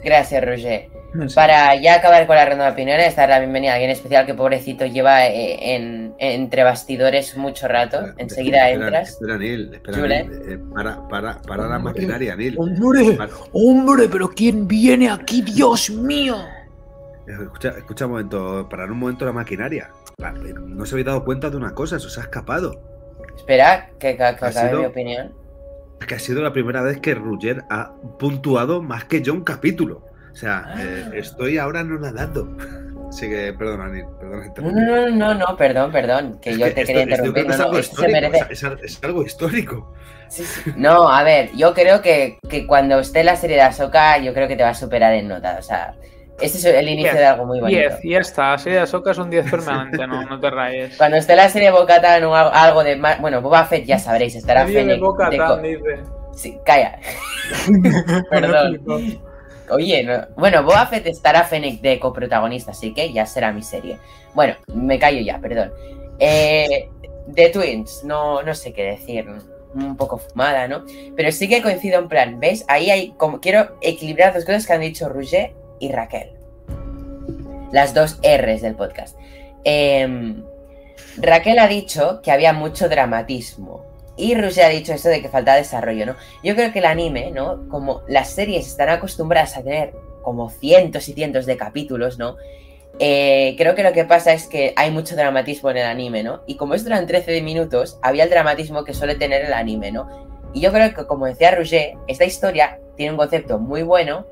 Gracias, 0.03 0.45
Roger. 0.45 0.89
Para 1.34 1.74
ya 1.76 1.94
acabar 1.96 2.26
con 2.26 2.36
la 2.36 2.44
ronda 2.44 2.66
de 2.66 2.72
opiniones, 2.72 3.16
dar 3.16 3.28
la 3.30 3.38
bienvenida 3.38 3.72
a 3.72 3.74
alguien 3.74 3.90
especial 3.90 4.26
que 4.26 4.34
pobrecito 4.34 4.84
lleva 4.86 5.26
eh, 5.26 5.74
en, 5.74 6.14
entre 6.18 6.62
bastidores 6.64 7.36
mucho 7.36 7.66
rato. 7.66 8.00
Enseguida 8.18 8.68
Espera, 8.68 8.86
entras. 8.86 9.09
Espera, 9.11 9.38
Neil. 9.38 9.74
Espera. 9.74 9.98
Neil, 10.06 10.32
eh, 10.48 10.59
para, 10.74 11.09
para, 11.09 11.40
para 11.42 11.66
la 11.66 11.78
maquinaria, 11.78 12.36
Neil. 12.36 12.56
¡Hombre! 12.59 13.12
Para- 13.16 13.32
¡Hombre! 13.52 14.09
¿Pero 14.11 14.28
quién 14.30 14.68
viene 14.68 15.11
aquí? 15.11 15.42
¡Dios 15.42 15.88
mío! 15.90 16.36
Escucha, 17.26 17.70
escucha 17.76 18.04
un 18.06 18.12
momento, 18.12 18.68
parar 18.68 18.90
un 18.90 18.98
momento 18.98 19.24
la 19.24 19.32
maquinaria. 19.32 19.90
Pa- 20.16 20.32
No 20.32 20.84
se 20.86 20.94
habéis 20.94 21.06
dado 21.06 21.24
cuenta 21.24 21.48
de 21.50 21.56
una 21.56 21.74
cosa, 21.74 21.96
eso 21.96 22.09
se 22.11 22.20
ha 22.20 22.24
escapado. 22.24 22.80
Espera, 23.36 23.88
que, 23.98 24.11
que- 24.12 24.16
que 24.16 24.22
Ha 24.24 24.28
acabe 24.28 24.52
sido- 24.68 24.80
mi 24.80 24.86
opinión. 24.86 25.32
Es 26.00 26.06
que 26.06 26.14
ha 26.14 26.18
sido 26.18 26.42
la 26.42 26.52
primera 26.52 26.80
vez 26.82 27.00
que 27.00 27.14
Roger 27.14 27.64
ha 27.70 27.92
puntuado 28.18 28.82
más 28.82 29.04
que 29.04 29.20
yo 29.20 29.32
un 29.34 29.42
capítulo. 29.42 30.06
O 30.39 30.41
sea, 30.41 30.72
eh, 30.78 31.05
Ah. 31.05 31.11
estoy 31.16 31.59
ahora 31.59 31.82
no 31.82 31.99
nadando. 31.99 32.49
Así 33.09 33.28
que, 33.28 33.53
perdona, 33.55 33.89
Neil, 33.89 34.05
perdona. 34.20 34.53
No, 34.57 34.70
no, 34.70 35.11
no, 35.11 35.11
no, 35.11 35.34
no, 35.34 35.57
perdón, 35.57 35.91
perdón, 35.91 36.39
que 36.41 36.51
Es 36.51 36.59
yo 36.59 36.66
que 36.66 36.70
te 36.72 36.80
esto- 36.82 36.86
quería 36.93 37.03
interrumpir. 37.03 37.47
que 37.47 37.51
es 37.53 37.59
algo 37.61 37.72
no, 37.72 37.78
esto 37.80 37.97
se 37.97 38.07
histórico, 38.07 38.30
merece. 38.30 38.53
o 38.53 38.57
sea, 38.57 38.72
es, 38.84 38.93
es 38.99 39.05
algo 39.05 39.22
histórico. 39.24 39.95
Sí, 40.28 40.45
sí. 40.45 40.70
No, 40.76 41.09
a 41.09 41.24
ver, 41.24 41.51
yo 41.57 41.74
creo 41.74 42.03
que, 42.03 42.39
que 42.49 42.66
cuando 42.68 43.01
esté 43.01 43.24
la 43.24 43.34
serie 43.34 43.57
de 43.57 43.62
Ahsoka, 43.62 44.18
yo 44.18 44.32
creo 44.32 44.47
que 44.47 44.55
te 44.55 44.62
va 44.62 44.68
a 44.68 44.74
superar 44.74 45.12
en 45.14 45.26
nota. 45.26 45.57
O 45.59 45.62
sea, 45.62 45.95
este 46.41 46.59
es 46.59 46.64
el 46.66 46.86
inicio 46.89 47.11
Diez, 47.12 47.18
de 47.18 47.26
algo 47.26 47.47
muy 47.47 47.59
bonito. 47.61 47.80
10, 47.80 48.05
y 48.05 48.11
ya 48.11 48.18
está. 48.20 48.51
La 48.53 48.59
serie 48.59 48.76
de 48.78 48.84
Ahsoka 48.84 49.11
es 49.11 49.18
un 49.18 49.30
10 49.30 49.51
permanente, 49.51 50.07
no, 50.07 50.22
no 50.24 50.39
te 50.39 50.51
rayes. 50.51 50.97
Cuando 50.99 51.16
esté 51.16 51.34
la 51.34 51.49
serie 51.49 51.72
de 51.72 51.74
Bocatan 51.76 52.22
o 52.24 52.36
algo- 52.36 52.84
de 52.84 52.95
más. 52.95 53.20
Bueno, 53.20 53.41
Boba 53.43 53.64
Fett 53.64 53.86
ya 53.86 53.99
sabréis, 53.99 54.36
estará 54.36 54.64
de 54.66 54.72
Fennec. 54.72 55.01
Boca 55.01 55.30
de 55.30 55.39
dice. 55.68 56.03
Sí, 56.34 56.59
calla. 56.64 56.99
Perdón. 58.30 58.80
Oye, 59.70 60.02
no- 60.04 60.26
bueno, 60.36 60.62
Boba 60.62 60.86
Fett 60.86 61.06
estará 61.06 61.44
Fennec 61.44 61.80
de 61.80 61.98
coprotagonista, 61.98 62.70
así 62.72 62.92
que 62.94 63.12
ya 63.12 63.26
será 63.26 63.52
mi 63.52 63.62
serie. 63.62 63.98
Bueno, 64.34 64.54
me 64.74 64.98
callo 64.98 65.20
ya, 65.20 65.38
perdón. 65.38 65.72
Eh, 66.18 66.88
The 67.34 67.50
Twins, 67.50 68.02
no, 68.04 68.42
no 68.42 68.54
sé 68.54 68.72
qué 68.72 68.84
decir, 68.84 69.26
un 69.74 69.96
poco 69.96 70.18
fumada, 70.18 70.66
¿no? 70.66 70.84
Pero 71.16 71.30
sí 71.30 71.48
que 71.48 71.60
coincido 71.62 71.98
en 71.98 72.08
plan, 72.08 72.40
¿ves? 72.40 72.64
Ahí 72.68 72.90
hay 72.90 73.10
como 73.16 73.40
quiero 73.40 73.76
equilibrar 73.82 74.32
dos 74.34 74.44
cosas 74.44 74.66
que 74.66 74.72
han 74.72 74.80
dicho 74.80 75.08
Roger 75.08 75.52
y 75.78 75.92
Raquel. 75.92 76.30
Las 77.72 77.92
dos 77.94 78.18
R's 78.22 78.62
del 78.62 78.74
podcast. 78.76 79.16
Em, 79.64 80.42
Raquel 81.18 81.58
ha 81.58 81.68
dicho 81.68 82.20
que 82.22 82.30
había 82.32 82.52
mucho 82.54 82.88
dramatismo. 82.88 83.84
Y 84.18 84.34
Roger 84.34 84.64
ha 84.64 84.68
dicho 84.68 84.92
esto 84.92 85.08
de 85.08 85.22
que 85.22 85.28
falta 85.28 85.54
desarrollo, 85.54 86.04
¿no? 86.04 86.16
Yo 86.42 86.56
creo 86.56 86.72
que 86.72 86.80
el 86.80 86.86
anime, 86.86 87.30
¿no? 87.30 87.68
Como 87.68 88.02
las 88.08 88.30
series 88.30 88.66
están 88.66 88.88
acostumbradas 88.88 89.56
a 89.56 89.62
tener 89.62 89.94
como 90.22 90.50
cientos 90.50 91.08
y 91.08 91.12
cientos 91.14 91.46
de 91.46 91.56
capítulos, 91.56 92.18
¿no? 92.18 92.36
Eh, 92.98 93.54
creo 93.56 93.76
que 93.76 93.84
lo 93.84 93.92
que 93.92 94.04
pasa 94.04 94.32
es 94.32 94.48
que 94.48 94.72
hay 94.74 94.90
mucho 94.90 95.14
dramatismo 95.14 95.70
en 95.70 95.76
el 95.78 95.86
anime, 95.86 96.24
¿no? 96.24 96.42
Y 96.46 96.56
como 96.56 96.74
esto 96.74 96.88
eran 96.88 97.06
13 97.06 97.40
minutos, 97.42 97.98
había 98.02 98.24
el 98.24 98.30
dramatismo 98.30 98.84
que 98.84 98.92
suele 98.92 99.14
tener 99.14 99.44
el 99.44 99.52
anime, 99.52 99.92
¿no? 99.92 100.08
Y 100.52 100.60
yo 100.60 100.72
creo 100.72 100.92
que, 100.92 101.06
como 101.06 101.26
decía 101.26 101.52
Roger, 101.52 101.92
esta 102.08 102.24
historia 102.24 102.80
tiene 102.96 103.12
un 103.12 103.18
concepto 103.18 103.60
muy 103.60 103.82
bueno 103.82 104.26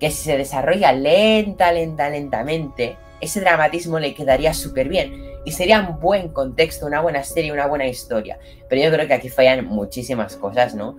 que 0.00 0.10
si 0.10 0.24
se 0.24 0.36
desarrolla 0.36 0.92
lenta, 0.92 1.70
lenta, 1.70 2.10
lentamente, 2.10 2.96
ese 3.20 3.40
dramatismo 3.40 4.00
le 4.00 4.14
quedaría 4.14 4.54
súper 4.54 4.88
bien. 4.88 5.29
Y 5.44 5.52
sería 5.52 5.80
un 5.80 5.98
buen 6.00 6.28
contexto, 6.28 6.86
una 6.86 7.00
buena 7.00 7.24
serie, 7.24 7.52
una 7.52 7.66
buena 7.66 7.86
historia. 7.86 8.38
Pero 8.68 8.82
yo 8.82 8.90
creo 8.90 9.06
que 9.06 9.14
aquí 9.14 9.28
fallan 9.28 9.66
muchísimas 9.66 10.36
cosas, 10.36 10.74
¿no? 10.74 10.96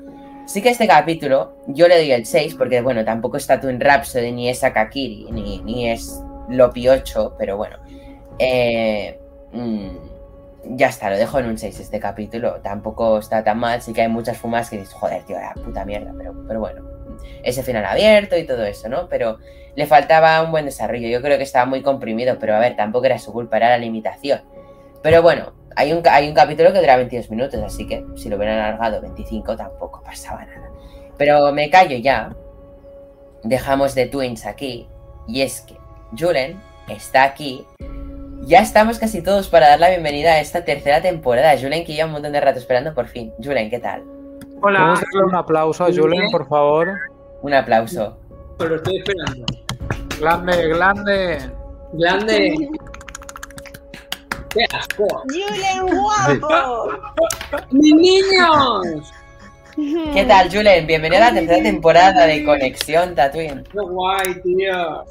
Sí 0.48 0.62
que 0.62 0.70
este 0.70 0.88
capítulo 0.88 1.56
yo 1.68 1.88
le 1.88 1.98
doy 1.98 2.12
el 2.12 2.26
6 2.26 2.56
porque, 2.56 2.82
bueno, 2.82 3.06
tampoco 3.06 3.38
está 3.38 3.60
Twin 3.60 3.80
Rhapsody, 3.80 4.32
ni 4.32 4.50
es 4.50 4.64
Akakiri, 4.64 5.28
ni, 5.32 5.60
ni 5.60 5.90
es 5.90 6.22
Lopi 6.50 6.90
8, 6.90 7.36
pero 7.38 7.58
bueno. 7.58 7.78
Eh, 8.40 9.20
mm, 9.52 10.12
ya 10.64 10.88
está, 10.88 11.10
lo 11.10 11.18
dejo 11.18 11.40
en 11.40 11.46
un 11.46 11.58
6 11.58 11.80
este 11.80 12.00
capítulo. 12.00 12.60
Tampoco 12.62 13.20
está 13.20 13.44
tan 13.44 13.60
mal, 13.60 13.82
sí 13.82 13.94
que 13.94 14.02
hay 14.02 14.10
muchas 14.10 14.38
fumas 14.38 14.70
que 14.70 14.80
dices, 14.80 14.94
joder, 14.94 15.24
tío, 15.24 15.38
la 15.38 15.54
puta 15.54 15.86
mierda, 15.86 16.14
pero, 16.18 16.34
pero 16.48 16.60
bueno. 16.60 16.82
Ese 17.44 17.64
final 17.64 17.86
abierto 17.86 18.38
y 18.38 18.46
todo 18.46 18.64
eso, 18.64 18.90
¿no? 18.90 19.08
Pero 19.08 19.38
le 19.76 19.86
faltaba 19.86 20.42
un 20.42 20.52
buen 20.52 20.66
desarrollo. 20.66 21.08
Yo 21.08 21.22
creo 21.22 21.38
que 21.38 21.44
estaba 21.44 21.66
muy 21.66 21.82
comprimido, 21.82 22.38
pero 22.40 22.56
a 22.56 22.60
ver, 22.60 22.76
tampoco 22.76 23.06
era 23.06 23.18
su 23.20 23.32
culpa, 23.32 23.58
era 23.58 23.70
la 23.70 23.78
limitación. 23.78 24.42
Pero 25.02 25.22
bueno, 25.22 25.54
hay 25.76 25.94
un, 25.94 26.02
hay 26.10 26.28
un 26.28 26.36
capítulo 26.36 26.74
que 26.74 26.80
dura 26.80 26.98
22 26.98 27.30
minutos, 27.32 27.62
así 27.64 27.88
que 27.88 28.06
si 28.16 28.30
lo 28.30 28.36
hubieran 28.36 28.60
alargado 28.60 29.02
25 29.02 29.56
tampoco 29.56 30.02
pasaba 30.04 30.46
nada. 30.46 30.70
Pero 31.18 31.52
me 31.52 31.70
callo 31.70 31.98
ya. 31.98 32.36
Dejamos 33.44 33.96
de 33.96 34.08
Twins 34.08 34.46
aquí. 34.46 34.88
Y 35.28 35.42
es 35.42 35.62
que 35.62 35.76
Julen 36.18 36.60
está 36.88 37.24
aquí. 37.24 37.66
Ya 38.42 38.60
estamos 38.60 39.00
casi 39.00 39.22
todos 39.22 39.48
para 39.48 39.70
dar 39.70 39.80
la 39.80 39.90
bienvenida 39.90 40.34
a 40.34 40.40
esta 40.40 40.66
tercera 40.66 41.02
temporada. 41.02 41.58
Julen, 41.60 41.86
que 41.86 41.94
lleva 41.94 42.08
un 42.08 42.14
montón 42.14 42.34
de 42.34 42.42
rato 42.42 42.60
esperando 42.60 42.94
por 42.94 43.08
fin. 43.08 43.32
Julen, 43.42 43.70
¿qué 43.70 43.80
tal? 43.80 44.04
¿Podemos 44.60 45.00
darle 45.00 45.24
un 45.28 45.36
aplauso 45.36 45.86
a 45.86 45.94
Julen, 45.94 46.30
por 46.32 46.48
favor? 46.48 46.90
Un 47.42 47.54
aplauso. 47.54 48.21
Pero 48.62 48.76
estoy 48.76 48.98
esperando. 48.98 49.46
Grande, 50.20 50.68
grande. 50.68 51.52
Grande. 51.94 52.70
¡Qué 54.50 54.66
asco! 54.72 55.08
¡Julen, 55.30 55.98
guapo! 55.98 56.92
¡Mis 57.72 57.96
niños! 57.96 59.12
¿Qué 60.14 60.26
tal, 60.26 60.52
Julen? 60.52 60.86
Bienvenida 60.86 61.28
a 61.28 61.32
la 61.32 61.40
tercera 61.40 61.64
temporada 61.64 62.28
de 62.28 62.44
Conexión 62.44 63.16
Tatooine. 63.16 63.64
¡Qué 63.64 63.80
guay, 63.80 64.42
tío! 64.44 65.06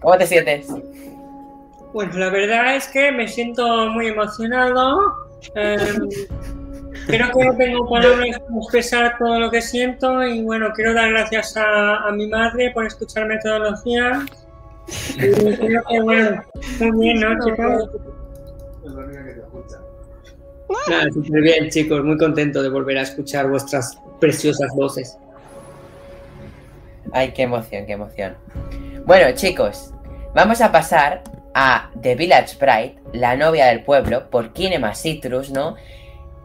¿Cómo 0.00 0.16
te 0.18 0.26
sientes? 0.28 0.68
Bueno, 1.92 2.12
la 2.18 2.30
verdad 2.30 2.76
es 2.76 2.86
que 2.86 3.10
me 3.10 3.26
siento 3.26 3.88
muy 3.88 4.08
emocionado. 4.08 5.00
Em, 5.56 6.08
creo 7.06 7.30
que 7.32 7.44
no 7.44 7.56
tengo 7.56 7.88
palabras 7.88 8.38
para 8.40 8.56
expresar 8.56 9.18
todo 9.18 9.40
lo 9.40 9.50
que 9.50 9.62
siento 9.62 10.24
y 10.24 10.42
bueno, 10.42 10.70
quiero 10.74 10.92
dar 10.94 11.10
gracias 11.10 11.56
a, 11.56 12.08
a 12.08 12.12
mi 12.12 12.26
madre 12.26 12.70
por 12.72 12.86
escucharme 12.86 13.38
todos 13.42 13.60
los 13.60 13.84
días. 13.84 14.18
Y 15.16 15.32
creo 15.32 15.82
que 15.88 16.00
bueno, 16.00 16.42
muy 16.80 17.00
bien, 17.00 17.20
¿no, 17.20 17.44
chicos? 17.44 17.90
Es 18.84 18.92
la 18.92 19.00
única 19.04 19.24
que 19.24 19.32
te 19.32 19.40
escucha. 19.40 19.76
Nada, 20.88 21.04
súper 21.12 21.42
bien, 21.42 21.68
chicos. 21.70 22.04
Muy 22.04 22.18
contento 22.18 22.62
de 22.62 22.68
volver 22.68 22.98
a 22.98 23.02
escuchar 23.02 23.48
vuestras 23.48 23.98
preciosas 24.20 24.70
voces. 24.74 25.16
Ay, 27.12 27.32
qué 27.32 27.42
emoción, 27.42 27.86
qué 27.86 27.92
emoción. 27.92 28.36
Bueno, 29.04 29.34
chicos, 29.34 29.92
vamos 30.34 30.60
a 30.60 30.72
pasar 30.72 31.22
a 31.54 31.90
The 32.00 32.14
Village 32.14 32.56
Bride, 32.58 32.96
la 33.12 33.36
novia 33.36 33.66
del 33.66 33.82
pueblo, 33.82 34.28
por 34.28 34.52
Kinema 34.52 34.94
Citrus, 34.94 35.50
¿no? 35.50 35.76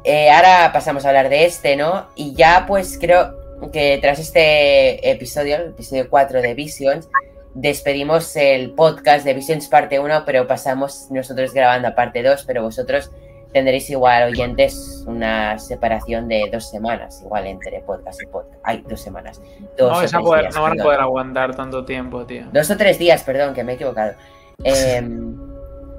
Eh, 0.03 0.29
ahora 0.31 0.71
pasamos 0.73 1.05
a 1.05 1.09
hablar 1.09 1.29
de 1.29 1.45
este, 1.45 1.75
¿no? 1.75 2.07
Y 2.15 2.33
ya 2.33 2.65
pues 2.67 2.97
creo 2.99 3.35
que 3.71 3.99
tras 4.01 4.17
este 4.19 5.11
episodio, 5.11 5.55
el 5.57 5.67
episodio 5.69 6.09
4 6.09 6.41
de 6.41 6.53
Visions, 6.55 7.07
despedimos 7.53 8.35
el 8.35 8.71
podcast 8.71 9.23
de 9.25 9.33
Visions 9.33 9.67
parte 9.67 9.99
1, 9.99 10.23
pero 10.25 10.47
pasamos 10.47 11.07
nosotros 11.11 11.53
grabando 11.53 11.89
a 11.89 11.95
parte 11.95 12.23
2, 12.23 12.43
pero 12.47 12.63
vosotros 12.63 13.11
tendréis 13.53 13.89
igual 13.89 14.31
oyentes 14.31 15.03
una 15.05 15.59
separación 15.59 16.27
de 16.29 16.49
dos 16.51 16.69
semanas, 16.69 17.21
igual 17.21 17.45
entre 17.47 17.81
podcast 17.81 18.21
y 18.21 18.25
podcast. 18.25 18.59
Hay 18.63 18.81
dos 18.87 19.01
semanas. 19.01 19.41
Dos 19.77 19.91
No, 19.91 20.01
esa 20.01 20.19
poder- 20.19 20.43
días, 20.43 20.55
no 20.55 20.61
van 20.63 20.79
a 20.79 20.83
poder 20.83 20.99
aguantar 21.01 21.55
tanto 21.55 21.83
tiempo, 21.85 22.25
tío. 22.25 22.45
Dos 22.53 22.71
o 22.71 22.77
tres 22.77 22.97
días, 22.97 23.21
perdón, 23.23 23.53
que 23.53 23.63
me 23.63 23.73
he 23.73 23.75
equivocado. 23.75 24.13
Em, 24.63 25.35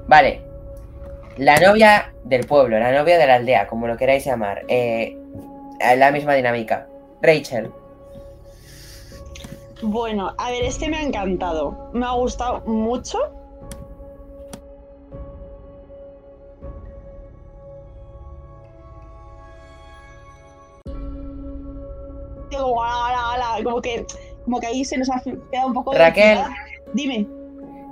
vale. 0.07 0.41
La 1.37 1.57
novia 1.57 2.13
del 2.23 2.45
pueblo, 2.45 2.77
la 2.79 2.91
novia 2.91 3.17
de 3.17 3.25
la 3.27 3.35
aldea, 3.35 3.67
como 3.67 3.87
lo 3.87 3.97
queráis 3.97 4.25
llamar. 4.25 4.63
eh, 4.67 5.17
la 5.97 6.11
misma 6.11 6.33
dinámica. 6.35 6.87
Rachel. 7.21 7.71
Bueno, 9.81 10.33
a 10.37 10.51
ver, 10.51 10.63
este 10.63 10.87
me 10.87 10.97
ha 10.97 11.01
encantado. 11.01 11.89
Me 11.93 12.05
ha 12.05 12.11
gustado 12.11 12.61
mucho. 12.61 13.17
Como, 22.51 22.83
ala, 22.83 23.33
ala, 23.33 23.63
como 23.63 23.81
que, 23.81 24.05
como 24.45 24.59
que 24.59 24.67
ahí 24.67 24.85
se 24.85 24.97
nos 24.97 25.09
ha 25.09 25.21
quedado 25.21 25.67
un 25.67 25.73
poco. 25.73 25.93
Raquel. 25.93 26.39
Dime. 26.93 27.27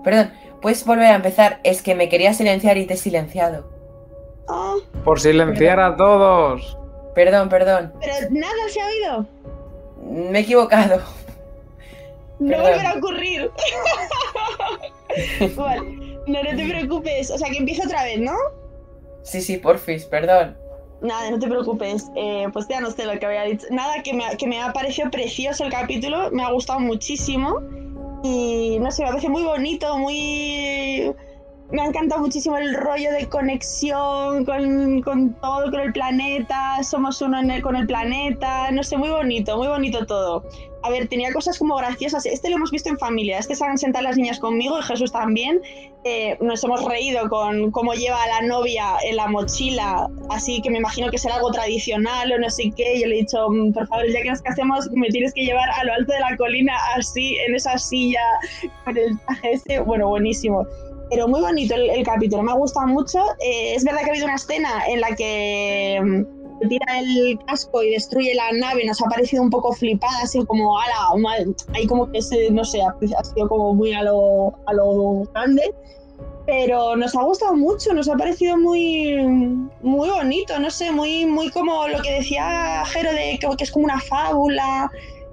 Perdón, 0.03 0.31
¿puedes 0.61 0.85
volver 0.85 1.07
a 1.07 1.15
empezar? 1.15 1.59
Es 1.63 1.81
que 1.81 1.95
me 1.95 2.09
quería 2.09 2.33
silenciar 2.33 2.77
y 2.77 2.85
te 2.85 2.93
he 2.93 2.97
silenciado. 2.97 3.69
Ah, 4.47 4.75
Por 5.03 5.19
silenciar 5.19 5.79
a 5.79 5.95
todos. 5.95 6.77
Perdón, 7.15 7.49
perdón. 7.49 7.93
pero 7.99 8.13
nada 8.31 8.53
se 8.69 8.81
ha 8.81 8.85
oído. 8.87 9.25
Me 10.03 10.39
he 10.39 10.41
equivocado. 10.41 11.01
No 12.39 12.57
volverá 12.57 12.91
a 12.91 12.97
ocurrir. 12.97 13.51
vale. 15.55 15.81
No, 16.27 16.43
no 16.43 16.49
te 16.55 16.67
preocupes. 16.69 17.31
O 17.31 17.37
sea, 17.37 17.49
que 17.49 17.57
empieza 17.57 17.85
otra 17.85 18.03
vez, 18.03 18.19
¿no? 18.19 18.33
Sí, 19.23 19.41
sí, 19.41 19.57
porfis, 19.57 20.05
perdón. 20.05 20.57
Nada, 21.01 21.31
no 21.31 21.39
te 21.39 21.47
preocupes. 21.47 22.09
Eh, 22.15 22.47
pues 22.53 22.67
ya 22.67 22.79
no 22.79 22.91
sé 22.91 23.05
lo 23.05 23.19
que 23.19 23.25
había 23.25 23.43
dicho. 23.43 23.67
Nada, 23.71 24.01
que 24.03 24.13
me, 24.13 24.25
ha- 24.25 24.35
que 24.37 24.47
me 24.47 24.61
ha 24.61 24.71
parecido 24.73 25.09
precioso 25.11 25.63
el 25.65 25.71
capítulo. 25.71 26.31
Me 26.31 26.43
ha 26.43 26.51
gustado 26.51 26.79
muchísimo. 26.79 27.59
Y 28.23 28.77
no 28.79 28.91
sé, 28.91 29.03
me 29.03 29.09
parece 29.09 29.29
muy 29.29 29.43
bonito, 29.43 29.97
muy... 29.97 31.13
Me 31.71 31.81
ha 31.81 31.85
encantado 31.85 32.21
muchísimo 32.21 32.57
el 32.57 32.73
rollo 32.75 33.11
de 33.13 33.29
conexión 33.29 34.43
con, 34.43 35.01
con 35.03 35.33
todo, 35.35 35.71
con 35.71 35.79
el 35.79 35.93
planeta. 35.93 36.83
Somos 36.83 37.21
uno 37.21 37.39
en 37.39 37.49
el- 37.49 37.61
con 37.61 37.75
el 37.77 37.87
planeta. 37.87 38.69
No 38.71 38.83
sé, 38.83 38.97
muy 38.97 39.09
bonito, 39.09 39.55
muy 39.57 39.67
bonito 39.67 40.05
todo. 40.05 40.43
A 40.83 40.89
ver, 40.89 41.07
tenía 41.07 41.31
cosas 41.31 41.57
como 41.59 41.75
graciosas. 41.77 42.25
Este 42.25 42.49
lo 42.49 42.55
hemos 42.57 42.71
visto 42.71 42.89
en 42.89 42.97
familia. 42.97 43.37
Este 43.37 43.55
se 43.55 43.63
han 43.63 43.77
sentado 43.77 44.03
las 44.03 44.17
niñas 44.17 44.39
conmigo 44.39 44.77
y 44.79 44.81
Jesús 44.81 45.11
también. 45.13 45.61
Eh, 46.03 46.37
nos 46.41 46.61
hemos 46.63 46.83
reído 46.83 47.29
con 47.29 47.71
cómo 47.71 47.93
lleva 47.93 48.21
a 48.21 48.27
la 48.27 48.47
novia 48.47 48.85
en 49.07 49.15
la 49.15 49.27
mochila, 49.27 50.09
así 50.31 50.59
que 50.63 50.71
me 50.71 50.79
imagino 50.79 51.11
que 51.11 51.19
será 51.19 51.35
algo 51.35 51.51
tradicional 51.51 52.31
o 52.33 52.39
no 52.39 52.49
sé 52.49 52.71
qué. 52.75 52.99
Yo 52.99 53.07
le 53.07 53.15
he 53.15 53.19
dicho, 53.19 53.47
"Mm, 53.47 53.71
por 53.73 53.87
favor, 53.87 54.07
ya 54.11 54.23
que 54.23 54.29
nos 54.31 54.41
casemos, 54.41 54.89
me 54.93 55.07
tienes 55.09 55.33
que 55.33 55.45
llevar 55.45 55.69
a 55.69 55.83
lo 55.85 55.93
alto 55.93 56.11
de 56.13 56.19
la 56.19 56.35
colina, 56.35 56.73
así, 56.97 57.37
en 57.47 57.53
esa 57.55 57.77
silla, 57.77 58.19
con 58.83 58.97
el 58.97 59.17
traje 59.21 59.51
ese. 59.53 59.79
Bueno, 59.81 60.09
buenísimo. 60.09 60.65
Pero 61.11 61.27
muy 61.27 61.41
bonito 61.41 61.75
el, 61.75 61.89
el 61.89 62.03
capítulo, 62.03 62.41
me 62.41 62.51
ha 62.51 62.55
gustado 62.55 62.87
mucho. 62.87 63.19
Eh, 63.39 63.75
es 63.75 63.83
verdad 63.83 63.99
que 63.99 64.05
ha 64.05 64.13
habido 64.13 64.25
una 64.25 64.35
escena 64.35 64.69
en 64.87 65.01
la 65.01 65.13
que 65.15 65.99
mm, 66.01 66.69
tira 66.69 66.99
el 66.99 67.37
casco 67.45 67.83
y 67.83 67.91
destruye 67.91 68.33
la 68.33 68.51
nave, 68.53 68.85
nos 68.85 69.01
ha 69.01 69.05
parecido 69.05 69.43
un 69.43 69.49
poco 69.49 69.73
flipada, 69.73 70.23
así 70.23 70.43
como, 70.45 70.79
ala, 70.79 71.21
madre", 71.21 71.47
ahí 71.75 71.85
como 71.85 72.09
que 72.11 72.21
se, 72.21 72.49
no 72.49 72.63
sé, 72.63 72.81
ha 72.81 73.23
sido 73.23 73.47
como 73.49 73.73
muy 73.73 73.93
a 73.93 74.03
lo, 74.03 74.53
a 74.65 74.73
lo 74.73 75.23
grande 75.33 75.63
pero 76.45 76.95
nos 76.95 77.15
ha 77.15 77.21
gustado 77.21 77.55
mucho, 77.55 77.93
nos 77.93 78.09
ha 78.09 78.15
parecido 78.15 78.57
muy, 78.57 79.15
muy 79.81 80.09
bonito, 80.09 80.59
no 80.59 80.69
sé, 80.71 80.91
muy, 80.91 81.25
muy 81.25 81.49
como 81.49 81.87
lo 81.87 82.01
que 82.01 82.13
decía 82.13 82.83
Jero 82.87 83.11
de 83.11 83.37
que, 83.39 83.47
que 83.57 83.63
es 83.63 83.71
como 83.71 83.85
una 83.85 83.99
fábula 83.99 84.91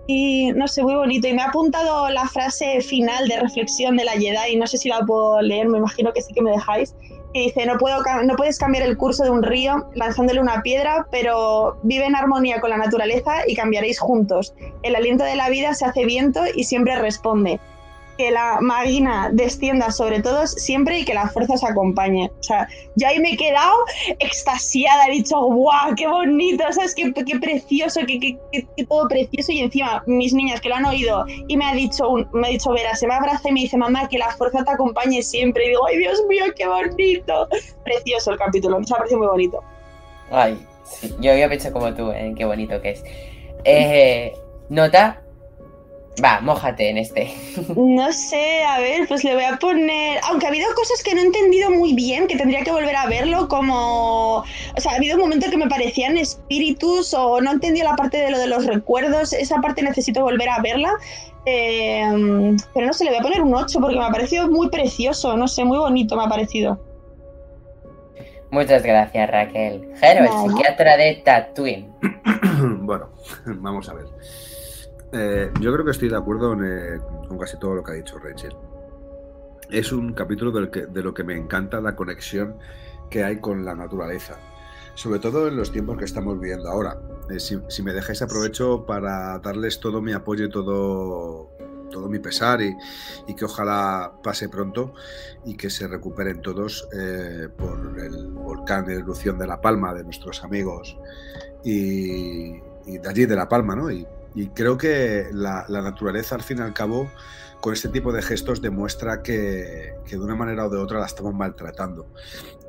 y 0.08 0.52
no 0.52 0.66
sé, 0.66 0.82
muy 0.82 0.94
bonito. 0.94 1.28
Y 1.28 1.34
me 1.34 1.42
ha 1.42 1.48
apuntado 1.48 2.08
la 2.08 2.26
frase 2.26 2.80
final 2.80 3.28
de 3.28 3.38
reflexión 3.38 3.96
de 3.96 4.04
la 4.04 4.12
Jedi, 4.12 4.56
no 4.56 4.66
sé 4.66 4.78
si 4.78 4.88
la 4.88 5.00
puedo 5.00 5.40
leer, 5.42 5.68
me 5.68 5.78
imagino 5.78 6.12
que 6.12 6.22
sí 6.22 6.32
que 6.32 6.40
me 6.40 6.50
dejáis, 6.50 6.96
dice, 7.34 7.66
no, 7.66 7.76
puedo, 7.76 7.98
no 8.24 8.36
puedes 8.36 8.58
cambiar 8.58 8.84
el 8.84 8.96
curso 8.96 9.22
de 9.22 9.30
un 9.30 9.42
río 9.42 9.86
lanzándole 9.94 10.40
una 10.40 10.62
piedra, 10.62 11.06
pero 11.10 11.78
vive 11.82 12.06
en 12.06 12.16
armonía 12.16 12.58
con 12.60 12.70
la 12.70 12.78
naturaleza 12.78 13.42
y 13.46 13.54
cambiaréis 13.54 14.00
juntos. 14.00 14.54
El 14.82 14.96
aliento 14.96 15.24
de 15.24 15.36
la 15.36 15.50
vida 15.50 15.74
se 15.74 15.84
hace 15.84 16.06
viento 16.06 16.40
y 16.54 16.64
siempre 16.64 16.96
responde 16.96 17.60
que 18.18 18.30
la 18.32 18.58
máquina 18.60 19.30
descienda 19.32 19.90
sobre 19.92 20.20
todos 20.20 20.50
siempre 20.50 20.98
y 20.98 21.04
que 21.04 21.14
la 21.14 21.28
fuerza 21.28 21.54
os 21.54 21.64
acompañe. 21.64 22.30
O 22.38 22.42
sea, 22.42 22.68
yo 22.96 23.06
ahí 23.08 23.20
me 23.20 23.32
he 23.32 23.36
quedado 23.36 23.72
extasiada, 24.18 25.06
he 25.06 25.12
dicho, 25.12 25.40
guau, 25.40 25.94
qué 25.96 26.06
bonito, 26.08 26.64
¿sabes? 26.72 26.94
Qué, 26.94 27.12
qué 27.14 27.38
precioso, 27.38 28.00
qué, 28.06 28.18
qué- 28.18 28.36
qué- 28.52 28.84
todo 28.86 29.06
precioso. 29.08 29.52
Y 29.52 29.60
encima, 29.60 30.02
mis 30.06 30.34
niñas 30.34 30.60
que 30.60 30.68
lo 30.68 30.74
han 30.74 30.84
oído 30.84 31.24
y 31.46 31.56
me 31.56 31.64
ha 31.64 31.74
dicho, 31.74 32.08
un- 32.08 32.28
me 32.32 32.48
ha 32.48 32.50
dicho 32.50 32.70
Vera, 32.72 32.94
se 32.96 33.06
me 33.06 33.14
abraza 33.14 33.48
y 33.48 33.52
me 33.52 33.60
dice, 33.60 33.76
mamá, 33.76 34.08
que 34.08 34.18
la 34.18 34.30
fuerza 34.32 34.64
te 34.64 34.70
acompañe 34.72 35.22
siempre. 35.22 35.66
Y 35.66 35.68
digo, 35.68 35.86
ay, 35.86 35.98
Dios 35.98 36.20
mío, 36.28 36.44
qué 36.56 36.66
bonito. 36.66 37.48
Precioso 37.84 38.32
el 38.32 38.38
capítulo, 38.38 38.78
me 38.80 38.84
ha 38.90 38.96
parecido 38.96 39.18
muy 39.18 39.28
bonito. 39.28 39.62
Ay, 40.30 40.58
yo, 41.20 41.34
yo 41.36 41.48
pienso 41.48 41.72
como 41.72 41.94
tú, 41.94 42.10
¿eh? 42.10 42.34
qué 42.36 42.44
bonito 42.44 42.80
que 42.82 42.90
es. 42.90 43.04
Eh, 43.64 44.32
Nota. 44.68 45.22
Va, 46.22 46.40
mójate 46.40 46.90
en 46.90 46.98
este. 46.98 47.34
No 47.76 48.12
sé, 48.12 48.64
a 48.64 48.78
ver, 48.78 49.06
pues 49.08 49.24
le 49.24 49.34
voy 49.34 49.44
a 49.44 49.56
poner. 49.56 50.20
Aunque 50.28 50.46
ha 50.46 50.48
habido 50.48 50.66
cosas 50.74 51.02
que 51.02 51.14
no 51.14 51.20
he 51.20 51.24
entendido 51.24 51.70
muy 51.70 51.94
bien, 51.94 52.26
que 52.26 52.36
tendría 52.36 52.62
que 52.62 52.70
volver 52.70 52.96
a 52.96 53.06
verlo, 53.06 53.48
como. 53.48 54.38
O 54.38 54.80
sea, 54.80 54.92
ha 54.92 54.96
habido 54.96 55.18
momentos 55.18 55.50
que 55.50 55.56
me 55.56 55.68
parecían 55.68 56.16
espíritus 56.16 57.14
o 57.14 57.40
no 57.40 57.52
entendía 57.52 57.84
la 57.84 57.96
parte 57.96 58.18
de 58.18 58.30
lo 58.30 58.38
de 58.38 58.46
los 58.46 58.66
recuerdos. 58.66 59.32
Esa 59.32 59.60
parte 59.60 59.82
necesito 59.82 60.22
volver 60.22 60.48
a 60.48 60.60
verla. 60.60 60.92
Eh, 61.46 62.56
pero 62.74 62.86
no 62.86 62.92
sé, 62.92 63.04
le 63.04 63.10
voy 63.10 63.20
a 63.20 63.22
poner 63.22 63.42
un 63.42 63.54
8 63.54 63.80
porque 63.80 63.96
me 63.96 64.04
ha 64.04 64.10
parecido 64.10 64.48
muy 64.48 64.68
precioso, 64.68 65.34
no 65.36 65.48
sé, 65.48 65.64
muy 65.64 65.78
bonito 65.78 66.14
me 66.16 66.24
ha 66.24 66.28
parecido. 66.28 66.78
Muchas 68.50 68.82
gracias, 68.82 69.30
Raquel. 69.30 69.88
Jero, 70.00 70.24
el 70.24 70.50
psiquiatra 70.50 70.96
de 70.96 71.22
Tatooine. 71.24 71.92
bueno, 72.80 73.10
vamos 73.46 73.88
a 73.88 73.94
ver. 73.94 74.06
Eh, 75.12 75.50
yo 75.60 75.72
creo 75.72 75.84
que 75.84 75.90
estoy 75.92 76.08
de 76.08 76.16
acuerdo 76.16 76.52
en, 76.52 76.64
eh, 76.64 77.00
con 77.28 77.38
casi 77.38 77.58
todo 77.58 77.74
lo 77.74 77.82
que 77.82 77.92
ha 77.92 77.94
dicho 77.94 78.18
Rachel. 78.18 78.54
Es 79.70 79.92
un 79.92 80.12
capítulo 80.12 80.70
que- 80.70 80.86
de 80.86 81.02
lo 81.02 81.14
que 81.14 81.24
me 81.24 81.36
encanta 81.36 81.80
la 81.80 81.96
conexión 81.96 82.56
que 83.10 83.24
hay 83.24 83.40
con 83.40 83.64
la 83.64 83.74
naturaleza. 83.74 84.36
Sobre 84.94 85.20
todo 85.20 85.48
en 85.48 85.56
los 85.56 85.70
tiempos 85.72 85.96
que 85.96 86.04
estamos 86.04 86.38
viviendo 86.38 86.68
ahora. 86.68 86.98
Eh, 87.30 87.38
si, 87.40 87.58
si 87.68 87.82
me 87.82 87.92
dejáis 87.92 88.20
aprovecho 88.22 88.84
para 88.86 89.38
darles 89.38 89.80
todo 89.80 90.02
mi 90.02 90.12
apoyo 90.12 90.46
y 90.46 90.50
todo, 90.50 91.50
todo 91.90 92.08
mi 92.08 92.18
pesar 92.18 92.60
y, 92.60 92.74
y 93.26 93.34
que 93.34 93.44
ojalá 93.44 94.12
pase 94.22 94.48
pronto 94.48 94.92
y 95.44 95.56
que 95.56 95.70
se 95.70 95.86
recuperen 95.88 96.42
todos 96.42 96.86
eh, 96.92 97.48
por 97.56 97.78
el 97.98 98.26
volcán 98.32 98.84
de 98.86 98.96
erupción 98.96 99.38
de 99.38 99.46
La 99.46 99.60
Palma, 99.60 99.94
de 99.94 100.04
nuestros 100.04 100.42
amigos 100.44 100.98
y, 101.64 102.56
y 102.86 102.98
de 102.98 103.08
allí 103.08 103.24
de 103.26 103.36
La 103.36 103.48
Palma, 103.48 103.74
¿no? 103.76 103.90
Y, 103.90 104.06
y 104.42 104.48
creo 104.48 104.76
que 104.76 105.26
la, 105.32 105.64
la 105.68 105.82
naturaleza, 105.82 106.34
al 106.34 106.42
fin 106.42 106.58
y 106.58 106.60
al 106.62 106.72
cabo, 106.72 107.10
con 107.60 107.72
este 107.72 107.88
tipo 107.88 108.12
de 108.12 108.22
gestos 108.22 108.62
demuestra 108.62 109.20
que, 109.20 109.94
que 110.06 110.16
de 110.16 110.22
una 110.22 110.36
manera 110.36 110.66
o 110.66 110.70
de 110.70 110.78
otra 110.78 111.00
la 111.00 111.06
estamos 111.06 111.34
maltratando. 111.34 112.06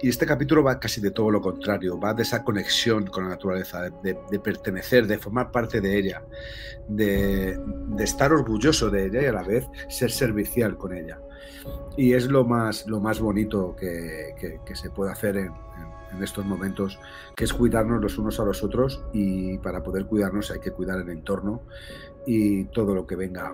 Y 0.02 0.10
este 0.10 0.26
capítulo 0.26 0.64
va 0.64 0.80
casi 0.80 1.00
de 1.00 1.12
todo 1.12 1.30
lo 1.30 1.42
contrario, 1.42 2.00
va 2.00 2.14
de 2.16 2.24
esa 2.24 2.44
conexión 2.44 3.06
con 3.06 3.26
la 3.26 3.30
naturaleza, 3.32 3.84
de, 4.04 4.18
de 4.32 4.40
pertenecer, 4.40 5.06
de 5.06 5.20
formar 5.20 5.52
parte 5.52 5.80
de 5.80 5.96
ella, 5.96 6.24
de, 6.88 7.60
de 7.90 8.04
estar 8.04 8.34
orgulloso 8.34 8.90
de 8.90 9.06
ella 9.06 9.22
y 9.22 9.26
a 9.28 9.34
la 9.34 9.44
vez 9.44 9.68
ser 9.90 10.10
servicial 10.10 10.76
con 10.76 10.94
ella. 10.98 11.20
Y 11.96 12.14
es 12.14 12.26
lo 12.26 12.46
más, 12.46 12.88
lo 12.88 13.00
más 13.00 13.20
bonito 13.20 13.76
que, 13.76 14.34
que- 14.40 14.60
que 14.66 14.76
se 14.76 14.90
puede 14.90 15.12
hacer 15.12 15.38
en, 15.38 15.52
en- 16.12 16.24
estos 16.24 16.46
momentos, 16.46 17.00
que 17.36 17.46
es 17.46 17.54
cuidarnos 17.54 18.02
los 18.02 18.18
unos 18.18 18.40
a 18.40 18.46
los 18.46 18.64
otros 18.64 19.04
y 19.14 19.58
para 19.60 19.82
poder 19.84 20.06
cuidarnos 20.06 20.52
hay 20.52 20.60
que 20.60 20.72
cuidar 20.72 21.00
el 21.00 21.10
entorno 21.10 21.62
y 22.26 22.66
todo 22.66 22.94
lo 22.94 23.08
que 23.08 23.16
venga 23.16 23.54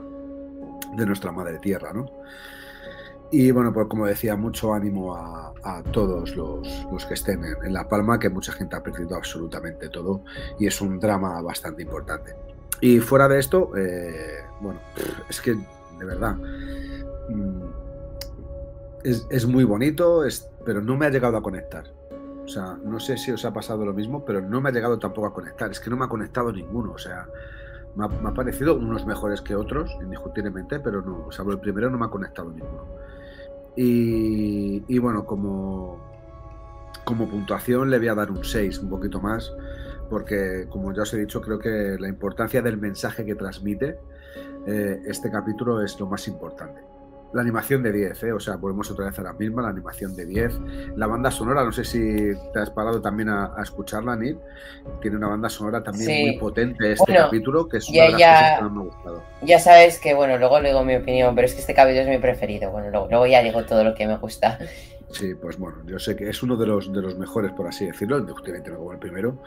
de 0.98 1.06
nuestra 1.06 1.32
madre 1.32 1.60
tierra, 1.60 1.94
¿no? 1.94 2.06
Y 3.32 3.52
bueno, 3.52 3.74
pues 3.74 3.88
como 3.88 4.06
decía, 4.06 4.36
mucho 4.36 4.74
ánimo 4.74 5.16
a, 5.16 5.52
todos 5.92 6.36
los, 6.36 6.86
los, 6.92 7.06
que 7.06 7.16
estén 7.16 7.44
en, 7.44 7.56
en, 7.66 7.74
La 7.74 7.88
Palma, 7.88 8.20
que 8.20 8.30
mucha 8.30 8.52
gente 8.52 8.76
ha 8.76 8.84
perdido 8.84 9.16
absolutamente 9.16 9.90
todo 9.90 10.24
y 10.60 10.68
es 10.68 10.80
un 10.80 11.00
drama 11.00 11.42
bastante 11.42 11.82
importante. 11.82 12.36
Y 12.82 13.00
fuera 13.00 13.28
de 13.28 13.40
esto, 13.40 13.76
eh, 13.76 14.44
bueno, 14.62 14.80
es 15.30 15.42
que 15.42 15.54
de 15.54 16.06
verdad 16.06 16.36
mm, 17.30 17.62
es, 19.04 19.26
es 19.30 19.46
muy 19.46 19.64
bonito, 19.64 20.24
es, 20.26 20.50
pero 20.66 20.82
no 20.82 20.98
me 20.98 21.06
ha 21.06 21.10
llegado 21.10 21.38
a 21.38 21.42
conectar. 21.42 21.86
O 22.46 22.48
sea, 22.48 22.78
no 22.84 23.00
sé 23.00 23.18
si 23.18 23.32
os 23.32 23.44
ha 23.44 23.52
pasado 23.52 23.86
lo 23.86 23.94
mismo, 23.94 24.24
pero 24.24 24.40
no 24.40 24.62
me 24.62 24.70
ha 24.70 24.72
llegado 24.72 25.00
tampoco 25.00 25.28
a 25.28 25.34
conectar. 25.34 25.72
Es 25.72 25.80
que 25.80 25.90
no 25.90 25.98
me 25.98 26.06
ha 26.06 26.08
conectado 26.08 26.52
ninguno. 26.52 26.94
O 26.94 26.98
sea, 26.98 27.28
me 27.96 28.06
ha, 28.06 28.34
parecido 28.34 28.76
unos 28.76 29.06
mejores 29.06 29.42
que 29.42 29.56
otros, 29.56 29.96
indiscutiblemente, 30.02 30.80
pero 30.80 31.02
no, 31.02 31.32
salvo 31.32 31.52
el 31.52 31.60
primero, 31.60 31.90
no 31.90 31.98
me 31.98 32.06
ha 32.06 32.10
conectado 32.10 32.52
ninguno. 32.52 32.86
Y, 33.76 34.84
y, 34.88 35.00
bueno, 35.00 35.26
como, 35.26 36.00
como 37.04 37.28
puntuación 37.28 37.90
le 37.90 37.98
voy 37.98 38.10
a 38.10 38.16
dar 38.16 38.32
un 38.32 38.44
6, 38.44 38.80
un 38.80 38.90
poquito 38.90 39.20
más, 39.20 39.52
porque 40.10 40.68
como 40.70 40.94
ya 40.94 41.02
os 41.02 41.14
he 41.14 41.18
dicho, 41.18 41.42
creo 41.42 41.60
que 41.60 41.98
la 42.00 42.08
importancia 42.08 42.62
del 42.62 42.78
mensaje 42.78 43.26
que 43.26 43.36
transmite 43.36 44.00
eh, 44.68 45.02
este 45.06 45.32
capítulo 45.32 45.82
es 45.82 46.00
lo 46.00 46.08
más 46.08 46.28
importante. 46.28 46.82
La 47.36 47.42
animación 47.42 47.84
de 47.84 47.92
10, 47.92 48.24
¿eh? 48.24 48.32
o 48.32 48.40
sea, 48.40 48.56
volvemos 48.56 48.90
otra 48.90 49.08
vez 49.08 49.20
a 49.20 49.22
la 49.22 49.34
misma, 49.34 49.62
la 49.62 49.68
animación 49.68 50.16
de 50.16 50.26
10. 50.26 50.54
La 50.96 51.06
banda 51.06 51.30
sonora, 51.30 51.66
no 51.66 51.74
sé 51.74 51.84
si 51.84 52.32
te 52.54 52.60
has 52.60 52.70
parado 52.70 53.02
también 53.02 53.28
a, 53.28 53.52
a 53.58 53.62
escucharla, 53.62 54.16
Nid. 54.16 54.38
Tiene 55.02 55.18
una 55.18 55.28
banda 55.28 55.50
sonora 55.50 55.84
también 55.84 56.06
sí. 56.06 56.24
muy 56.28 56.38
potente 56.38 56.94
este 56.94 57.12
bueno, 57.12 57.26
capítulo, 57.26 57.68
que 57.68 57.80
es 57.80 57.90
una 57.90 57.98
ya, 57.98 58.06
de 58.06 58.12
las 58.12 58.20
ya, 58.20 58.32
cosas 58.32 58.56
que 58.56 58.64
más 58.64 58.72
me 58.72 58.80
ha 58.80 58.84
gustado. 58.86 59.24
Ya 59.42 59.60
sabes 59.60 60.00
que, 60.00 60.14
bueno, 60.14 60.38
luego 60.38 60.62
le 60.62 60.70
digo 60.70 60.86
mi 60.86 60.96
opinión, 60.96 61.36
pero 61.36 61.46
es 61.46 61.54
que 61.54 61.60
este 61.60 61.74
capítulo 61.74 62.04
es 62.04 62.08
mi 62.08 62.20
preferido. 62.20 62.72
Bueno, 62.72 62.90
luego, 62.90 63.08
luego 63.10 63.28
ya 63.28 63.44
digo 63.44 63.66
todo 63.66 63.84
lo 63.84 63.94
que 63.94 64.08
me 64.08 64.16
gusta. 64.16 64.58
Sí, 65.12 65.36
pues 65.36 65.58
bueno, 65.58 65.78
yo 65.86 66.00
sé 66.00 66.16
que 66.16 66.30
es 66.30 66.44
uno 66.44 66.58
de 66.58 66.66
los, 66.66 66.92
de 66.92 67.02
los 67.02 67.18
mejores, 67.18 67.52
por 67.52 67.68
así 67.68 67.86
decirlo, 67.86 68.18
indiscutiblemente 68.18 68.72
no 68.72 68.80
como 68.80 68.92
el 68.92 69.00
primero, 69.00 69.42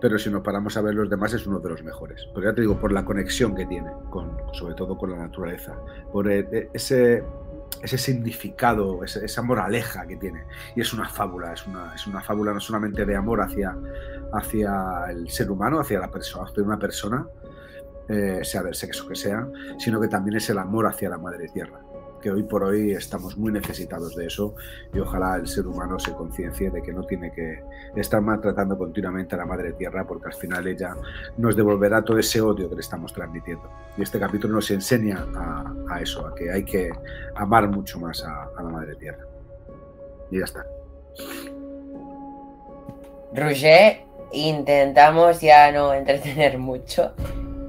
pero 0.00 0.18
si 0.18 0.28
nos 0.28 0.42
paramos 0.42 0.76
a 0.76 0.82
ver 0.82 0.94
los 0.94 1.08
demás 1.08 1.32
es 1.32 1.46
uno 1.46 1.60
de 1.60 1.70
los 1.70 1.82
mejores. 1.82 2.28
Pero 2.34 2.50
ya 2.50 2.54
te 2.54 2.60
digo, 2.60 2.78
por 2.78 2.92
la 2.92 3.04
conexión 3.04 3.54
que 3.54 3.64
tiene, 3.64 3.90
con, 4.10 4.36
sobre 4.52 4.74
todo 4.74 4.98
con 4.98 5.10
la 5.10 5.16
naturaleza, 5.16 5.76
por 6.12 6.30
ese, 6.30 7.24
ese 7.82 7.98
significado, 7.98 9.04
esa 9.04 9.42
moraleja 9.42 10.06
que 10.06 10.16
tiene. 10.16 10.44
Y 10.74 10.80
es 10.80 10.92
una 10.92 11.08
fábula, 11.08 11.52
es 11.52 11.66
una, 11.66 11.94
es 11.94 12.06
una 12.06 12.20
fábula 12.20 12.52
no 12.52 12.60
solamente 12.60 13.06
de 13.06 13.16
amor 13.16 13.40
hacia, 13.40 13.76
hacia 14.32 15.06
el 15.10 15.30
ser 15.30 15.50
humano, 15.50 15.78
hacia 15.80 16.00
la 16.00 16.10
persona, 16.10 16.44
hacia 16.50 16.62
una 16.62 16.78
persona, 16.78 17.26
eh, 18.08 18.40
sea 18.42 18.62
del 18.62 18.74
sexo 18.74 19.08
que 19.08 19.14
sea, 19.14 19.46
sino 19.78 20.00
que 20.00 20.08
también 20.08 20.36
es 20.36 20.50
el 20.50 20.58
amor 20.58 20.86
hacia 20.86 21.08
la 21.08 21.18
madre 21.18 21.48
tierra 21.48 21.83
que 22.24 22.30
hoy 22.30 22.42
por 22.42 22.64
hoy 22.64 22.92
estamos 22.92 23.36
muy 23.36 23.52
necesitados 23.52 24.16
de 24.16 24.26
eso 24.26 24.54
y 24.94 24.98
ojalá 24.98 25.36
el 25.36 25.46
ser 25.46 25.66
humano 25.66 25.98
se 25.98 26.12
conciencie 26.12 26.70
de 26.70 26.80
que 26.80 26.90
no 26.90 27.04
tiene 27.04 27.30
que 27.30 27.62
estar 27.96 28.22
maltratando 28.22 28.78
continuamente 28.78 29.34
a 29.34 29.38
la 29.38 29.44
madre 29.44 29.74
tierra 29.74 30.06
porque 30.06 30.28
al 30.28 30.32
final 30.32 30.66
ella 30.66 30.96
nos 31.36 31.54
devolverá 31.54 32.02
todo 32.02 32.18
ese 32.18 32.40
odio 32.40 32.70
que 32.70 32.76
le 32.76 32.80
estamos 32.80 33.12
transmitiendo. 33.12 33.70
Y 33.98 34.02
este 34.02 34.18
capítulo 34.18 34.54
nos 34.54 34.70
enseña 34.70 35.26
a, 35.90 36.00
eso, 36.00 36.26
a 36.26 36.34
que 36.34 36.50
hay 36.50 36.64
que 36.64 36.90
amar 37.34 37.68
mucho 37.68 38.00
más 38.00 38.24
a, 38.24 38.44
a 38.56 38.62
la 38.62 38.70
madre 38.70 38.94
tierra. 38.94 39.26
Y 40.30 40.38
ya 40.38 40.44
está. 40.44 40.64
Roger, 43.34 43.98
intentamos 44.32 45.42
ya 45.42 45.70
no 45.72 45.92
entretener 45.92 46.58
mucho. 46.58 47.12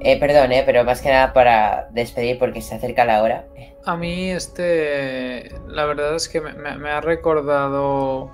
Eh, 0.06 0.20
perdón, 0.20 0.52
eh, 0.52 0.62
pero 0.64 0.84
más 0.84 1.02
que 1.02 1.08
nada 1.08 1.32
para 1.32 1.88
despedir 1.90 2.38
porque 2.38 2.62
se 2.62 2.76
acerca 2.76 3.04
la 3.04 3.24
hora. 3.24 3.44
A 3.84 3.96
mí 3.96 4.30
este, 4.30 5.50
la 5.66 5.84
verdad 5.84 6.14
es 6.14 6.28
que 6.28 6.40
me, 6.40 6.88
ha 6.88 7.00
recordado, 7.00 8.30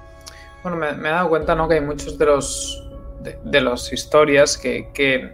bueno, 0.62 0.76
me, 0.76 0.92
me, 0.92 1.08
he 1.08 1.12
dado 1.12 1.30
cuenta, 1.30 1.54
¿no? 1.54 1.68
Que 1.68 1.76
hay 1.76 1.80
muchos 1.80 2.18
de 2.18 2.26
los, 2.26 2.90
de, 3.20 3.38
de 3.42 3.60
las 3.62 3.90
historias 3.90 4.58
que, 4.58 4.90
que, 4.92 5.32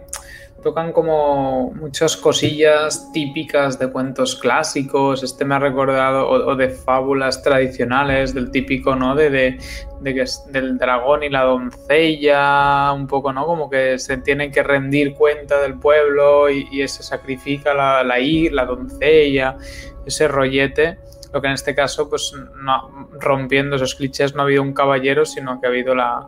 tocan 0.61 0.93
como 0.93 1.71
muchas 1.71 2.15
cosillas 2.17 3.11
típicas 3.11 3.79
de 3.79 3.91
cuentos 3.91 4.35
clásicos. 4.35 5.23
Este 5.23 5.45
me 5.45 5.55
ha 5.55 5.59
recordado, 5.59 6.27
o, 6.27 6.51
o 6.51 6.55
de 6.55 6.69
fábulas 6.69 7.41
tradicionales, 7.41 8.33
del 8.33 8.51
típico, 8.51 8.95
¿no? 8.95 9.15
De, 9.15 9.29
de, 9.29 9.57
de 10.01 10.25
del 10.51 10.77
dragón 10.77 11.23
y 11.23 11.29
la 11.29 11.43
doncella, 11.43 12.91
un 12.93 13.07
poco, 13.07 13.33
¿no? 13.33 13.45
Como 13.45 13.69
que 13.69 13.97
se 13.99 14.17
tienen 14.17 14.51
que 14.51 14.63
rendir 14.63 15.15
cuenta 15.15 15.61
del 15.61 15.79
pueblo 15.79 16.49
y, 16.49 16.67
y 16.71 16.87
se 16.87 17.03
sacrifica 17.03 17.73
la, 17.73 18.03
la, 18.03 18.17
la 18.51 18.65
doncella, 18.65 19.57
ese 20.05 20.27
rollete. 20.27 20.99
Lo 21.31 21.41
que 21.41 21.47
en 21.47 21.53
este 21.53 21.75
caso, 21.75 22.09
pues 22.09 22.33
no, 22.55 23.09
rompiendo 23.19 23.75
esos 23.75 23.93
clichés, 23.93 24.33
no 24.33 24.41
ha 24.41 24.45
habido 24.45 24.63
un 24.63 24.73
caballero, 24.73 25.25
sino 25.25 25.61
que 25.61 25.67
ha 25.67 25.69
habido 25.69 25.93
la, 25.93 26.27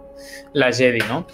la 0.53 0.71
Jedi, 0.71 0.99
¿no? 1.07 1.25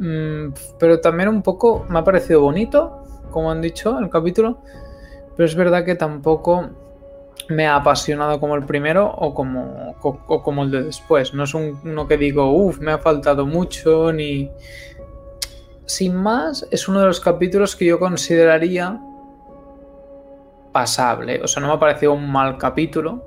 Mm, 0.00 0.54
pero 0.78 0.98
también 1.00 1.28
un 1.28 1.42
poco 1.42 1.84
me 1.90 1.98
ha 1.98 2.04
parecido 2.04 2.40
bonito, 2.40 3.04
como 3.30 3.50
han 3.50 3.60
dicho, 3.60 3.98
el 3.98 4.08
capítulo. 4.08 4.58
Pero 5.36 5.46
es 5.46 5.54
verdad 5.54 5.84
que 5.84 5.94
tampoco 5.94 6.70
me 7.48 7.66
ha 7.66 7.76
apasionado 7.76 8.40
como 8.40 8.54
el 8.54 8.64
primero 8.64 9.10
o 9.10 9.34
como, 9.34 9.94
o, 10.00 10.42
como 10.42 10.62
el 10.64 10.70
de 10.70 10.82
después. 10.84 11.34
No 11.34 11.44
es 11.44 11.54
un, 11.54 11.78
uno 11.84 12.08
que 12.08 12.16
digo, 12.16 12.50
uff, 12.50 12.78
me 12.80 12.92
ha 12.92 12.98
faltado 12.98 13.46
mucho, 13.46 14.12
ni... 14.12 14.50
Sin 15.84 16.14
más, 16.16 16.66
es 16.70 16.88
uno 16.88 17.00
de 17.00 17.06
los 17.06 17.20
capítulos 17.20 17.76
que 17.76 17.84
yo 17.84 17.98
consideraría 17.98 18.98
pasable. 20.72 21.42
O 21.42 21.48
sea, 21.48 21.60
no 21.60 21.68
me 21.68 21.74
ha 21.74 21.80
parecido 21.80 22.14
un 22.14 22.30
mal 22.30 22.56
capítulo, 22.56 23.24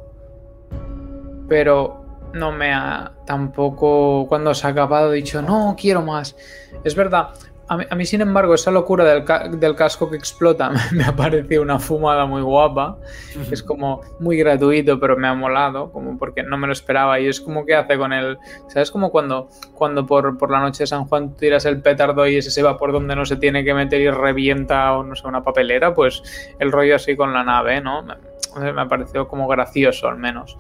pero 1.48 2.03
no 2.34 2.52
me 2.52 2.74
ha 2.74 3.12
tampoco 3.26 4.26
cuando 4.28 4.54
se 4.54 4.68
ha 4.68 4.72
acabado 4.72 5.12
dicho 5.12 5.42
no 5.42 5.76
quiero 5.78 6.02
más 6.02 6.36
es 6.84 6.96
verdad 6.96 7.30
a 7.68 7.78
mí, 7.78 7.86
a 7.90 7.96
mí 7.96 8.06
sin 8.06 8.22
embargo 8.22 8.54
esa 8.54 8.72
locura 8.72 9.06
del, 9.06 9.24
ca 9.24 9.48
del, 9.48 9.76
casco 9.76 10.10
que 10.10 10.18
explota 10.18 10.72
me 10.92 11.04
ha 11.04 11.16
parecido 11.16 11.62
una 11.62 11.80
fumada 11.80 12.26
muy 12.26 12.42
guapa. 12.42 12.98
Uh 13.36 13.40
-huh. 13.40 13.54
es 13.54 13.64
como 13.64 14.02
muy 14.20 14.38
gratuito 14.38 15.00
pero 15.00 15.16
me 15.18 15.28
ha 15.28 15.34
molado 15.34 15.92
como 15.92 16.18
porque 16.18 16.44
no 16.44 16.58
me 16.58 16.68
lo 16.68 16.74
esperaba. 16.74 17.20
Y 17.20 17.28
es 17.28 17.40
como 17.40 17.66
que 17.66 17.76
hace 17.76 17.98
con 17.98 18.12
el 18.14 18.38
sabes 18.68 18.92
como 18.92 19.12
cuando 19.12 19.50
cuando 19.74 20.06
por, 20.06 20.38
por 20.38 20.52
la 20.52 20.60
noche 20.60 20.84
de 20.84 20.88
San 20.88 21.06
Juan 21.06 21.36
tiras 21.36 21.66
el 21.66 21.82
petardo 21.82 22.28
y 22.28 22.38
ese 22.38 22.52
se 22.52 22.64
va 22.64 22.78
por 22.78 22.92
donde 22.92 23.16
no 23.16 23.26
se 23.26 23.38
tiene 23.38 23.64
que 23.64 23.74
meter 23.74 24.02
y 24.02 24.10
revienta 24.10 24.94
o 24.94 25.04
no 25.04 25.16
sé 25.16 25.28
una 25.28 25.44
papelera 25.44 25.94
pues 25.94 26.22
el 26.60 26.72
rollo 26.72 26.96
así 26.96 27.16
con 27.16 27.34
la 27.34 27.44
nave 27.44 27.82
no 27.82 28.04
me, 28.04 28.74
me 28.74 28.82
ha 28.82 28.88
parecido 28.88 29.28
como 29.28 29.48
gracioso 29.48 30.08
al 30.08 30.18
menos 30.18 30.58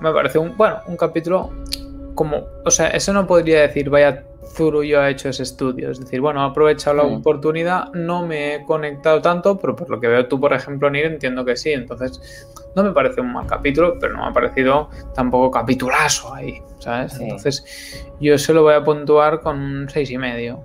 me 0.00 0.12
parece 0.12 0.38
un, 0.38 0.56
bueno, 0.56 0.78
un 0.86 0.96
capítulo 0.96 1.50
como, 2.14 2.44
o 2.64 2.70
sea, 2.70 2.88
eso 2.88 3.12
no 3.12 3.26
podría 3.26 3.62
decir, 3.62 3.90
vaya 3.90 4.24
Zurullo 4.54 5.00
ha 5.00 5.10
hecho 5.10 5.28
ese 5.28 5.42
estudio, 5.42 5.90
es 5.90 5.98
decir, 5.98 6.20
bueno, 6.20 6.44
he 6.44 6.48
aprovechado 6.48 6.96
la 6.96 7.04
mm. 7.04 7.14
oportunidad, 7.14 7.92
no 7.92 8.24
me 8.24 8.54
he 8.54 8.64
conectado 8.64 9.20
tanto, 9.20 9.58
pero 9.58 9.74
por 9.74 9.90
lo 9.90 10.00
que 10.00 10.06
veo 10.06 10.26
tú, 10.26 10.40
por 10.40 10.52
ejemplo, 10.52 10.88
Nir, 10.90 11.06
entiendo 11.06 11.44
que 11.44 11.56
sí, 11.56 11.72
entonces 11.72 12.46
no 12.76 12.84
me 12.84 12.92
parece 12.92 13.20
un 13.20 13.32
mal 13.32 13.46
capítulo, 13.46 13.98
pero 14.00 14.14
no 14.14 14.22
me 14.22 14.28
ha 14.28 14.32
parecido 14.32 14.90
tampoco 15.14 15.50
capitulazo 15.50 16.34
ahí, 16.34 16.62
¿sabes? 16.78 17.14
Sí. 17.14 17.24
Entonces 17.24 18.06
yo 18.20 18.38
se 18.38 18.52
lo 18.52 18.62
voy 18.62 18.74
a 18.74 18.84
puntuar 18.84 19.40
con 19.40 19.58
un 19.58 19.90
seis 19.90 20.10
y 20.10 20.18
medio. 20.18 20.62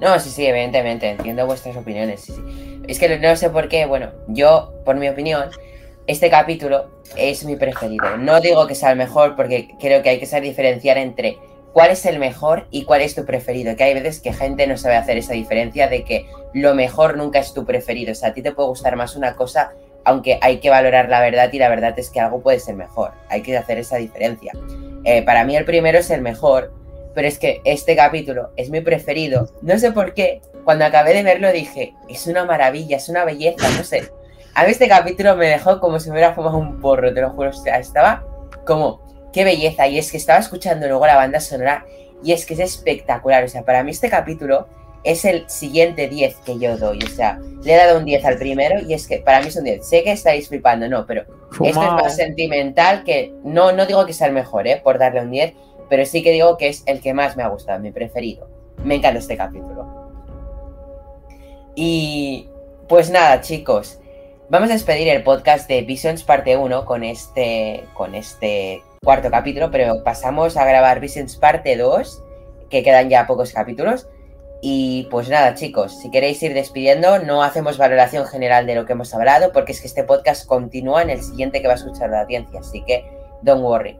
No, 0.00 0.18
sí, 0.20 0.28
sí, 0.28 0.44
evidentemente, 0.44 1.08
entiendo 1.08 1.46
vuestras 1.46 1.76
opiniones, 1.76 2.20
sí, 2.20 2.32
sí. 2.32 2.82
Es 2.86 2.98
que 2.98 3.18
no 3.18 3.34
sé 3.36 3.48
por 3.48 3.68
qué, 3.68 3.86
bueno, 3.86 4.10
yo, 4.28 4.74
por 4.84 4.96
mi 4.96 5.08
opinión, 5.08 5.48
este 6.06 6.30
capítulo 6.30 6.86
es 7.16 7.44
mi 7.44 7.56
preferido. 7.56 8.16
No 8.16 8.40
digo 8.40 8.66
que 8.66 8.74
sea 8.74 8.92
el 8.92 8.98
mejor 8.98 9.34
porque 9.36 9.68
creo 9.80 10.02
que 10.02 10.10
hay 10.10 10.20
que 10.20 10.26
saber 10.26 10.44
diferenciar 10.44 10.98
entre 10.98 11.38
cuál 11.72 11.90
es 11.90 12.06
el 12.06 12.18
mejor 12.18 12.66
y 12.70 12.84
cuál 12.84 13.00
es 13.00 13.14
tu 13.14 13.24
preferido. 13.24 13.74
Que 13.76 13.84
hay 13.84 13.94
veces 13.94 14.20
que 14.20 14.32
gente 14.32 14.66
no 14.66 14.76
sabe 14.76 14.96
hacer 14.96 15.18
esa 15.18 15.32
diferencia 15.32 15.88
de 15.88 16.04
que 16.04 16.26
lo 16.52 16.74
mejor 16.74 17.16
nunca 17.16 17.40
es 17.40 17.52
tu 17.52 17.64
preferido. 17.64 18.12
O 18.12 18.14
sea, 18.14 18.30
a 18.30 18.34
ti 18.34 18.42
te 18.42 18.52
puede 18.52 18.68
gustar 18.68 18.96
más 18.96 19.16
una 19.16 19.34
cosa, 19.34 19.72
aunque 20.04 20.38
hay 20.42 20.58
que 20.58 20.70
valorar 20.70 21.08
la 21.08 21.20
verdad 21.20 21.52
y 21.52 21.58
la 21.58 21.68
verdad 21.68 21.98
es 21.98 22.10
que 22.10 22.20
algo 22.20 22.40
puede 22.40 22.60
ser 22.60 22.76
mejor. 22.76 23.12
Hay 23.28 23.42
que 23.42 23.56
hacer 23.56 23.78
esa 23.78 23.96
diferencia. 23.96 24.52
Eh, 25.04 25.22
para 25.22 25.44
mí 25.44 25.56
el 25.56 25.64
primero 25.64 25.98
es 25.98 26.10
el 26.10 26.22
mejor, 26.22 26.72
pero 27.14 27.26
es 27.26 27.38
que 27.38 27.60
este 27.64 27.96
capítulo 27.96 28.50
es 28.56 28.70
mi 28.70 28.80
preferido. 28.80 29.50
No 29.62 29.76
sé 29.78 29.90
por 29.90 30.14
qué. 30.14 30.40
Cuando 30.64 30.84
acabé 30.84 31.14
de 31.14 31.22
verlo 31.22 31.50
dije, 31.52 31.94
es 32.08 32.26
una 32.26 32.44
maravilla, 32.44 32.96
es 32.96 33.08
una 33.08 33.24
belleza, 33.24 33.68
no 33.76 33.84
sé 33.84 34.10
a 34.56 34.64
mí 34.64 34.70
este 34.70 34.88
capítulo 34.88 35.36
me 35.36 35.48
dejó 35.48 35.80
como 35.80 36.00
si 36.00 36.08
me 36.08 36.14
hubiera 36.14 36.34
fumado 36.34 36.56
un 36.56 36.80
porro, 36.80 37.12
te 37.12 37.20
lo 37.20 37.28
juro. 37.28 37.50
O 37.50 37.52
sea, 37.52 37.78
estaba 37.78 38.24
como, 38.64 39.02
qué 39.30 39.44
belleza. 39.44 39.86
Y 39.86 39.98
es 39.98 40.10
que 40.10 40.16
estaba 40.16 40.38
escuchando 40.38 40.88
luego 40.88 41.06
la 41.06 41.14
banda 41.14 41.40
sonora 41.40 41.84
y 42.24 42.32
es 42.32 42.46
que 42.46 42.54
es 42.54 42.60
espectacular. 42.60 43.44
O 43.44 43.48
sea, 43.48 43.66
para 43.66 43.84
mí 43.84 43.90
este 43.90 44.08
capítulo 44.08 44.66
es 45.04 45.26
el 45.26 45.46
siguiente 45.50 46.08
10 46.08 46.36
que 46.36 46.58
yo 46.58 46.78
doy. 46.78 47.00
O 47.04 47.08
sea, 47.08 47.38
le 47.62 47.74
he 47.74 47.76
dado 47.76 47.98
un 47.98 48.06
10 48.06 48.24
al 48.24 48.38
primero 48.38 48.80
y 48.80 48.94
es 48.94 49.06
que 49.06 49.18
para 49.18 49.42
mí 49.42 49.48
es 49.48 49.56
un 49.56 49.64
10. 49.64 49.86
Sé 49.86 50.02
que 50.02 50.12
estáis 50.12 50.48
flipando, 50.48 50.88
no, 50.88 51.04
pero 51.04 51.26
Fumao. 51.50 51.68
esto 51.68 51.82
es 51.82 52.02
más 52.02 52.16
sentimental 52.16 53.04
que 53.04 53.34
no, 53.44 53.72
no 53.72 53.84
digo 53.84 54.06
que 54.06 54.14
sea 54.14 54.28
el 54.28 54.32
mejor, 54.32 54.66
¿eh? 54.66 54.80
Por 54.82 54.98
darle 54.98 55.20
un 55.20 55.32
10, 55.32 55.52
pero 55.90 56.06
sí 56.06 56.22
que 56.22 56.32
digo 56.32 56.56
que 56.56 56.68
es 56.68 56.82
el 56.86 57.02
que 57.02 57.12
más 57.12 57.36
me 57.36 57.42
ha 57.42 57.48
gustado, 57.48 57.78
mi 57.78 57.92
preferido. 57.92 58.48
Me 58.82 58.94
encanta 58.94 59.18
este 59.18 59.36
capítulo. 59.36 59.86
Y 61.74 62.48
pues 62.88 63.10
nada, 63.10 63.42
chicos. 63.42 64.00
Vamos 64.48 64.70
a 64.70 64.74
despedir 64.74 65.08
el 65.08 65.22
podcast 65.22 65.68
de 65.68 65.82
Visions 65.82 66.22
parte 66.22 66.56
1 66.56 66.84
con 66.84 67.04
este, 67.04 67.84
con 67.94 68.14
este 68.14 68.82
cuarto 69.02 69.30
capítulo, 69.30 69.70
pero 69.70 70.02
pasamos 70.04 70.56
a 70.56 70.64
grabar 70.64 71.00
Visions 71.00 71.36
parte 71.36 71.76
2, 71.76 72.22
que 72.70 72.82
quedan 72.82 73.08
ya 73.08 73.26
pocos 73.26 73.52
capítulos. 73.52 74.08
Y 74.62 75.06
pues 75.10 75.28
nada, 75.28 75.54
chicos, 75.54 76.00
si 76.00 76.10
queréis 76.10 76.42
ir 76.42 76.54
despidiendo, 76.54 77.18
no 77.18 77.42
hacemos 77.42 77.76
valoración 77.76 78.26
general 78.26 78.66
de 78.66 78.74
lo 78.74 78.86
que 78.86 78.94
hemos 78.94 79.12
hablado, 79.14 79.52
porque 79.52 79.72
es 79.72 79.80
que 79.80 79.86
este 79.86 80.02
podcast 80.02 80.46
continúa 80.46 81.02
en 81.02 81.10
el 81.10 81.22
siguiente 81.22 81.60
que 81.60 81.68
va 81.68 81.74
a 81.74 81.76
escuchar 81.76 82.10
la 82.10 82.22
audiencia, 82.22 82.60
así 82.60 82.82
que 82.84 83.04
don't 83.42 83.62
worry. 83.62 83.98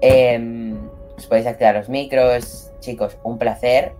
Em, 0.00 0.88
os 1.16 1.26
podéis 1.26 1.46
activar 1.46 1.74
los 1.74 1.88
micros, 1.88 2.70
chicos, 2.80 3.16
un 3.24 3.38
placer. 3.38 3.92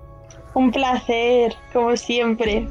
Un 0.54 0.70
placer, 0.70 1.54
como 1.72 1.96
siempre. 1.96 2.66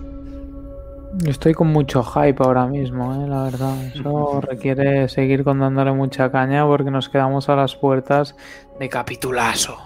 Estoy 1.28 1.54
con 1.54 1.68
mucho 1.68 2.04
hype 2.04 2.44
ahora 2.44 2.66
mismo, 2.66 3.14
¿eh? 3.14 3.28
la 3.28 3.44
verdad. 3.44 3.76
Eso 3.86 4.42
requiere 4.42 5.08
seguir 5.08 5.44
con 5.44 5.60
dándole 5.60 5.92
mucha 5.92 6.32
caña 6.32 6.66
porque 6.66 6.90
nos 6.90 7.08
quedamos 7.08 7.50
a 7.50 7.56
las 7.56 7.76
puertas 7.76 8.36
de 8.80 8.90
capitulazo. 8.90 9.78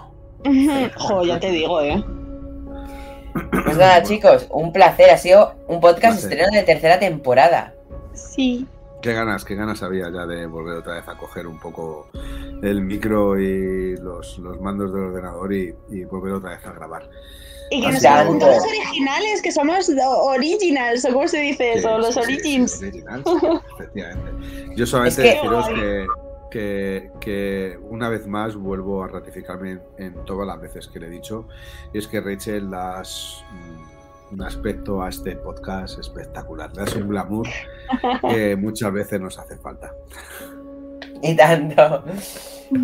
Jo, 0.96 1.24
ya 1.24 1.38
te 1.38 1.50
digo, 1.50 1.80
¿eh? 1.82 2.02
Pues 3.50 3.76
nada, 3.76 4.02
chicos, 4.02 4.46
un 4.50 4.72
placer. 4.72 5.10
Ha 5.10 5.18
sido 5.18 5.54
un 5.68 5.80
podcast 5.80 6.20
Placer. 6.20 6.32
estreno 6.32 6.56
de 6.56 6.62
tercera 6.64 6.98
temporada. 6.98 7.74
Sí. 8.14 8.66
Qué 9.02 9.12
ganas, 9.12 9.44
qué 9.44 9.54
ganas 9.54 9.82
había 9.82 10.10
ya 10.10 10.26
de 10.26 10.46
volver 10.46 10.78
otra 10.78 10.94
vez 10.94 11.08
a 11.08 11.16
coger 11.16 11.46
un 11.46 11.60
poco 11.60 12.08
el 12.62 12.80
micro 12.80 13.38
y 13.38 13.96
los, 13.96 14.38
los 14.38 14.60
mandos 14.60 14.92
del 14.92 15.04
ordenador 15.04 15.52
y, 15.52 15.74
y 15.90 16.04
volver 16.04 16.32
otra 16.32 16.50
vez 16.50 16.66
a 16.66 16.72
grabar. 16.72 17.08
Y 17.70 17.80
que 17.82 17.92
nos 17.92 18.00
preguntan 18.00 18.50
los 18.50 18.64
originales, 18.64 19.42
que 19.42 19.52
somos 19.52 19.90
originals, 19.90 21.04
o 21.04 21.12
cómo 21.12 21.28
se 21.28 21.38
dice 21.40 21.72
eso, 21.74 21.96
Sí, 21.96 22.00
los 22.02 22.14
sí, 22.14 22.20
origins. 22.20 22.72
sí, 22.72 22.84
original, 22.86 23.22
efectivamente. 23.74 24.30
Yo 24.76 24.86
solamente 24.86 25.22
Es 25.22 25.28
que- 25.34 25.36
deciros 25.36 25.68
que, 25.68 26.06
que, 26.50 27.10
que 27.20 27.78
una 27.90 28.08
vez 28.08 28.26
más 28.26 28.56
vuelvo 28.56 29.02
a 29.04 29.08
ratificarme 29.08 29.72
en, 29.72 29.82
en 29.98 30.24
todas 30.24 30.46
las 30.46 30.60
veces 30.60 30.88
que 30.88 30.98
le 31.00 31.06
he 31.08 31.10
dicho, 31.10 31.46
y 31.92 31.98
es 31.98 32.06
que 32.06 32.20
Rachel 32.20 32.70
das 32.70 33.44
mm, 33.52 34.34
un 34.34 34.42
aspecto 34.42 35.02
a 35.02 35.08
este 35.10 35.36
podcast 35.36 35.98
espectacular, 35.98 36.70
le 36.74 36.82
das 36.84 36.94
un 36.96 37.08
glamour 37.08 37.46
que 38.30 38.56
muchas 38.60 38.92
veces 38.92 39.20
nos 39.20 39.38
hace 39.38 39.56
falta. 39.58 39.92
Y 41.22 41.34
tanto. 41.34 42.04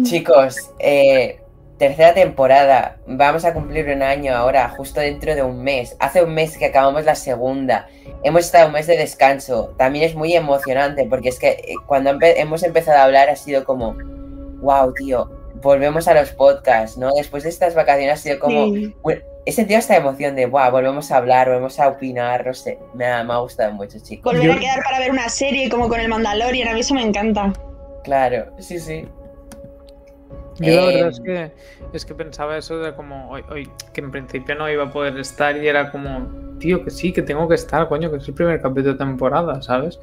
Chicos, 0.03 0.71
eh, 0.79 1.41
tercera 1.79 2.15
temporada. 2.15 2.97
Vamos 3.07 3.45
a 3.45 3.53
cumplir 3.53 3.89
un 3.89 4.03
año 4.03 4.35
ahora, 4.35 4.69
justo 4.69 5.01
dentro 5.01 5.35
de 5.35 5.43
un 5.43 5.63
mes. 5.63 5.97
Hace 6.01 6.23
un 6.23 6.33
mes 6.35 6.57
que 6.57 6.67
acabamos 6.67 7.05
la 7.05 7.15
segunda. 7.15 7.89
Hemos 8.23 8.47
estado 8.47 8.67
un 8.69 8.73
mes 8.73 8.87
de 8.87 8.97
descanso. 8.97 9.75
También 9.77 10.05
es 10.05 10.15
muy 10.15 10.35
emocionante 10.35 11.07
porque 11.09 11.29
es 11.31 11.39
que 11.39 11.49
eh, 11.51 11.75
cuando 11.87 12.11
empe- 12.13 12.35
hemos 12.37 12.63
empezado 12.63 12.99
a 12.99 13.05
hablar 13.05 13.29
ha 13.29 13.37
sido 13.37 13.65
como, 13.65 13.97
wow, 14.61 14.93
tío, 14.95 15.31
volvemos 15.63 16.09
a 16.09 16.15
los 16.15 16.31
podcasts, 16.31 16.97
¿no? 16.97 17.11
Después 17.17 17.43
de 17.43 17.49
estas 17.49 17.75
vacaciones 17.75 18.15
ha 18.15 18.23
sido 18.23 18.39
como, 18.39 18.67
Sí. 18.67 18.95
bueno, 19.03 19.23
he 19.47 19.53
sentido 19.53 19.79
esta 19.79 19.97
emoción 19.97 20.37
de, 20.37 20.47
wow, 20.47 20.71
volvemos 20.71 21.11
a 21.11 21.17
hablar, 21.17 21.49
volvemos 21.49 21.79
a 21.81 21.89
opinar, 21.89 22.47
no 22.47 22.55
sé. 22.55 22.79
Me 22.95 23.07
ha, 23.07 23.23
me 23.25 23.33
ha 23.35 23.39
gustado 23.39 23.73
mucho, 23.73 23.99
chicos. 24.01 24.33
Volver 24.33 24.53
a 24.53 24.59
quedar 24.61 24.83
para 24.85 24.99
ver 25.01 25.11
una 25.11 25.29
serie 25.29 25.69
como 25.69 25.89
con 25.89 26.01
el 26.01 26.09
Mandalorian, 26.09 26.69
a 26.69 26.73
mí 26.73 26.81
eso 26.81 26.95
me 26.95 27.03
encanta. 27.03 27.53
Claro, 28.05 28.47
sí, 28.59 28.79
sí. 28.79 29.07
Yo 30.61 30.77
la 30.81 30.87
verdad 30.87 31.09
es 31.09 31.21
que, 31.21 31.53
es 31.93 32.05
que 32.05 32.15
pensaba 32.15 32.57
eso 32.57 32.79
de 32.79 32.95
como 32.95 33.29
hoy, 33.31 33.43
hoy, 33.51 33.69
que 33.93 34.01
en 34.01 34.11
principio 34.11 34.55
no 34.55 34.71
iba 34.71 34.85
a 34.85 34.91
poder 34.91 35.19
estar 35.19 35.57
y 35.57 35.67
era 35.67 35.91
como, 35.91 36.29
tío, 36.59 36.85
que 36.85 36.91
sí, 36.91 37.13
que 37.13 37.23
tengo 37.23 37.49
que 37.49 37.57
estar, 37.57 37.89
coño, 37.89 38.11
que 38.11 38.19
es 38.19 38.29
el 38.29 38.35
primer 38.35 38.61
capítulo 38.61 38.93
de 38.93 38.99
temporada, 38.99 39.61
¿sabes? 39.63 39.99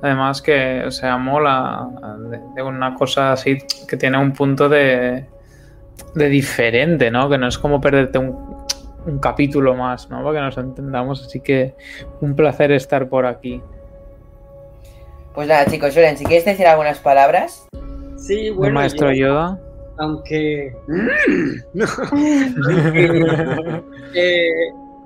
Además 0.00 0.40
que, 0.40 0.84
o 0.86 0.90
sea, 0.92 1.16
mola 1.16 1.88
de, 2.30 2.40
de 2.54 2.62
una 2.62 2.94
cosa 2.94 3.32
así 3.32 3.58
que 3.88 3.96
tiene 3.96 4.18
un 4.18 4.32
punto 4.32 4.68
de, 4.68 5.26
de 6.14 6.28
diferente, 6.28 7.10
¿no? 7.10 7.28
Que 7.28 7.36
no 7.38 7.48
es 7.48 7.58
como 7.58 7.80
perderte 7.80 8.18
un, 8.18 8.64
un 9.04 9.18
capítulo 9.18 9.74
más, 9.74 10.08
¿no? 10.10 10.22
Para 10.22 10.38
que 10.38 10.44
nos 10.44 10.58
entendamos, 10.58 11.24
así 11.26 11.40
que 11.40 11.74
un 12.20 12.36
placer 12.36 12.70
estar 12.70 13.08
por 13.08 13.26
aquí. 13.26 13.60
Pues 15.34 15.48
nada, 15.48 15.66
chicos, 15.66 15.92
Julen, 15.94 16.16
si 16.16 16.24
quieres 16.24 16.44
decir 16.44 16.66
algunas 16.68 17.00
palabras. 17.00 17.66
Sí, 18.16 18.44
¿De 18.44 18.50
bueno, 18.52 18.74
Maestro 18.74 19.10
yo- 19.12 19.26
Yoda? 19.28 19.58
Aunque 19.98 20.74
no, 21.74 21.86
eh, 24.14 24.48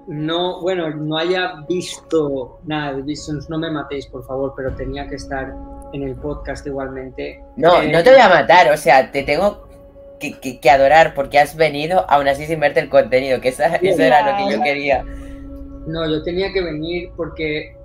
no, 0.07 0.61
bueno, 0.61 0.91
no 0.91 1.17
haya 1.17 1.55
visto 1.69 2.59
nada 2.65 2.95
de 2.95 3.03
Visions, 3.03 3.49
no 3.49 3.59
me 3.59 3.71
matéis, 3.71 4.07
por 4.07 4.25
favor, 4.27 4.53
pero 4.57 4.73
tenía 4.75 5.07
que 5.09 5.15
estar 5.17 5.53
en 5.93 6.03
el 6.03 6.15
podcast 6.17 6.67
igualmente. 6.67 7.41
No, 7.57 7.81
Eh, 7.83 7.91
no 7.93 8.03
te 8.03 8.11
voy 8.11 8.21
a 8.21 8.29
matar, 8.29 8.71
o 8.73 8.77
sea, 8.77 9.11
te 9.13 9.23
tengo 9.23 9.69
que, 10.21 10.39
que- 10.41 10.61
que 10.61 10.71
adorar 10.71 11.15
porque 11.15 11.39
has 11.39 11.57
venido 11.57 12.05
aún 12.09 12.29
así 12.29 12.47
sin 12.47 12.61
verte 12.61 12.81
el 12.81 12.89
contenido, 12.89 13.41
que 13.41 13.49
esa- 13.49 13.77
eso 13.77 14.03
era 14.03 14.31
lo 14.31 14.37
que 14.49 14.57
yo 14.57 14.63
quería. 14.63 15.05
No, 15.87 16.09
yo 16.09 16.23
tenía 16.23 16.53
que 16.53 16.63
venir 16.63 17.11
porque, 17.17 17.77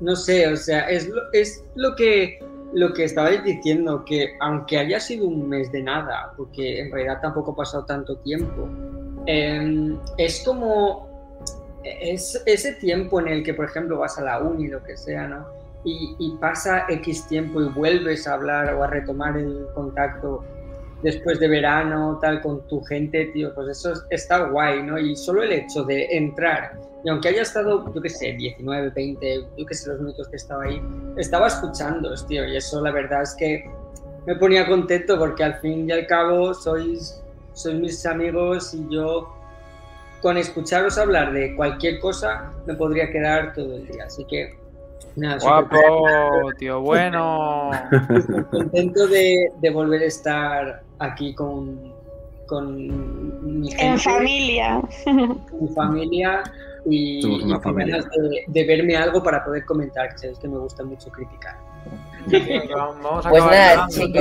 no 0.00 0.16
sé, 0.16 0.48
o 0.48 0.56
sea, 0.56 0.80
es 0.90 1.08
lo, 1.08 1.20
es 1.32 1.64
lo 1.76 1.94
que 1.94 2.38
lo 2.72 2.92
que 2.92 3.04
estabais 3.04 3.42
diciendo, 3.42 4.04
que 4.04 4.36
aunque 4.40 4.78
haya 4.78 5.00
sido 5.00 5.26
un 5.26 5.48
mes 5.48 5.70
de 5.72 5.82
nada, 5.82 6.32
porque 6.36 6.80
en 6.80 6.92
realidad 6.92 7.20
tampoco 7.20 7.52
ha 7.52 7.56
pasado 7.56 7.84
tanto 7.84 8.16
tiempo, 8.18 8.68
eh, 9.26 9.96
es 10.18 10.42
como 10.44 11.10
es 11.82 12.42
ese 12.46 12.74
tiempo 12.74 13.20
en 13.20 13.28
el 13.28 13.42
que, 13.42 13.54
por 13.54 13.64
ejemplo, 13.64 13.98
vas 13.98 14.18
a 14.18 14.22
la 14.22 14.38
uni, 14.40 14.68
lo 14.68 14.82
que 14.82 14.96
sea, 14.96 15.26
¿no? 15.26 15.46
Y, 15.84 16.14
y 16.18 16.36
pasa 16.38 16.84
X 16.88 17.26
tiempo 17.26 17.62
y 17.62 17.68
vuelves 17.68 18.26
a 18.26 18.34
hablar 18.34 18.74
o 18.74 18.84
a 18.84 18.86
retomar 18.86 19.36
el 19.38 19.66
contacto 19.74 20.44
después 21.02 21.38
de 21.40 21.48
verano, 21.48 22.18
tal, 22.20 22.40
con 22.40 22.66
tu 22.68 22.82
gente, 22.82 23.26
tío, 23.26 23.54
pues 23.54 23.68
eso 23.68 23.92
es- 23.92 24.04
está 24.10 24.44
guay, 24.48 24.82
¿no? 24.82 24.98
Y 24.98 25.16
solo 25.16 25.42
el 25.42 25.52
hecho 25.52 25.84
de 25.84 26.04
entrar, 26.10 26.72
y 27.02 27.08
aunque 27.08 27.28
haya 27.28 27.42
estado, 27.42 27.92
yo 27.94 28.00
qué 28.02 28.10
sé, 28.10 28.32
19, 28.34 28.90
20, 28.90 29.46
yo 29.56 29.66
qué 29.66 29.74
sé, 29.74 29.88
los 29.88 30.00
minutos 30.00 30.28
que 30.28 30.36
estaba 30.36 30.64
ahí, 30.64 30.82
estaba 31.16 31.46
escuchando, 31.46 32.14
tío, 32.28 32.44
y 32.46 32.56
eso 32.56 32.82
la 32.82 32.90
verdad 32.90 33.22
es 33.22 33.34
que 33.34 33.64
me 34.26 34.36
ponía 34.36 34.66
contento 34.66 35.18
porque 35.18 35.42
al 35.42 35.54
fin 35.60 35.88
y 35.88 35.92
al 35.92 36.06
cabo 36.06 36.52
sois, 36.52 37.22
sois 37.54 37.80
mis 37.80 38.04
amigos 38.04 38.74
y 38.74 38.86
yo 38.94 39.34
con 40.20 40.36
escucharos 40.36 40.98
hablar 40.98 41.32
de 41.32 41.56
cualquier 41.56 41.98
cosa 41.98 42.52
me 42.66 42.74
podría 42.74 43.10
quedar 43.10 43.54
todo 43.54 43.76
el 43.76 43.86
día, 43.86 44.04
así 44.04 44.26
que 44.26 44.59
nada, 45.16 45.38
Guapo, 45.40 46.52
tío, 46.58 46.80
bueno. 46.80 47.70
contento 48.50 49.06
de, 49.08 49.50
de 49.60 49.70
volver 49.70 50.02
a 50.02 50.06
estar 50.06 50.82
aquí 50.98 51.34
con, 51.34 51.92
con 52.46 53.60
mi 53.60 53.68
gente, 53.70 53.86
En 53.86 53.98
familia. 53.98 54.82
mi 55.60 55.68
familia 55.74 56.42
y, 56.86 57.20
Somos 57.22 57.42
una 57.42 57.56
y 57.56 57.60
familia. 57.60 57.96
de, 57.98 58.44
de 58.46 58.64
verme 58.66 58.96
algo 58.96 59.22
para 59.22 59.44
poder 59.44 59.64
comentar, 59.64 60.08
que 60.10 60.18
sabéis 60.18 60.38
que 60.38 60.48
me 60.48 60.58
gusta 60.58 60.82
mucho 60.84 61.10
criticar. 61.10 61.56
Vamos 62.74 63.26
a 63.26 63.30
Pues 63.30 63.44
nada, 63.44 63.86
chicos. 63.88 64.20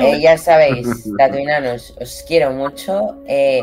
Eh, 0.00 0.20
ya 0.22 0.38
sabéis, 0.38 0.88
tatuinanos, 1.18 1.94
os 2.00 2.24
quiero 2.26 2.52
mucho. 2.52 3.16
Eh, 3.26 3.60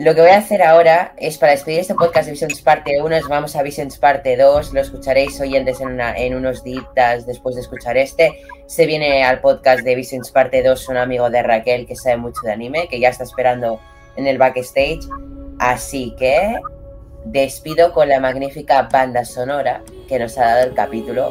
lo 0.00 0.14
que 0.14 0.22
voy 0.22 0.30
a 0.30 0.38
hacer 0.38 0.62
ahora 0.62 1.12
es 1.18 1.36
para 1.36 1.52
despedir 1.52 1.80
este 1.80 1.94
podcast 1.94 2.24
de 2.24 2.32
Visions 2.32 2.62
Parte 2.62 3.02
1, 3.02 3.16
os 3.18 3.28
vamos 3.28 3.54
a 3.54 3.62
Visions 3.62 3.98
Parte 3.98 4.34
2, 4.34 4.72
lo 4.72 4.80
escucharéis 4.80 5.38
oyentes 5.42 5.78
en, 5.82 6.00
en 6.00 6.34
unos 6.34 6.64
días 6.64 7.26
después 7.26 7.54
de 7.54 7.60
escuchar 7.60 7.98
este. 7.98 8.32
Se 8.66 8.86
viene 8.86 9.22
al 9.24 9.42
podcast 9.42 9.82
de 9.82 9.94
Visions 9.94 10.30
Parte 10.30 10.62
2 10.62 10.88
un 10.88 10.96
amigo 10.96 11.28
de 11.28 11.42
Raquel 11.42 11.86
que 11.86 11.96
sabe 11.96 12.16
mucho 12.16 12.40
de 12.44 12.52
anime, 12.52 12.88
que 12.88 12.98
ya 12.98 13.10
está 13.10 13.24
esperando 13.24 13.78
en 14.16 14.26
el 14.26 14.38
backstage. 14.38 15.06
Así 15.58 16.14
que 16.18 16.58
despido 17.26 17.92
con 17.92 18.08
la 18.08 18.20
magnífica 18.20 18.88
banda 18.90 19.26
sonora 19.26 19.82
que 20.08 20.18
nos 20.18 20.38
ha 20.38 20.46
dado 20.46 20.68
el 20.68 20.74
capítulo 20.74 21.30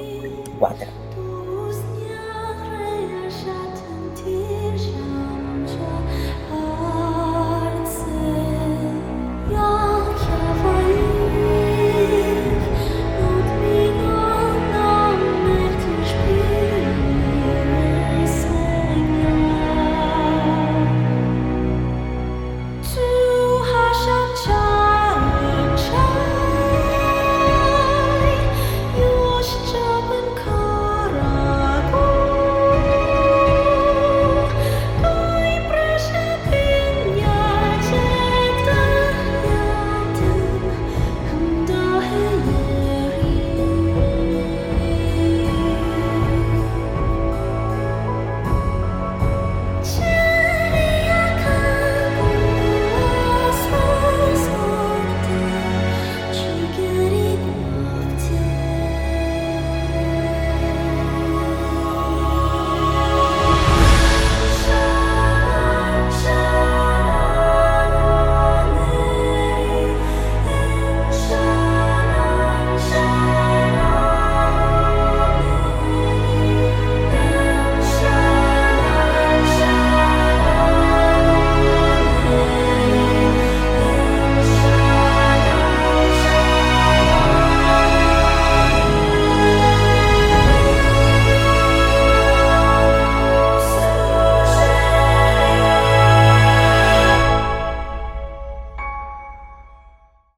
4. 0.60 0.99